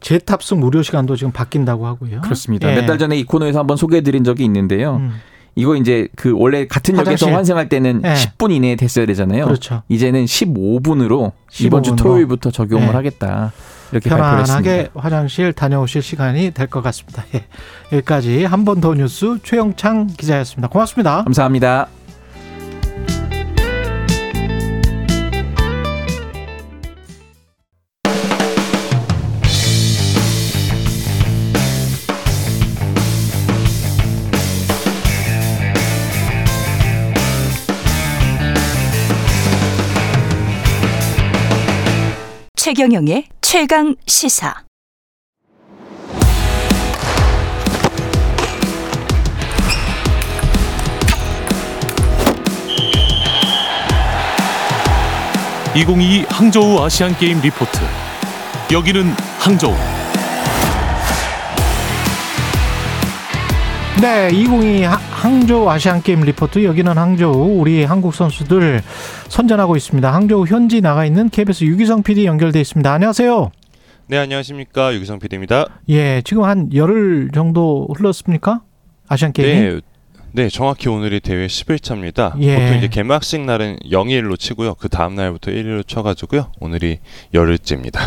[0.00, 2.20] 재탑승 무료 시간도 지금 바뀐다고 하고요.
[2.20, 2.70] 그렇습니다.
[2.70, 2.76] 예.
[2.80, 4.96] 몇달 전에 이 코너에서 한번 소개해 드린 적이 있는데요.
[4.96, 5.12] 음,
[5.56, 7.34] 이거 이제 그 원래 같은 역에서 화장실.
[7.34, 8.12] 환승할 때는 예.
[8.14, 9.46] 10분 이내에 됐어야 되잖아요.
[9.46, 9.82] 그렇죠.
[9.88, 11.96] 이제는 15분으로 이번 주 15분으로.
[11.98, 12.92] 토요일부터 적용을 네.
[12.92, 13.52] 하겠다.
[13.98, 14.10] 이렇게.
[14.10, 17.24] 편안하게 화장실 다녀오실 시간이 될 것 같습니다.
[17.34, 17.44] 예.
[17.92, 20.68] 여기까지 한 번 더 뉴스 최영창 기자였습니다.
[20.68, 21.24] 고맙습니다.
[21.24, 21.88] 감사합니다.
[42.74, 44.64] 최경영의 최강 시사.
[55.76, 57.78] (2022) 항저우 아시안 게임 리포트
[58.72, 59.04] 여기는
[59.38, 59.93] 항저우
[64.00, 68.82] 네, 2022 하- 항저우 아시안 게임 리포트 여기는 항저우 우리 한국 선수들
[69.28, 70.12] 선전하고 있습니다.
[70.12, 72.92] 항저우 현지 나가 있는 KBS 유기성 PD 연결돼 있습니다.
[72.92, 73.50] 안녕하세요.
[74.08, 75.66] 네 안녕하십니까 유기성 PD입니다.
[75.88, 78.60] 예, 지금 한 열흘 정도 흘렀습니까?
[79.08, 79.52] 아시안 게임이?
[79.60, 79.80] 네,
[80.36, 82.32] 네 정확히 오늘이 대회 10일차입니다.
[82.40, 82.58] 예.
[82.58, 84.74] 보통 이제 개막식 날은 0일로 치고요.
[84.74, 86.50] 그 다음 날부터 1일로 쳐가지고요.
[86.58, 86.98] 오늘이
[87.32, 88.00] 열흘째입니다.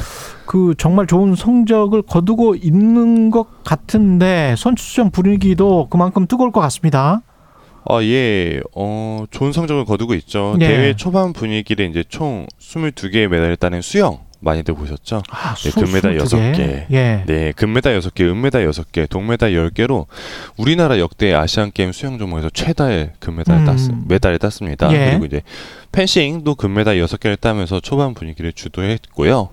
[0.46, 7.22] 그 정말 좋은 성적을 거두고 있는 것 같은데 선수전 분위기도 그만큼 뜨거울 것 같습니다.
[7.86, 10.58] 아 예, 어 좋은 성적을 거두고 있죠.
[10.60, 10.68] 예.
[10.68, 15.24] 대회 초반 분위기를 이제 총 22개의 메달을 따낸 수영 많이들 보셨죠?
[15.30, 16.52] 아, 네, 수- 금메달 22 개.
[16.52, 16.86] 6개.
[16.92, 17.24] 예.
[17.26, 20.06] 네, 금메달 6개, 은메달 6개, 동메달 10개로
[20.58, 23.66] 우리나라 역대 아시안 게임 수영 종목에서 최다의 금메달을 음.
[23.66, 23.78] 땄
[24.08, 24.92] 메달을 땄습니다.
[24.94, 25.10] 예.
[25.12, 25.42] 그리고 이제
[25.92, 29.50] 펜싱도 금메달 6개를 따면서 초반 분위기를 주도했고요.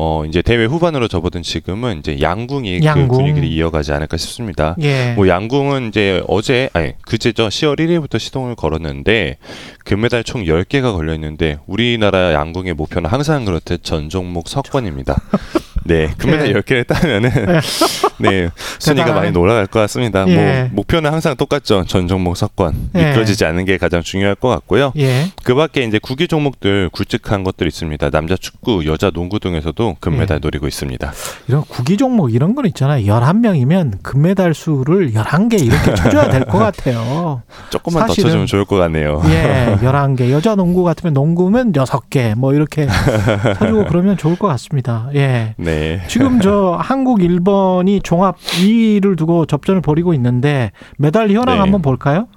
[0.00, 3.08] 어, 이제 대회 후반으로 접어든 지금은 이제 양궁이 양궁.
[3.08, 4.76] 그 분위기를 이어가지 않을까 싶습니다.
[4.80, 5.14] 예.
[5.14, 9.38] 뭐 양궁은 이제 어제 아니 그제죠 10월 1일부터 시동을 걸었는데
[9.84, 15.20] 금메달 총 10개가 걸려 있는데 우리나라 양궁의 목표는 항상 그렇듯 전 종목 석권입니다.
[15.88, 16.52] 네, 금메달 예.
[16.52, 17.30] 10개를 따면은
[18.18, 19.12] 네, 순위가.
[19.12, 20.28] 많이 올라갈 것 같습니다.
[20.28, 20.64] 예.
[20.64, 21.84] 뭐 목표는 항상 똑같죠.
[21.86, 22.90] 전 종목 석권.
[22.94, 23.06] 예.
[23.06, 24.92] 미끄러지지 않는 게 가장 중요할 것 같고요.
[24.98, 25.26] 예.
[25.44, 28.10] 그 밖에 이제 구기 종목들 굵직한 것들 있습니다.
[28.10, 30.38] 남자 축구, 여자 농구 등에서도 금메달 예.
[30.40, 31.12] 노리고 있습니다.
[31.48, 33.06] 이런 구기 종목 이런 건 있잖아요.
[33.06, 37.42] 11명이면 금메달 수를 11개 이렇게 쳐줘야 될 것 같아요.
[37.70, 39.22] 조금만 더 쳐주면 좋을 것 같네요.
[39.26, 40.30] 예, 11개.
[40.30, 42.34] 여자 농구 같으면 농구면 6개.
[42.36, 42.86] 뭐 이렇게
[43.58, 45.08] 쳐주고 그러면 좋을 것 같습니다.
[45.14, 45.54] 예.
[45.56, 45.77] 네.
[46.08, 51.60] 지금 저 한국, 일본이 종합 2위를 두고 접전을 벌이고 있는데 메달 현황 네.
[51.60, 52.28] 한번 볼까요?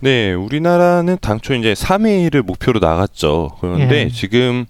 [0.00, 3.52] 네, 우리나라는 당초 이제 3위를 목표로 나갔죠.
[3.60, 4.08] 그런데 예.
[4.08, 4.66] 지금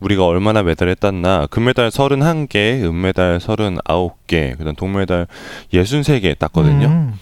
[0.00, 5.26] 우리가 얼마나 메달을 땄나 금메달 31개, 은메달 39개, 그다음 동메달
[5.72, 6.86] 63개 땄거든요.
[6.86, 7.14] 음,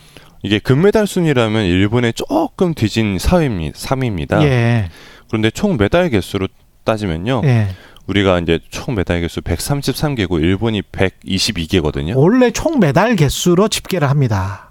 [0.43, 3.75] 이게 금메달 순이라면 일본에 조금 뒤진 4위입니다.
[3.75, 4.43] 3위입니다.
[4.43, 4.89] 예.
[5.27, 6.47] 그런데 총 메달 개수로
[6.85, 7.43] 따지면요.
[7.45, 7.69] 예.
[8.09, 12.17] 우리가 이제 총 메달 개수 133개고 일본이 122개거든요.
[12.17, 14.68] 원래 총 메달 개수로 집계를 합니다.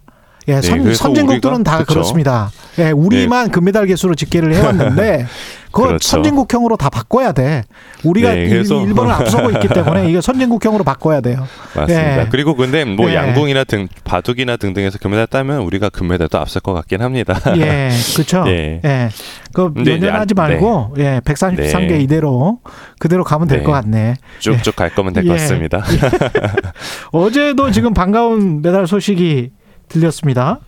[0.50, 1.94] 예, 선, 그래서 선진국들은 우리가- 다 그쵸.
[1.96, 5.26] 그렇습니다 예, 우리만 금메달 개수로 집계를 해왔는데,
[5.72, 6.08] 그거 그렇죠.
[6.08, 7.64] 선진국형으로 다 바꿔야 돼.
[8.04, 11.48] 우리가 네, 일- 그래서- 일본을 앞서고 있기 때문에 이게 선진국형으로 바꿔야 돼요.
[11.76, 12.22] 맞습니다.
[12.22, 12.28] 예.
[12.30, 13.16] 그리고 근데 뭐 예.
[13.16, 17.40] 양궁이나 등 바둑이나 등등에서 금메달 따면 우리가 금메달도 앞설 것 같긴 합니다.
[17.58, 18.44] 예, 그렇죠.
[18.48, 18.80] 예.
[18.86, 19.10] 예.
[19.54, 22.00] 그 연연하지 안- 말고 예, 133개 네.
[22.02, 22.60] 이대로
[23.00, 23.64] 그대로 가면 될 네.
[23.66, 24.16] 것 같네.
[24.40, 25.40] 쭉쭉 갈 거면 될것 예.
[25.42, 25.84] 같습니다.
[27.12, 29.52] 어제도 지금 반가운 메달 소식이
[29.90, 30.60] 들렸습니다.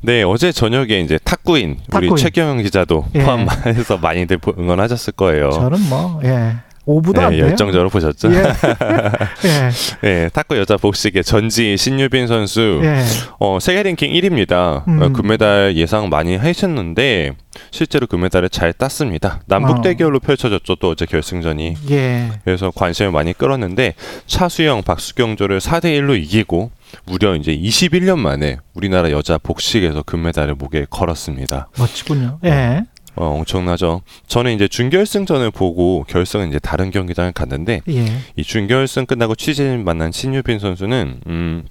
[0.00, 2.16] 네, 어제 저녁에 이제 탁구인 우리 탁구인.
[2.16, 3.22] 최경영 기자도 예.
[3.22, 5.50] 포함해서 많이들 보- 응원하셨을 거예요.
[5.50, 6.56] 저는 뭐 예.
[6.84, 7.38] 오보도 안 네.
[7.38, 8.32] 열정적으로 보셨죠?
[8.34, 8.38] 예.
[9.46, 9.70] 예.
[10.02, 13.04] 네, 탁구 여자 복식의 전지 신유빈 선수 예.
[13.38, 14.86] 어, 세계 랭킹 1위입니다.
[14.88, 15.00] 음.
[15.02, 17.34] 어, 금메달 예상 많이 하셨는데
[17.70, 19.40] 실제로 금메달을 잘 땄습니다.
[19.46, 19.82] 남북 어.
[19.82, 20.74] 대결로 펼쳐졌죠.
[20.76, 21.76] 또 어제 결승전이.
[21.90, 22.30] 예.
[22.44, 23.94] 그래서 관심을 많이 끌었는데
[24.26, 26.72] 차수영, 박수경조를 4대 1로 이기고
[27.04, 31.68] 무려 이제 21년 만에 우리나라 여자 복식에서 금메달을 목에 걸었습니다.
[31.78, 32.38] 멋지군요.
[32.44, 32.84] 예.
[33.14, 34.02] 어, 엄청나죠.
[34.26, 38.06] 저는 이제 준결승전을 보고 결승은 이제 다른 경기장을 갔는데 예.
[38.36, 41.64] 이 준결승 끝나고 취재진 만난 신유빈 선수는 음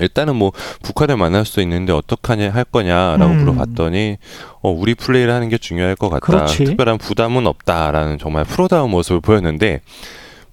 [0.00, 0.52] 일단은 뭐
[0.82, 3.38] 북한을 만날 수도 있는데 어떡하냐 할 거냐라고 음.
[3.38, 4.18] 물어봤더니
[4.60, 6.24] 어 우리 플레이를 하는 게 중요할 것 같다.
[6.24, 6.64] 그렇지.
[6.64, 9.80] 특별한 부담은 없다라는 정말 프로다운 모습을 보였는데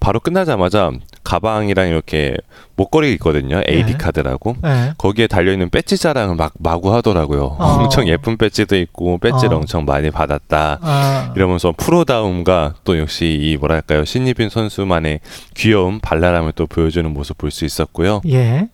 [0.00, 0.90] 바로 끝나자마자
[1.26, 2.36] 가방이랑 이렇게
[2.76, 3.60] 목걸이 있거든요.
[3.68, 3.98] AD 네.
[3.98, 4.56] 카드라고.
[4.64, 4.92] 예.
[4.96, 7.56] 거기에 달려 있는 배지 자랑을 막 마구 하더라고요.
[7.58, 7.64] 어.
[7.64, 9.56] 엄청 예쁜 배지도 있고 배지를 어.
[9.58, 10.78] 엄청 많이 받았다.
[10.80, 11.32] 아.
[11.34, 15.20] 이러면서 프로다움과 또 역시 이 뭐랄까요 신입인 선수만의
[15.54, 18.20] 귀여운 발랄함을 또 보여주는 모습 볼 수 있었고요.
[18.28, 18.68] 예.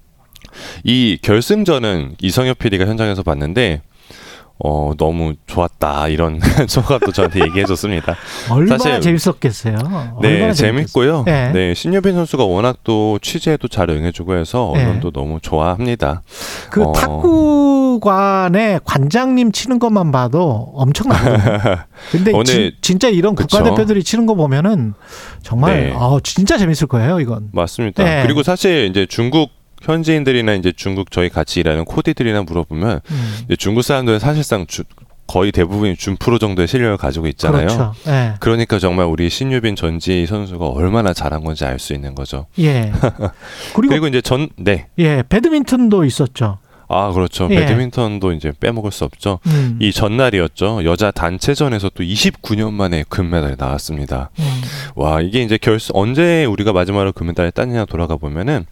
[0.84, 3.80] 이 결승전은 이성엽 PD가 현장에서 봤는데
[4.64, 6.38] 어 너무 좋았다 이런
[6.68, 8.14] 소감도 저한테 얘기해줬습니다.
[8.50, 9.76] 얼마나 사실- 재밌었겠어요.
[10.22, 11.24] 네 얼마나 재밌고요.
[11.26, 11.50] 예.
[11.52, 14.82] 네 신유빈 선수가 워낙 또 취재도 잘 응해주고 해서 예.
[14.82, 16.22] 언론도 너무 좋아합니다.
[16.70, 16.92] 그 어.
[16.92, 21.76] 탁구관의 관장님 치는 것만 봐도 엄청나거든요.
[22.12, 23.58] 근데 오늘- 진, 진짜 이런 그쵸.
[23.58, 24.94] 국가대표들이 치는 거 보면은
[25.42, 25.92] 정말 네.
[25.96, 27.48] 어, 진짜 재밌을 거예요, 이건.
[27.52, 28.04] 맞습니다.
[28.04, 28.22] 네.
[28.22, 29.50] 그리고 사실 이제 중국
[29.82, 33.46] 현지인들이나 이제 중국 저희 같이 일하는 코디들이나 물어보면 음.
[33.58, 34.84] 중국 사람들은 사실상 주-
[35.26, 37.66] 거의 대부분이 준 프로 정도의 실력을 가지고 있잖아요.
[37.68, 37.94] 그렇죠.
[38.08, 38.34] 예.
[38.40, 42.46] 그러니까 정말 우리 신유빈 전지 선수가 얼마나 잘한 건지 알 수 있는 거죠.
[42.58, 42.92] 예.
[43.74, 44.88] 그리고, 그리고 이제 전 네.
[44.98, 46.58] 예, 배드민턴도 있었죠.
[46.88, 47.48] 아, 그렇죠.
[47.50, 47.54] 예.
[47.60, 49.38] 배드민턴도 이제 빼먹을 수 없죠.
[49.46, 49.78] 음.
[49.80, 50.84] 이 전날이었죠.
[50.84, 54.28] 여자 단체전에서 또 29년 만에 금메달이 나왔습니다.
[54.38, 54.60] 음.
[54.96, 58.66] 와, 이게 이제 결승 언제 우리가 마지막으로 금메달을 땄느냐 돌아가 보면은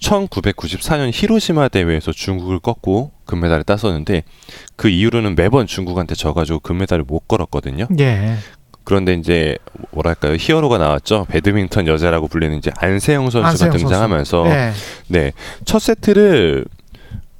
[0.00, 4.24] 1994년 히로시마 대회에서 중국을 꺾고 금메달을 땄었는데
[4.76, 7.86] 그 이후로는 매번 중국한테 져가지고 금메달을 못 걸었거든요.
[7.98, 8.36] 예.
[8.84, 9.56] 그런데 이제
[9.90, 11.26] 뭐랄까요 히어로가 나왔죠.
[11.28, 13.84] 배드민턴 여자라고 불리는 이제 안세영 선수가 안세영 선수.
[13.86, 14.72] 등장하면서 예.
[15.08, 15.32] 네.
[15.64, 16.66] 첫 세트를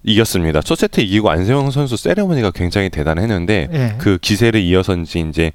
[0.06, 0.60] 이겼습니다.
[0.60, 3.94] 첫 세트 이기고 안세영 선수 세레머니가 굉장히 대단했는데 예.
[3.98, 5.52] 그 기세를 이어서인지 이제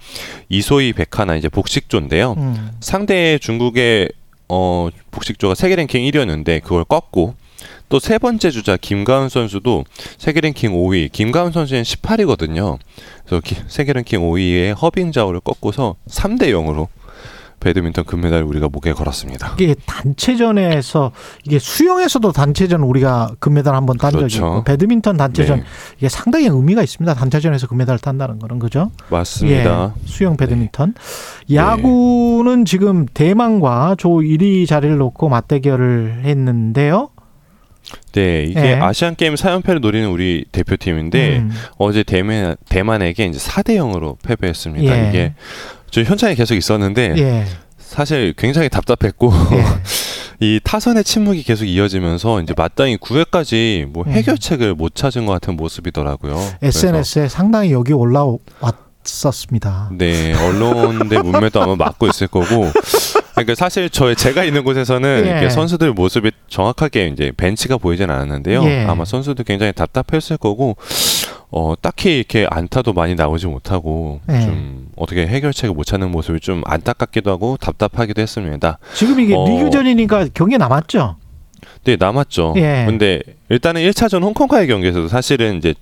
[0.49, 2.33] 이소희 백하나 이제 복식조인데요.
[2.37, 2.71] 음.
[2.79, 4.09] 상대 중국의
[4.49, 7.35] 어 복식조가 세계 랭킹 1위였는데 그걸 꺾고
[7.89, 9.83] 또 세 번째 주자 김가은 선수도
[10.17, 12.77] 세계 랭킹 5위, 김가은 선수는 18위거든요.
[13.25, 16.87] 그래서 기- 세계 랭킹 5위의 허빙자오를 꺾고서 3대 0으로
[17.59, 19.55] 배드민턴 금메달 우리가 목에 걸었습니다.
[19.59, 21.11] 이게 단체전에서
[21.45, 24.37] 이게 수영에서도 단체전 우리가 금메달 한번딴 적이 그렇죠.
[24.37, 25.65] 있고 배드민턴 단체전 네,
[25.97, 27.13] 이게 상당히 의미가 있습니다.
[27.13, 28.91] 단체전에서 금메달 딴다는 거는 그죠?
[29.09, 29.93] 맞습니다.
[29.95, 30.93] 예, 수영 배드민턴.
[31.47, 31.55] 네.
[31.55, 37.09] 야구는 지금 대만과 조 1위 자리를 놓고 맞대결을 했는데요.
[38.11, 38.73] 네, 이게 예.
[38.75, 45.05] 아시안 게임 4연패를 노리는 우리 대표팀인데 음, 어제 대만 대만에게 이제 4대 0으로 패배했습니다.
[45.05, 45.09] 예.
[45.09, 45.33] 이게
[45.91, 47.45] 저 현장에 계속 있었는데 예.
[47.77, 49.65] 사실 굉장히 답답했고 예.
[50.41, 54.11] 이 타선의 침묵이 계속 이어지면서 이제 마땅히 9회까지 뭐 음.
[54.11, 56.39] 해결책을 못 찾은 것 같은 모습이더라고요.
[56.61, 59.89] SNS에 상당히 여기 올라왔었습니다.
[59.97, 62.71] 네, 언론의 문매도 아마 막고 있을 거고.
[63.33, 65.29] 그러니까 사실 저 제가 있는 곳에서는 예.
[65.29, 68.63] 이렇게 선수들 모습이 정확하게 이제 벤치가 보이진 않았는데요.
[68.63, 68.85] 예.
[68.85, 70.77] 아마 선수들 굉장히 답답했을 거고
[71.51, 74.41] 어 딱히 이렇게 안타도 많이 나오지 못하고 예.
[74.41, 78.77] 좀 어떻게 해결책을 못 찾는 모습이 좀 안타깝기도 하고 답답하기도 했습니다.
[78.93, 79.47] 지금 이게 어.
[79.47, 81.15] 리그전이니까 경기 남았죠?
[81.85, 82.53] 네, 남았죠.
[82.57, 82.85] 예.
[82.85, 85.73] 근데 일단은 1차전 홍콩과의 경기에서도 사실은 이제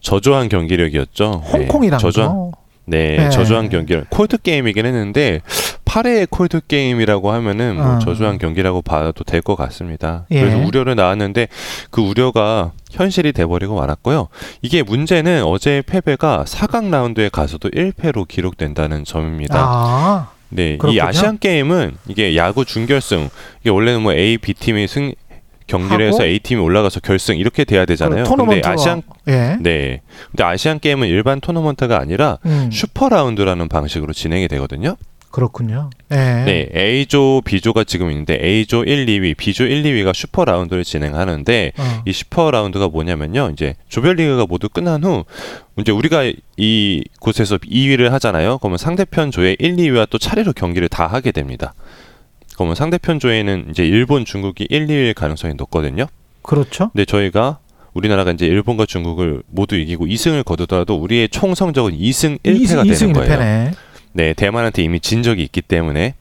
[0.00, 1.42] 저조한 경기력이었죠.
[1.44, 2.52] 네, 홍콩이랑 저조한 거.
[2.86, 3.30] 네, 네.
[3.30, 3.96] 저조한 경기.
[4.10, 5.40] 콜드 게임이긴 했는데
[5.84, 7.98] 8회의 콜드 게임이라고 하면은 뭐 어.
[7.98, 10.24] 저조한 경기라고 봐도 될 것 같습니다.
[10.30, 10.40] 예.
[10.40, 11.48] 그래서 우려를 나왔는데
[11.90, 14.28] 그 우려가 현실이 돼버리고 말았고요.
[14.62, 19.58] 이게 문제는 어제의 패배가 4강 라운드에 가서도 1패로 기록된다는 점입니다.
[19.58, 21.02] 아, 네, 이 그렇군요.
[21.02, 23.28] 아시안 게임은 이게 야구 준결승
[23.60, 25.12] 이게 원래는 뭐 A, B 팀이 승
[25.66, 26.06] 경기를?
[26.08, 28.24] 해서 A 팀이 올라가서 결승 이렇게 돼야 되잖아요.
[28.24, 29.56] 근데 아시안 예.
[29.60, 34.96] 네, 근데 아시안 게임은 일반 토너먼트가 아니라 음, 슈퍼 라운드라는 방식으로 진행이 되거든요.
[35.36, 35.90] 그렇군요.
[36.12, 36.16] 예.
[36.16, 42.02] 네, A조, B조가 지금 있는데 A조 1, 2위, B조 1, 2위가 슈퍼 라운드를 진행하는데 어.
[42.06, 43.50] 이 슈퍼 라운드가 뭐냐면요.
[43.52, 45.24] 이제 조별리그가 모두 끝난 후
[45.76, 48.56] 이제 우리가 이 조에서 2위를 하잖아요.
[48.58, 51.74] 그러면 상대편 조의 1, 2위와 또 차례로 경기를 다 하게 됩니다.
[52.56, 56.06] 그러면 상대편 조에는 이제 일본, 중국이 1, 2위일 가능성이 높거든요.
[56.42, 56.90] 그렇죠.
[56.92, 57.58] 근데 저희가
[57.92, 63.38] 우리나라가 이제 일본과 중국을 모두 이기고 2승을 거두더라도 우리의 총 성적은 2승 1패가 되는 거예요.
[63.38, 63.72] 1패네.
[64.12, 66.14] 네, 대만한테 이미 진 적이 있기 때문에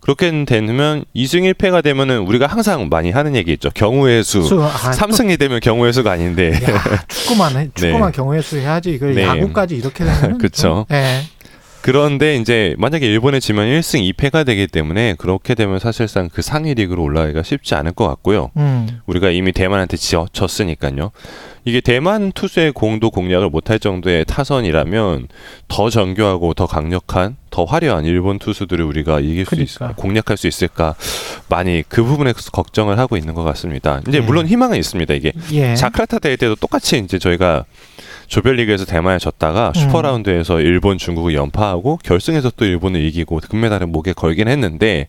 [0.00, 3.70] 그렇게 되면 2승 1패가 되면은 우리가 항상 많이 하는 얘기 있죠.
[3.70, 4.42] 경우의 수.
[4.42, 6.52] 수, 아, 3승이 되면 경우의 수가 아닌데.
[6.64, 7.68] 또, 야, 축구만 해.
[7.74, 8.16] 축구만 네.
[8.16, 8.98] 경우의 수 해야지.
[8.98, 9.24] 그 네.
[9.24, 10.86] 야구까지 이렇게 되면 그쵸.
[10.92, 11.22] 예.
[11.86, 17.00] 그런데 이제 만약에 일본에 지면 1승 2패가 되기 때문에 그렇게 되면 사실상 그 상위 리그로
[17.00, 18.50] 올라가기가 쉽지 않을 것 같고요.
[18.56, 18.88] 음.
[19.06, 21.12] 우리가 이미 대만한테 지- 졌으니까요.
[21.64, 25.28] 이게 대만 투수의 공도 공략을 못할 정도의 타선이라면
[25.68, 29.94] 더 정교하고 더 강력한 더 화려한 일본 투수들을 우리가 이길 수 있, 그러니까.
[29.94, 30.96] 공략할 수 있을까
[31.48, 34.00] 많이 그 부분에 걱정을 하고 있는 것 같습니다.
[34.08, 34.20] 이제 예.
[34.22, 35.14] 물론 희망은 있습니다.
[35.14, 35.76] 이게 예.
[35.76, 37.64] 자카르타 대회 때도 똑같이 이제 저희가
[38.26, 39.80] 조별리그에서 대만에 졌다가 음.
[39.80, 45.08] 슈퍼라운드에서 일본, 중국을 연파하고 결승에서 또 일본을 이기고 금메달을 목에 걸긴 했는데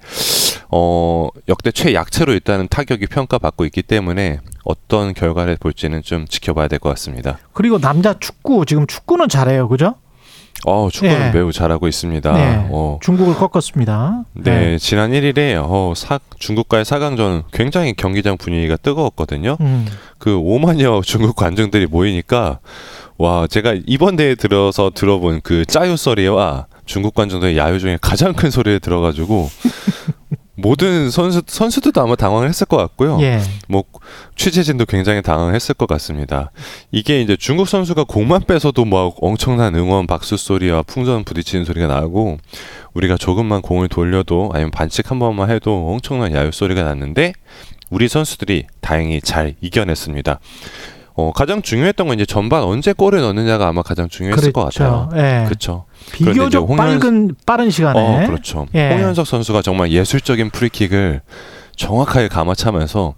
[0.70, 6.90] 어 역대 최약체로 일단은 타격이 평가받고 있기 때문에 어떤 결과를 볼지는 좀 지켜봐야 될 것
[6.90, 7.40] 같습니다.
[7.54, 9.68] 그리고 남자 축구 지금 축구는 잘해요.
[9.68, 9.96] 그죠?
[10.66, 11.32] 어 축구는 예.
[11.32, 12.34] 매우 잘하고 있습니다.
[12.34, 12.68] 네.
[12.72, 14.24] 어, 중국을 꺾었습니다.
[14.34, 19.58] 네, 지난 1일에 어, 사, 중국과의 4강전 굉장히 경기장 분위기가 뜨거웠거든요.
[19.62, 19.86] 음.
[20.18, 22.60] 그 5만여 중국 관중들이 모이니까
[23.18, 28.50] 와 제가 이번 대회 들어서 들어본 그 짜요 소리와 중국 관중들의 야유 중에 가장 큰
[28.50, 29.50] 소리를 들어가지고
[30.58, 33.20] 모든 선수 선수들도 아마 당황했을 것 같고요.
[33.22, 33.40] 예.
[33.68, 33.84] 뭐
[34.36, 36.52] 취재진도 굉장히 당황했을 것 같습니다.
[36.92, 42.40] 이게 이제 중국 선수가 공만 빼서도 막 엄청난 응원 박수 소리와 풍선 부딪히는 소리가 나고
[42.94, 47.34] 우리가 조금만 공을 돌려도 아니면 반칙 한 번만 해도 엄청난 야유 소리가 났는데
[47.92, 50.40] 우리 선수들이 다행히 잘 이겨냈습니다.
[51.20, 55.10] 어, 가장 중요했던 건 이제 전반 언제 골을 넣느냐가 아마 가장 중요했을 것 같아요.
[55.16, 55.46] 예.
[55.46, 55.86] 그렇죠.
[56.12, 58.68] 비교적 홍현- 빠른 빠른 시간에 어, 그렇죠.
[58.76, 58.90] 예.
[58.94, 61.22] 홍현석 선수가 정말 예술적인 프리킥을
[61.76, 63.16] 정확하게 감아차면서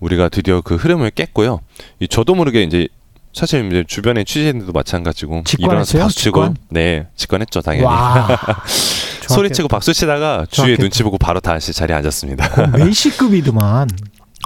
[0.00, 1.60] 우리가 드디어 그 흐름을 깼고요.
[2.00, 2.88] 이 저도 모르게 이제
[3.34, 5.42] 사실 이제 주변의 취재진들도 마찬가지고?
[5.58, 6.56] 일어나서 박수 치고 직관?
[6.70, 8.26] 네 직관했죠 당연히 와.
[9.28, 10.76] 소리치고 박수 치다가 주위에.
[10.76, 12.68] 눈치 보고 바로 다시 자리에 앉았습니다.
[12.78, 13.88] 메시급이더만.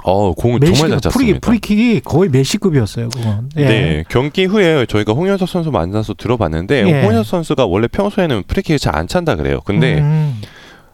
[0.03, 1.11] 어 공을 정말 잘 찼습니다.
[1.11, 3.09] 프리 프리킥이 거의 메시급이었어요.
[3.09, 3.49] 그건.
[3.57, 3.65] 예.
[3.65, 7.01] 네 경기 후에 저희가 홍현석 선수 만나서 들어봤는데 예.
[7.03, 9.59] 홍현석 선수가 원래 평소에는 프리킥을 잘 안 찬다 그래요.
[9.63, 10.41] 근데 음.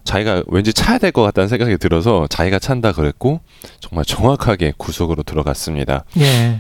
[0.08, 3.40] 자기가 왠지 차야 될 것 같다는 생각이 들어서 자기가 찬다 그랬고
[3.80, 6.04] 정말 정확하게 구석으로 들어갔습니다.
[6.18, 6.60] 예.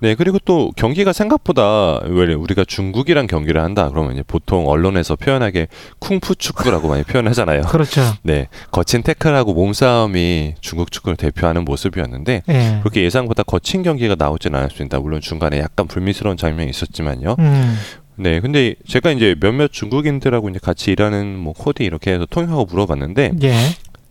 [0.00, 5.68] 네 그리고 또 경기가 생각보다 왜 우리가 중국이랑 경기를 한다 그러면 이제 보통 언론에서 표현하게
[5.98, 7.62] 쿵푸 축구라고 많이 표현하잖아요.
[7.62, 8.00] 그렇죠.
[8.22, 12.78] 네 거친 태클하고 몸싸움이 중국 축구를 대표하는 모습이었는데 예.
[12.80, 14.98] 그렇게 예상보다 거친 경기가 나오진 않았습니다.
[15.00, 17.36] 물론 중간에 약간 불미스러운 장면이 있었지만요.
[17.38, 17.78] 음.
[18.20, 23.32] 네, 근데 제가 이제 몇몇 중국인들하고 이제 같이 일하는 뭐 코디 이렇게 해서 통역하고 물어봤는데
[23.42, 23.54] 예.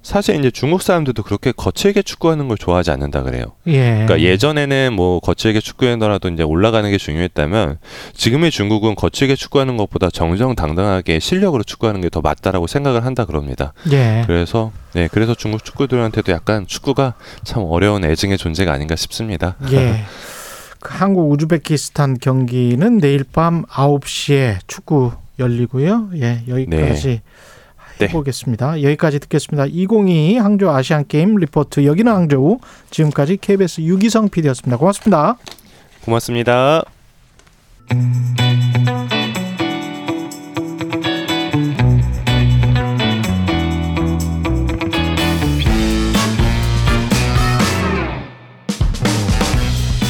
[0.02, 3.44] 사실 이제 중국 사람들도 그렇게 거칠게 축구하는 걸 좋아하지 않는다 그래요.
[3.68, 4.06] 예.
[4.06, 7.78] 그러니까 예전에는 뭐 거칠게 축구하더라도 이제 올라가는 게 중요했다면
[8.14, 13.74] 지금의 중국은 거칠게 축구하는 것보다 정정당당하게 실력으로 축구하는 게 더 맞다라고 생각을 한다 그럽니다.
[13.92, 14.24] 예.
[14.26, 17.14] 그래서 네, 그래서 중국 축구들한테도 약간 축구가
[17.44, 19.58] 참 어려운 애증의 존재가 아닌가 싶습니다.
[19.72, 20.06] 예.
[20.82, 26.12] 그 한국 우즈베키스탄 경기는 내일 밤 9시에 축구 열리고요.
[26.16, 27.22] 예, 여기까지
[28.00, 28.06] 네.
[28.06, 28.82] 해보겠습니다.
[28.82, 29.66] 여기까지 듣겠습니다.
[29.66, 32.60] 2022 항저우 아시안 게임 리포트 여기는 항저우
[32.92, 34.78] 지금까지 KBS 유기성 PD였습니다.
[34.78, 35.38] 고맙습니다.
[36.06, 36.84] 고맙습니다.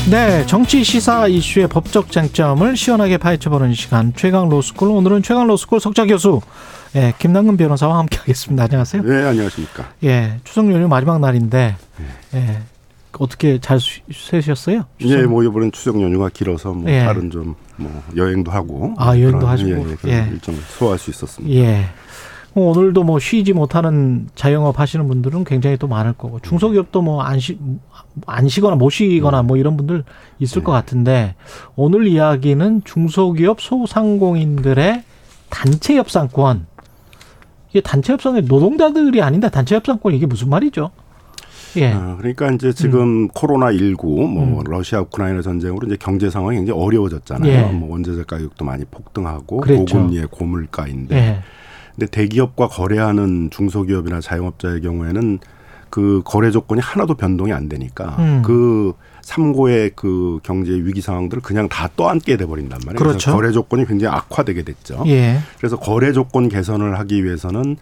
[0.10, 6.06] 네, 정치 시사 이슈의 법적 쟁점을 시원하게 파헤쳐보는 시간 최강 로스쿨 오늘은 최강 로스쿨 석자
[6.08, 6.42] 교수
[6.96, 8.64] 예, 김남근 변호사와 함께하겠습니다.
[8.64, 9.04] 안녕하세요.
[9.04, 9.86] 네, 안녕하십니까.
[10.04, 11.76] 예, 추석 연휴 마지막 날인데
[12.34, 12.62] 예,
[13.20, 14.86] 어떻게 잘 쉬- 쉬셨어요?
[15.02, 17.02] 예, 뭐 이번엔 추석 연휴가 길어서 뭐 예.
[17.04, 19.70] 다른 좀 뭐 여행도 하고 아, 여행도 그런, 하시고.
[19.70, 20.30] 예, 예, 그런 예.
[20.34, 21.56] 일정을 소화할 수 있었습니다.
[21.58, 21.86] 예.
[22.54, 27.40] 뭐 오늘도 뭐 쉬지 못하는 자영업 하시는 분들은 굉장히 또 많을 거고 중소기업도 뭐 안
[27.40, 27.58] 쉬,
[28.26, 30.04] 안 쉬거나 못 쉬거나 뭐 이런 분들
[30.40, 31.36] 있을 것 같은데
[31.76, 35.04] 오늘 이야기는 중소기업 소상공인들의
[35.50, 36.66] 단체 협상권
[37.70, 40.92] 이게 단체 협상이 노동자들이 아닌데 단체 협상권 이게 무슨 말이죠?
[41.78, 41.92] 예.
[41.94, 44.64] 아, 그러니까 이제 지금 코로나 19, 뭐 음.
[44.66, 47.52] 러시아 우크라이나 전쟁으로 이제 경제 상황이 굉장히 어려워졌잖아요.
[47.52, 47.62] 예.
[47.72, 49.98] 뭐 원자재 가격도 많이 폭등하고 그랬죠.
[49.98, 51.40] 고금리의 고물가인데, 예.
[52.00, 55.40] 근데 대기업과 거래하는 중소기업이나 자영업자의 경우에는
[55.90, 58.42] 그 거래 조건이 하나도 변동이 안 되니까 음.
[58.46, 62.98] 그 삼고의 그 경제 위기 상황들을 그냥 다 떠안게 돼 버린단 말이에요.
[63.00, 63.34] 그렇죠.
[63.34, 65.04] 거래 조건이 굉장히 악화되게 됐죠.
[65.08, 65.40] 예.
[65.58, 67.76] 그래서 거래 조건 개선을 하기 위해서는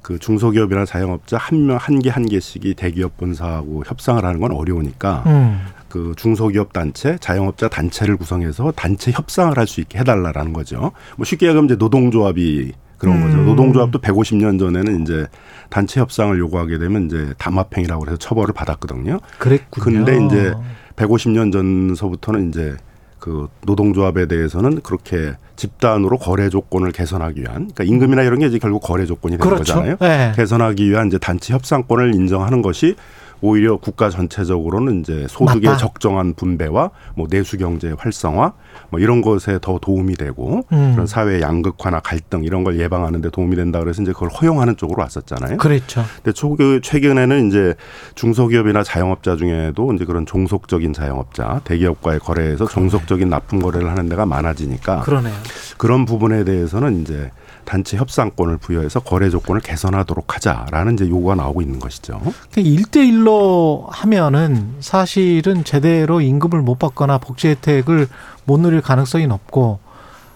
[0.00, 5.60] 그 중소기업이나 자영업자 한 명 한 개한 개씩이 대기업 본사하고 협상을 하는 건 어려우니까 음.
[5.90, 10.92] 그 중소기업 단체, 자영업자 단체를 구성해서 단체 협상을 할 수 있게 해달라라는 거죠.
[11.16, 13.22] 뭐 쉽게 얘기하면 이제 노동조합이 그런 음.
[13.22, 13.36] 거죠.
[13.38, 15.26] 노동조합도 150년 전에는 이제
[15.70, 19.20] 단체 협상을 요구하게 되면 이제 담합행위라고 해서 처벌을 받았거든요.
[19.38, 20.04] 그랬군요.
[20.04, 20.52] 근데 이제
[20.96, 22.76] 150년 전서부터는 이제
[23.18, 28.80] 그 노동조합에 대해서는 그렇게 집단으로 거래 조건을 개선하기 위한 그러니까 임금이나 이런 게 이제 결국
[28.80, 29.74] 거래 조건이 되는 그렇죠.
[29.74, 29.96] 거잖아요.
[30.02, 30.32] 예.
[30.36, 32.94] 개선하기 위한 이제 단체 협상권을 인정하는 것이
[33.40, 35.76] 오히려 국가 전체적으로는 이제 소득의 맞다.
[35.76, 38.52] 적정한 분배와 뭐 내수 경제 활성화
[38.90, 40.92] 뭐 이런 것에 더 도움이 되고 음.
[40.92, 45.02] 그런 사회 양극화나 갈등 이런 걸 예방하는 데 도움이 된다 그래서 이제 그걸 허용하는 쪽으로
[45.02, 45.58] 왔었잖아요.
[45.58, 46.04] 그랬죠.
[46.16, 47.74] 근데 초, 최근에는 이제
[48.14, 55.00] 중소기업이나 자영업자 중에도 이제 그런 종속적인 자영업자, 대기업과의 거래에서 종속적인 납품 거래를 하는 데가 많아지니까
[55.00, 55.34] 그러네요.
[55.76, 57.30] 그런 부분에 대해서는 이제
[57.68, 62.18] 단체 협상권을 부여해서 거래 조건을 개선하도록 하자라는 이제 요구가 나오고 있는 것이죠.
[62.56, 68.08] 일대일로 하면은 사실은 제대로 임금을 못 받거나 복지 혜택을
[68.46, 69.80] 못 누릴 가능성이 높고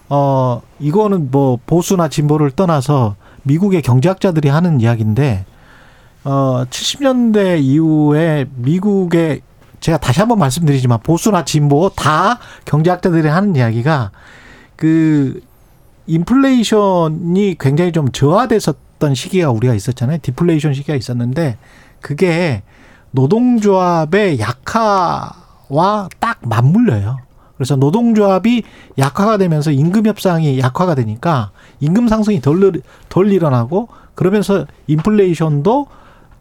[0.09, 5.45] 어 이거는 뭐 보수나 진보를 떠나서 미국의 경제학자들이 하는 이야기인데
[6.25, 9.41] 어 70년대 이후에 미국의
[9.79, 14.11] 제가 다시 한번 말씀드리지만 보수나 진보 다 경제학자들이 하는 이야기가
[14.75, 15.41] 그
[16.07, 20.19] 인플레이션이 굉장히 좀 저하됐었던 시기가 우리가 있었잖아요.
[20.21, 21.57] 디플레이션 시기가 있었는데
[22.01, 22.63] 그게
[23.11, 27.19] 노동조합의 약화와 딱 맞물려요.
[27.55, 28.63] 그래서 노동조합이
[28.97, 32.71] 약화가 되면서 임금 협상이 약화가 되니까 임금 상승이 덜,
[33.09, 35.87] 덜 일어나고 그러면서 인플레이션도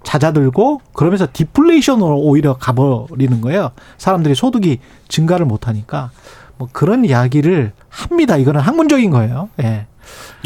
[0.02, 3.70] 잦아들고 그러면서 디플레이션으로 오히려 가버리는 거예요.
[3.98, 6.10] 사람들이 소득이 증가를 못하니까
[6.58, 8.36] 뭐 그런 이야기를 합니다.
[8.36, 9.48] 이거는 학문적인 거예요.
[9.62, 9.86] 예.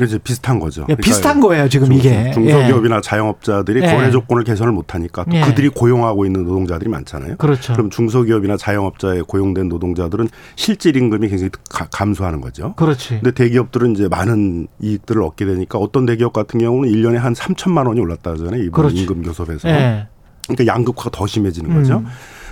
[0.00, 0.84] 이제 비슷한 거죠.
[0.90, 2.30] 예, 비슷한 거예요, 지금 중- 이게.
[2.32, 3.86] 중소기업이나 자영업자들이 예.
[3.94, 5.40] 거래 조건을 개선을 못 하니까 또 예.
[5.40, 7.36] 그들이 고용하고 있는 노동자들이 많잖아요.
[7.36, 7.72] 그렇죠.
[7.72, 12.74] 그럼 중소기업이나 자영업자에 고용된 노동자들은 실질 임금이 굉장히 가- 감소하는 거죠.
[12.74, 13.20] 그렇지.
[13.20, 17.98] 근데 대기업들은 이제 많은 이익들을 얻게 되니까 어떤 대기업 같은 경우는 일년에 한 3천만 원이
[17.98, 18.62] 올랐다 그러잖아요.
[18.62, 19.00] 이번 그렇지.
[19.00, 19.68] 임금 교섭에서.
[19.70, 20.06] 예.
[20.46, 21.96] 그러니까 양극화가 더 심해지는 거죠.
[21.98, 22.06] 음.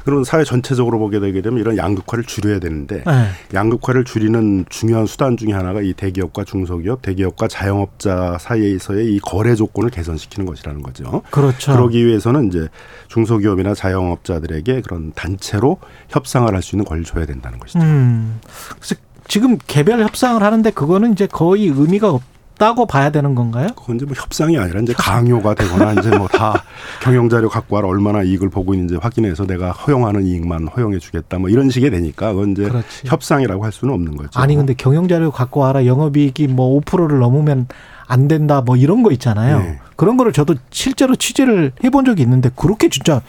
[0.04, 3.56] 그러면 사회 전체적으로 보게 되게 되면 이런 양극화를 줄여야 되는데 예.
[3.56, 9.90] 양극화를 줄이는 중요한 수단 중에 하나가 이 대기업과 중소기업, 대기업과 자영업자 사이에서의 이 거래 조건을
[9.90, 11.22] 개선시키는 것이라는 거죠.
[11.30, 11.72] 그렇죠.
[11.72, 12.68] 그러기 위해서는 이제
[13.08, 15.78] 중소기업이나 자영업자들에게 그런 단체로
[16.08, 17.80] 협상을 할 수 있는 권리를 줘야 된다는 것이죠.
[17.80, 18.40] 음.
[18.76, 18.94] 그래서
[19.28, 22.22] 지금 개별 협상을 하는데 그거는 이제 거의 의미가 없
[22.58, 23.68] 다고 봐야 되는 건가요?
[23.76, 26.62] 그건 이제 뭐 협상이 아니라 이제 강요가 되거나 이제 뭐 다
[27.02, 31.48] 경영 자료 갖고 와라 얼마나 이익을 보고 있는지 확인해서 내가 허용하는 이익만 허용해 주겠다 뭐
[31.50, 33.02] 이런 식이 되니까 그건 이제 그렇지.
[33.06, 34.38] 협상이라고 할 수는 없는 거죠.
[34.40, 37.66] 아니 근데 경영 자료 갖고 와라 영업이익이 뭐 5%를 넘으면
[38.06, 39.58] 안 된다 뭐 이런 거 있잖아요.
[39.60, 39.78] 네.
[39.96, 43.20] 그런 거를 저도 실제로 취재를 해본 적이 있는데 그렇게 진짜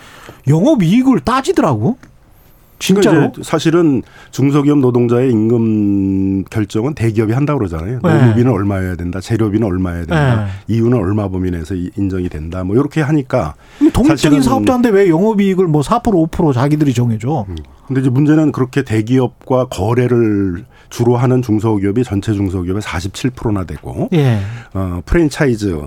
[0.47, 1.97] 영업이익을 따지더라고.
[2.79, 3.15] 진짜로?
[3.15, 7.99] 그러니까 이제 사실은 중소기업 노동자의 임금 결정은 대기업이 한다고 그러잖아요.
[8.03, 8.13] 네.
[8.21, 10.51] 노무비는 얼마여야 된다, 재료비는 얼마여야 된다, 네.
[10.75, 12.63] 이유는 얼마 범위 내에서 이- 인정이 된다.
[12.63, 13.55] 뭐 이렇게 하니까
[13.93, 17.45] 독립적인 사업자인데 왜 영업이익을 뭐 4% 5% 자기들이 정해줘?
[17.87, 24.39] 근데 이제 문제는 그렇게 대기업과 거래를 주로 하는 중소기업이 전체 중소기업의 47%나 되고 예.
[24.73, 25.79] 어, 프랜차이즈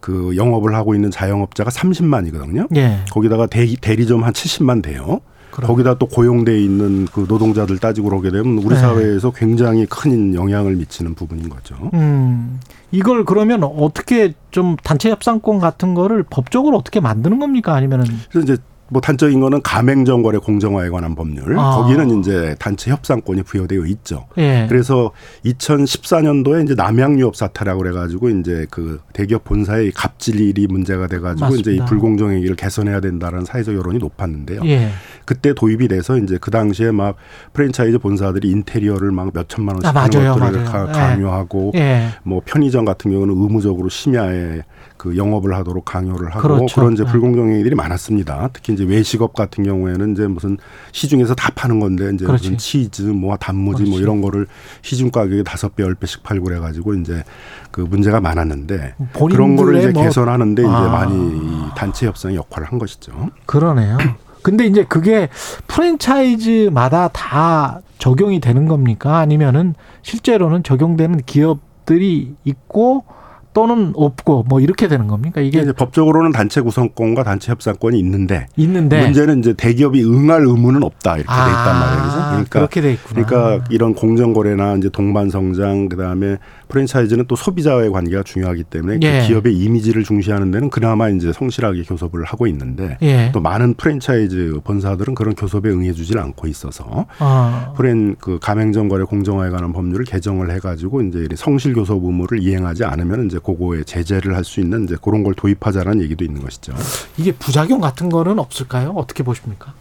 [0.00, 2.68] 그 영업을 하고 있는 자영업자가 30만이거든요.
[2.76, 3.00] 예.
[3.10, 5.20] 거기다가 대리, 대리점 한 70만 돼요.
[5.50, 5.68] 그럼.
[5.68, 8.76] 거기다 또 고용돼 있는 그 노동자들 따지고 그러게 되면 우리 네.
[8.76, 11.76] 사회에서 굉장히 큰 영향을 미치는 부분인 거죠.
[11.94, 12.60] 음.
[12.92, 17.74] 이걸 그러면 어떻게 좀 단체 협상권 같은 거를 법적으로 어떻게 만드는 겁니까?
[17.74, 21.76] 아니면은 그래서 이제 뭐 단적인 거는 가맹점 거래 공정화에 관한 법률 아.
[21.76, 24.26] 거기는 이제 단체 협상권이 부여되어 있죠.
[24.36, 24.66] 예.
[24.68, 25.12] 그래서
[25.44, 31.84] 2014년도에 이제 남양유업 사태라고 그래가지고 이제 그 대기업 본사의 갑질일이 문제가 돼가지고 이제 이 맞습니다.
[31.86, 34.62] 불공정 행위를 개선해야 된다는 사회적 여론이 높았는데요.
[34.64, 34.90] 예.
[35.30, 37.14] 그때 도입이 돼서 이제 그 당시에 막
[37.52, 40.64] 프랜차이즈 본사들이 인테리어를 막 몇 천만 원씩 아, 하는 것들을 맞아요.
[40.64, 40.92] 가- 예.
[40.92, 42.08] 강요하고 예.
[42.24, 44.62] 뭐 편의점 같은 경우는 의무적으로 심야에
[44.96, 46.74] 그 영업을 하도록 강요를 하고 그렇죠.
[46.74, 47.10] 그런 이제 네.
[47.12, 48.50] 불공정 행위들이 많았습니다.
[48.52, 50.58] 특히 이제 외식업 같은 경우에는 이제 무슨
[50.90, 52.42] 시중에서 다 파는 건데 이제 그렇지.
[52.50, 54.02] 무슨 치즈 뭐 단무지 뭐 그렇지.
[54.02, 54.48] 이런 거를
[54.82, 57.22] 시중 가격에 다섯 배, 열 배씩 팔고 그래 가지고 이제
[57.70, 58.94] 그 문제가 많았는데
[59.30, 60.88] 그런 거를 이제 뭐- 개선하는데 이제 아.
[60.88, 63.12] 많이 이 단체 협상의 역할을 한 것이죠.
[63.46, 63.96] 그러네요.
[64.42, 65.28] 근데 이제 그게
[65.66, 69.18] 프랜차이즈마다 다 적용이 되는 겁니까?
[69.18, 73.04] 아니면은 실제로는 적용되는 기업들이 있고
[73.52, 75.40] 또는 없고 뭐 이렇게 되는 겁니까?
[75.40, 81.16] 이게 이제 법적으로는 단체 구성권과 단체 협상권이 있는데 있는데 문제는 이제 대기업이 응할 의무는 없다
[81.16, 82.02] 이렇게 돼 있단 말이에요.
[82.04, 82.16] 그죠?
[82.16, 83.26] 그러니까 아, 그렇게 돼 있구나.
[83.26, 86.36] 그러니까 이런 공정 거래나 이제 동반 성장 그다음에
[86.70, 89.20] 프랜차이즈는 또 소비자와의 관계가 중요하기 때문에 예.
[89.20, 93.30] 그 기업의 이미지를 중시하는 데는 그나마 이제 성실하게 교섭을 하고 있는데 예.
[93.32, 99.50] 또 많은 프랜차이즈 본사들은 그런 교섭에 응해주질 않고 있어서 아, 프랜 그 가맹점 거래 공정화에
[99.50, 104.40] 관한 법률을 개정을 해가지고 이제 이 성실 교섭 의무를 이행하지 않으면 이제 그거에 제재를 할
[104.44, 106.72] 수 있는 이제 그런 걸 도입하자라는 얘기도 있는 것이죠.
[107.18, 108.90] 이게 부작용 같은 거는 없을까요?
[108.96, 109.74] 어떻게 보십니까?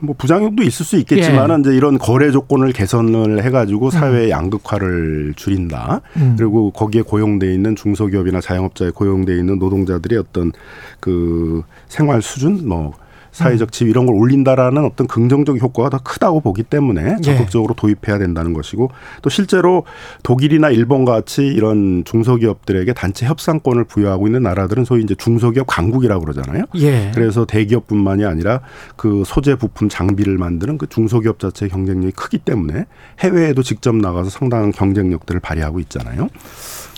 [0.00, 1.60] 뭐 부작용도 있을 수 있겠지만은 예.
[1.60, 6.00] 이제 이런 거래 조건을 개선을 해가지고 사회의 양극화를 줄인다.
[6.16, 6.34] 음.
[6.38, 10.52] 그리고 거기에 고용돼 있는 중소기업이나 자영업자에 고용돼 있는 노동자들의 어떤
[11.00, 13.07] 그 생활 수준, 뭐 음.
[13.38, 17.22] 사회적 지위 이런 걸 올린다라는 어떤 긍정적 효과가 더 크다고 보기 때문에 예.
[17.22, 18.90] 적극적으로 도입해야 된다는 것이고
[19.22, 19.84] 또 실제로
[20.22, 26.64] 독일이나 일본 같이 이런 중소기업들에게 단체 협상권을 부여하고 있는 나라들은 소위 이제 중소기업 강국이라고 그러잖아요.
[26.76, 27.12] 예.
[27.14, 28.60] 그래서 대기업뿐만이 아니라
[28.96, 32.86] 그 소재 부품 장비를 만드는 그 중소기업 자체의 경쟁력이 크기 때문에
[33.20, 36.28] 해외에도 직접 나가서 상당한 경쟁력들을 발휘하고 있잖아요.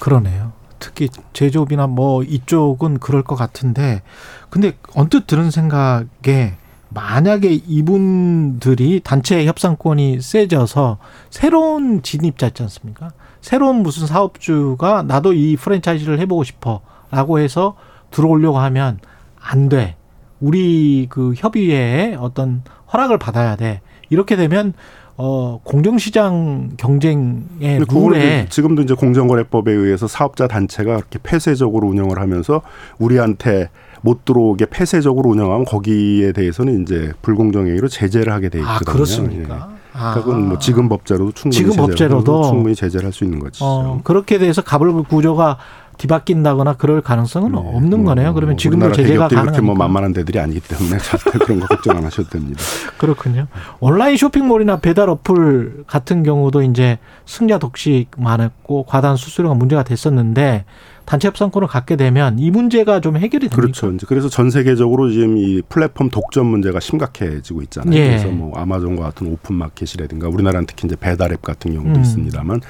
[0.01, 0.60] 그러네요.
[0.81, 4.03] 특히 제조업이나 뭐 이쪽은 그럴 것 같은데
[4.49, 6.57] 근데 언뜻 들은 생각에
[6.89, 10.99] 만약에 이분들이 단체 협상권이 세져서
[11.31, 13.13] 새로운 진입자 있지 않습니까?
[13.41, 16.81] 새로운 무슨 사업주가 나도 이 프랜차이즈를 해보고 싶어
[17.11, 17.77] 라고 해서
[18.11, 18.99] 들어오려고 하면
[19.41, 19.97] 안 돼.
[20.41, 22.63] 우리 그 협의회에 어떤
[22.93, 23.81] 허락을 받아야 돼.
[24.09, 24.75] 이렇게 되면
[25.23, 32.63] 어 공정시장 경쟁의 룰에 지금도 이제 공정거래법에 의해서 사업자 단체가 그렇게 폐쇄적으로 운영을 하면서
[32.99, 33.69] 우리한테
[34.01, 38.77] 못 들어오게 폐쇄적으로 운영하면 거기에 대해서는 이제 불공정 행위로 제재를 하게 돼 있거든요.
[38.79, 39.55] 아 그렇습니까?
[39.77, 39.81] 예.
[39.93, 40.13] 아.
[40.13, 42.45] 그러니까 그건 뭐 지금 법제로도 충분히 지금 법제로도?
[42.45, 43.65] 충분히 제재를 할 수 있는 것이죠.
[43.65, 45.59] 어, 그렇게 돼서 가불 구조가
[46.01, 48.33] 뒤바뀐다거나 그럴 가능성은 네, 없는 뭐, 거네요.
[48.33, 49.75] 그러면 뭐 지금도 제재가 대기업들이 그렇게 뭐.
[49.75, 52.61] 만만한 데들이 아니기 때문에 절대 그런 거 걱정 안 하셔도 됩니다.
[52.97, 53.47] 그렇군요.
[53.81, 60.65] 온라인 쇼핑몰이나 배달 어플 같은 경우도 이제 승자 독식 많았고 과다한 수수료가 문제가 됐었는데
[61.11, 63.57] 단체 협상권을 갖게 되면 이 문제가 좀 해결이 됩니까?
[63.57, 63.91] 그렇죠.
[63.91, 67.99] 이제 그래서 전 세계적으로 지금 이 플랫폼 독점 문제가 심각해지고 있잖아요.
[67.99, 68.07] 예.
[68.07, 72.01] 그래서 뭐 아마존과 같은 오픈 마켓이라든가 우리나라는 특히 이제 배달 앱 같은 경우도 음.
[72.01, 72.61] 있습니다만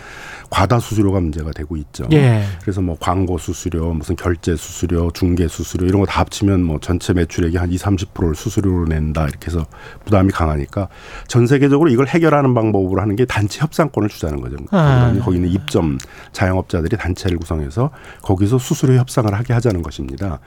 [0.51, 2.07] 과다 수수료가 문제가 되고 있죠.
[2.13, 2.43] 예.
[2.61, 7.13] 그래서 뭐 광고 수수료, 무슨 결제 수수료, 중개 수수료 이런 거 다 합치면 뭐 전체
[7.13, 9.65] 매출액이 한 2, 30%를 수수료로 낸다 이렇게 해서
[10.05, 10.89] 부담이 강하니까
[11.29, 14.57] 전 세계적으로 이걸 해결하는 방법으로 하는 게 단체 협상권을 주자는 거죠.
[14.73, 15.15] 아.
[15.23, 15.99] 거기 있는 입점
[16.33, 17.91] 자영업자들이 단체를 구성해서
[18.23, 20.41] 거기서 수수료 협상을 하게 하자는 것입니다.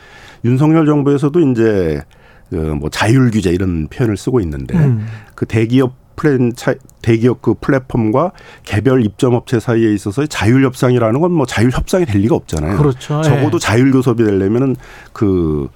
[0.43, 2.01] 윤석열 정부에서도 이제
[2.49, 5.07] 그뭐 자율 규제 이런 표현을 쓰고 있는데 음.
[5.33, 8.31] 그 대기업 프랜차 대기업 그 플랫폼과
[8.63, 12.77] 개별 입점 업체 사이에 있어서 자율 협상이라는 건 뭐 자율 협상이 될 리가 없잖아요.
[12.77, 13.19] 그렇죠.
[13.19, 13.23] 예.
[13.23, 14.75] 적어도 자율 교섭이 되려면은
[15.13, 15.67] 그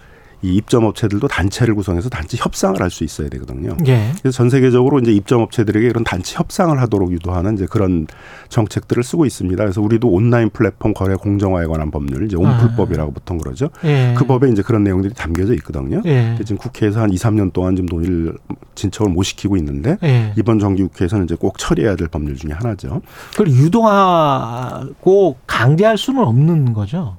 [0.41, 3.75] 이 입점 업체들도 단체를 구성해서 단체 협상을 할 수 있어야 되거든요.
[3.87, 4.11] 예.
[4.21, 8.07] 그래서 전 세계적으로 이제 입점 업체들에게 이런 단체 협상을 하도록 유도하는 이제 그런
[8.49, 9.61] 정책들을 쓰고 있습니다.
[9.61, 13.69] 그래서 우리도 온라인 플랫폼 거래 공정화에 관한 법률 이제 온풀법이라고 보통 그러죠.
[13.83, 14.13] 예.
[14.17, 16.01] 그 법에 이제 그런 내용들이 담겨져 있거든요.
[16.05, 16.35] 예.
[16.39, 18.37] 지금 국회에서 한 2, 3년 동안 지금 논의를
[18.75, 20.33] 진척을 못 시키고 있는데 예.
[20.37, 23.01] 이번 정기국회에서는 이제 꼭 처리해야 될 법률 중에 하나죠.
[23.31, 27.17] 그걸 유도하고 강제할 수는 없는 거죠.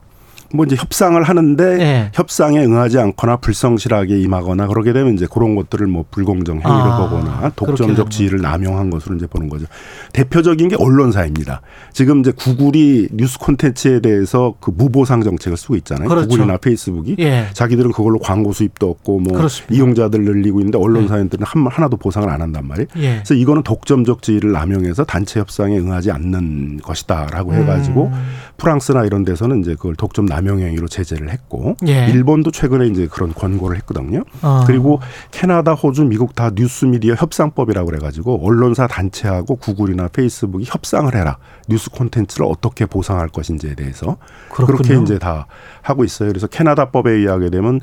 [0.54, 2.10] 뭐 이제 협상을 하는데 예.
[2.14, 7.52] 협상에 응하지 않거나 불성실하게 임하거나 그러게 되면 이제 그런 것들을 뭐 불공정 행위를 아, 보거나
[7.54, 9.66] 독점적 지위를 남용한 것으로 이제 보는 거죠.
[10.14, 11.60] 대표적인 게 언론사입니다.
[11.92, 16.08] 지금 이제 구글이 뉴스 콘텐츠에 대해서 그 무보상 정책을 쓰고 있잖아요.
[16.08, 16.28] 그렇죠.
[16.28, 17.48] 구글이나 페이스북이 예.
[17.52, 19.70] 자기들은 그걸로 광고 수입도 없고 뭐 그렇습니다.
[19.70, 19.76] 네.
[19.76, 22.88] 이용자들 늘리고 있는데 언론사들은 한 하나도 보상을 안 한단 말이에요.
[22.96, 23.14] 예.
[23.16, 28.28] 그래서 이거는 독점적 지위를 남용해서 단체 협상에 응하지 않는 것이다라고 해가지고 음.
[28.56, 32.06] 프랑스나 이런 데서는 이제 그걸 독점 남용 행위로 제재를 했고 예.
[32.08, 34.24] 일본도 최근에 이제 그런 권고를 했거든요.
[34.42, 34.64] 어.
[34.66, 35.00] 그리고
[35.30, 41.38] 캐나다, 호주, 미국 다 뉴스 미디어 협상법이라고 그래가지고 언론사 단체하고 구글이나 페이스북이 협상을 해라
[41.68, 44.16] 뉴스 콘텐츠를 어떻게 보상할 것인지에 대해서
[44.50, 44.78] 그렇군요.
[44.78, 45.46] 그렇게 이제 다
[45.82, 46.28] 하고 있어요.
[46.28, 47.80] 그래서 캐나다법에 의하게 되면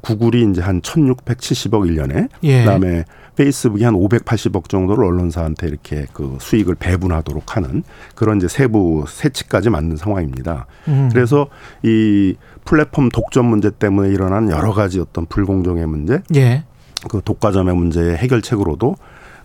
[0.00, 2.60] 구글이 이제 한 1,670억 일년에 예.
[2.60, 3.04] 그다음에
[3.38, 7.84] 페이스북이 한 580억 정도를 언론사한테 이렇게 그 수익을 배분하도록 하는
[8.16, 10.66] 그런 이제 세부 세치까지 맞는 상황입니다.
[10.88, 11.08] 음.
[11.12, 11.46] 그래서
[11.84, 12.34] 이
[12.64, 16.64] 플랫폼 독점 문제 때문에 일어난 여러 가지 어떤 불공정의 문제, 예.
[17.08, 18.96] 그 독과점의 문제의 해결책으로도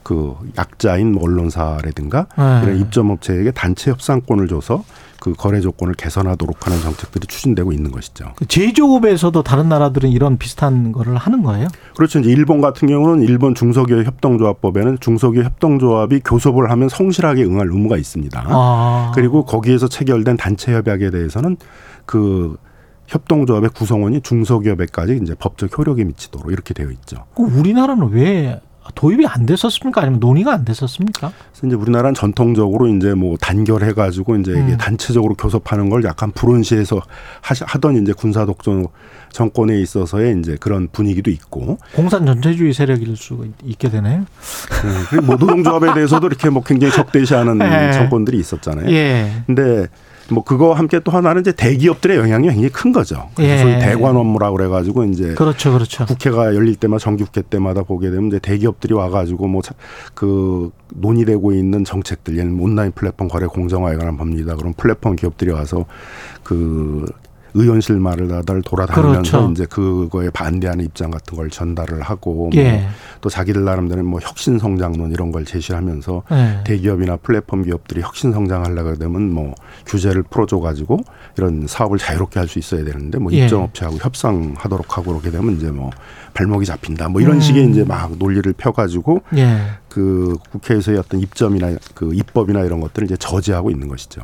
[0.02, 2.64] 그 약자인 뭐 언론사라든가 예.
[2.64, 4.84] 이런 입점업체에게 단체 협상권을 줘서
[5.24, 8.34] 그 거래 조건을 개선하도록 하는 정책들이 추진되고 있는 것이죠.
[8.36, 11.70] 그 제조업에서도 다른 나라들은 이런 비슷한 거를 하는 거예요?
[11.96, 12.20] 그렇죠.
[12.20, 18.44] 이제 일본 같은 경우는 일본 중소기업 협동조합법에는 중소기업 협동조합이 교섭을 하면 성실하게 응할 의무가 있습니다.
[18.46, 19.14] 아.
[19.16, 21.56] 그리고 거기에서 체결된 단체 협약에 대해서는
[22.06, 22.58] 그
[23.08, 27.24] 협동조합의 구성원이 중소기업에까지 이제 법적 효력이 미치도록 이렇게 되어 있죠.
[27.34, 28.60] 그 우리나라는 왜
[28.96, 30.02] 도입이 안 됐었습니까?
[30.02, 31.32] 아니면 논의가 안 됐었습니까?
[31.52, 34.78] 그래서 이제 우리나라는 전통적으로 이제 뭐 단결해 가지고 이제 이게 음.
[34.78, 36.32] 단체적으로 교섭하는 걸 약간
[37.42, 38.88] 하시- 하던 이제 군사 독점
[39.32, 44.26] 정권에 있어서의 이제 그런 분위기도 있고 공산 전체주의 세력일 수 있게 되네요.
[45.24, 47.92] 뭐 노동조합에 대해서도 이렇게 뭐 굉장히 적대시하는 예.
[47.94, 48.92] 정권들이 있었잖아요.
[48.92, 49.32] 예.
[49.48, 49.88] 근데
[50.30, 53.30] 뭐 그거 함께 또 하나는 이제 대기업들의 영향이 굉장히 큰 거죠.
[53.36, 53.58] 그래서 예.
[53.58, 56.06] 소위 대관 업무라고 그래가지고 이제 그렇죠, 그렇죠.
[56.06, 59.64] 국회가 열릴 때마다 정기국회 때마다 보게 되면 이제 대기업들이 와가지고 뭐
[60.14, 64.56] 그 논의되고 있는 정책들, 예를 온라인 플랫폼 거래 공정화에 관한 법리다.
[64.56, 65.86] 그럼 플랫폼 기업들이 와서
[66.44, 67.06] 그
[67.54, 69.52] 의원실 말을 다들 돌아다니면서 그렇죠.
[69.52, 72.88] 이제 그거에 반대하는 입장 같은 걸 전달을 하고 뭐 예.
[73.22, 76.60] 또 자기들 나름대로 뭐 혁신 성장론 이런 걸 제시하면서 예.
[76.66, 79.54] 대기업이나 플랫폼 기업들이 혁신 성장하려고 되면 뭐
[79.86, 81.00] 규제를 풀어줘 가지고
[81.38, 83.44] 이런 사업을 자유롭게 할 수 있어야 되는데 뭐 예.
[83.46, 85.90] 입점 업체하고 협상하도록 하고 그렇게 되면 이제 뭐
[86.34, 87.42] 발목이 잡힌다 뭐 이런 음.
[87.42, 89.60] 식의 이제 막 논리를 펴 가지고 예.
[89.94, 94.22] 그 국회에서의 어떤 입점이나 그 입법이나 이런 것들을 이제 저지하고 있는 것이죠.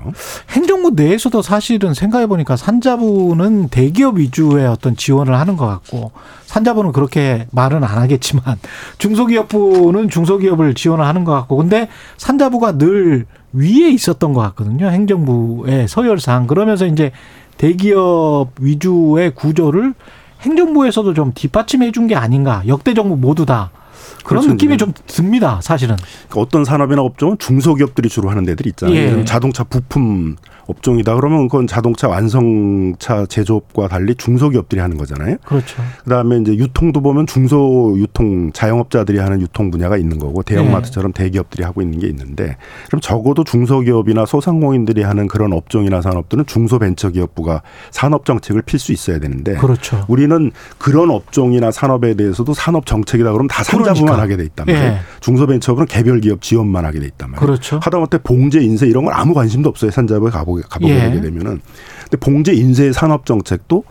[0.50, 6.12] 행정부 내에서도 사실은 생각해 보니까 산자부는 대기업 위주의 어떤 지원을 하는 것 같고
[6.48, 8.58] 산자부는 그렇게 말은 안 하겠지만
[8.98, 11.88] 중소기업부는 중소기업을 지원을 하는 것 같고 근데
[12.18, 14.88] 산자부가 늘 위에 있었던 것 같거든요.
[14.88, 16.48] 행정부의 서열상.
[16.48, 17.12] 그러면서 이제
[17.58, 19.94] 대기업 위주의 구조를
[20.42, 22.64] 행정부에서도 좀 뒷받침해 준 게 아닌가.
[22.68, 23.70] 역대 정부 모두 다
[24.30, 24.54] 그런 그렇죠.
[24.54, 25.96] 느낌이 좀 듭니다 사실은
[26.30, 28.96] 그러니까 어떤 산업이나 업종은 중소기업들이 주로 하는 데들이 있잖아요.
[28.96, 29.26] 예.
[29.26, 30.36] 자동차 부품
[30.70, 35.38] 업종이다 그러면 그건 자동차 완성차 제조업과 달리 중소기업들이 하는 거잖아요.
[35.46, 41.64] 그렇죠 그다음에 이제 유통도 보면 중소 유통 자영업자들이 하는 유통 분야가 있는 거고 대형마트처럼 대기업들이
[41.64, 48.62] 하고 있는 게 있는데 그럼 적어도 중소기업이나 소상공인들이 하는 그런 업종이나 산업들은 중소벤처기업부가 산업 정책을
[48.62, 53.96] 필 수 있어야 되는데 그렇죠 우리는 그런 업종이나 산업에 대해서도 산업 정책이다 그러면 다 산자부만
[53.96, 54.22] 그러니까.
[54.22, 54.86] 하게 돼 있단 말이에요.
[54.86, 55.00] 예.
[55.20, 57.46] 중소벤처부는 개별 기업 지원만 하게 돼 있단 말이에요.
[57.46, 59.92] 그렇죠 하다못해 봉제 인쇄 이런 건 아무 관심도 없어요.
[59.92, 61.00] 산자부에 가보게 가보게 예.
[61.10, 61.62] 되게 되면은.
[62.02, 63.84] 근데 봉제 인쇄 산업 정책도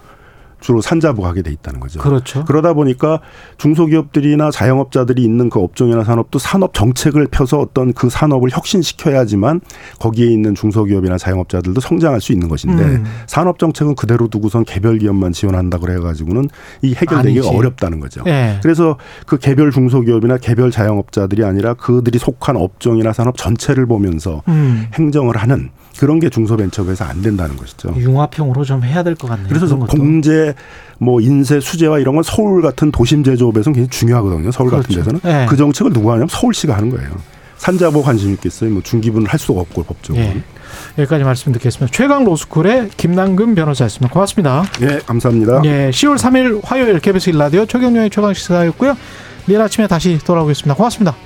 [0.61, 2.01] 주로 산자부가 하게 돼 있다는 거죠.
[2.01, 3.21] 그렇죠 그러다 보니까
[3.59, 9.61] 중소기업들이나 자영업자들이 있는 그 업종이나 산업도 산업 정책을 펴서 어떤 그 산업을 혁신시켜야지만
[10.01, 13.05] 거기에 있는 중소기업이나 자영업자들도 성장할 수 있는 것인데 음.
[13.27, 16.49] 산업 정책은 그대로 두고선 개별 기업만 지원한다 그래 가지고는
[16.83, 17.57] 이 해결되기가 아니지.
[17.57, 18.23] 어렵다는 거죠.
[18.27, 18.59] 예.
[18.63, 24.89] 그래서 그 개별 중소기업이나 개별 자영업자들이 아니라 그들이 속한 업종이나 산업 전체를 보면서 음.
[24.95, 27.93] 행정을 하는 그런 게 중소벤처에서 안 된다는 것이죠.
[27.97, 29.49] 융합형으로 좀 해야 될 것 같네요.
[29.49, 29.77] 그래서.
[29.77, 30.55] 공제,
[30.99, 34.51] 뭐 인쇄, 수제화 이런 건 서울 같은 도심 제조업에서는 굉장히 중요하거든요.
[34.53, 35.11] 서울 같은 그렇죠.
[35.19, 35.47] 데서는 예.
[35.49, 37.11] 그 정책을 누가 하냐면 서울시가 하는 거예요.
[37.57, 38.71] 산자부 관심 있겠어요.
[38.71, 40.25] 뭐 중기부는 할 수가 없고 법적으로.
[40.25, 40.41] 예.
[40.99, 41.91] 여기까지 말씀 듣겠습니다.
[41.93, 44.13] 최강 로스쿨의 김남근 변호사였습니다.
[44.13, 44.65] 고맙습니다.
[44.83, 45.63] 예, 감사합니다.
[45.65, 48.97] 예, 10월 3일 화요일 KBS 일라디오 최경영의 최강 시사였고요.
[49.47, 50.75] 내일 아침에 다시 돌아오겠습니다.
[50.75, 51.17] 고맙습니다.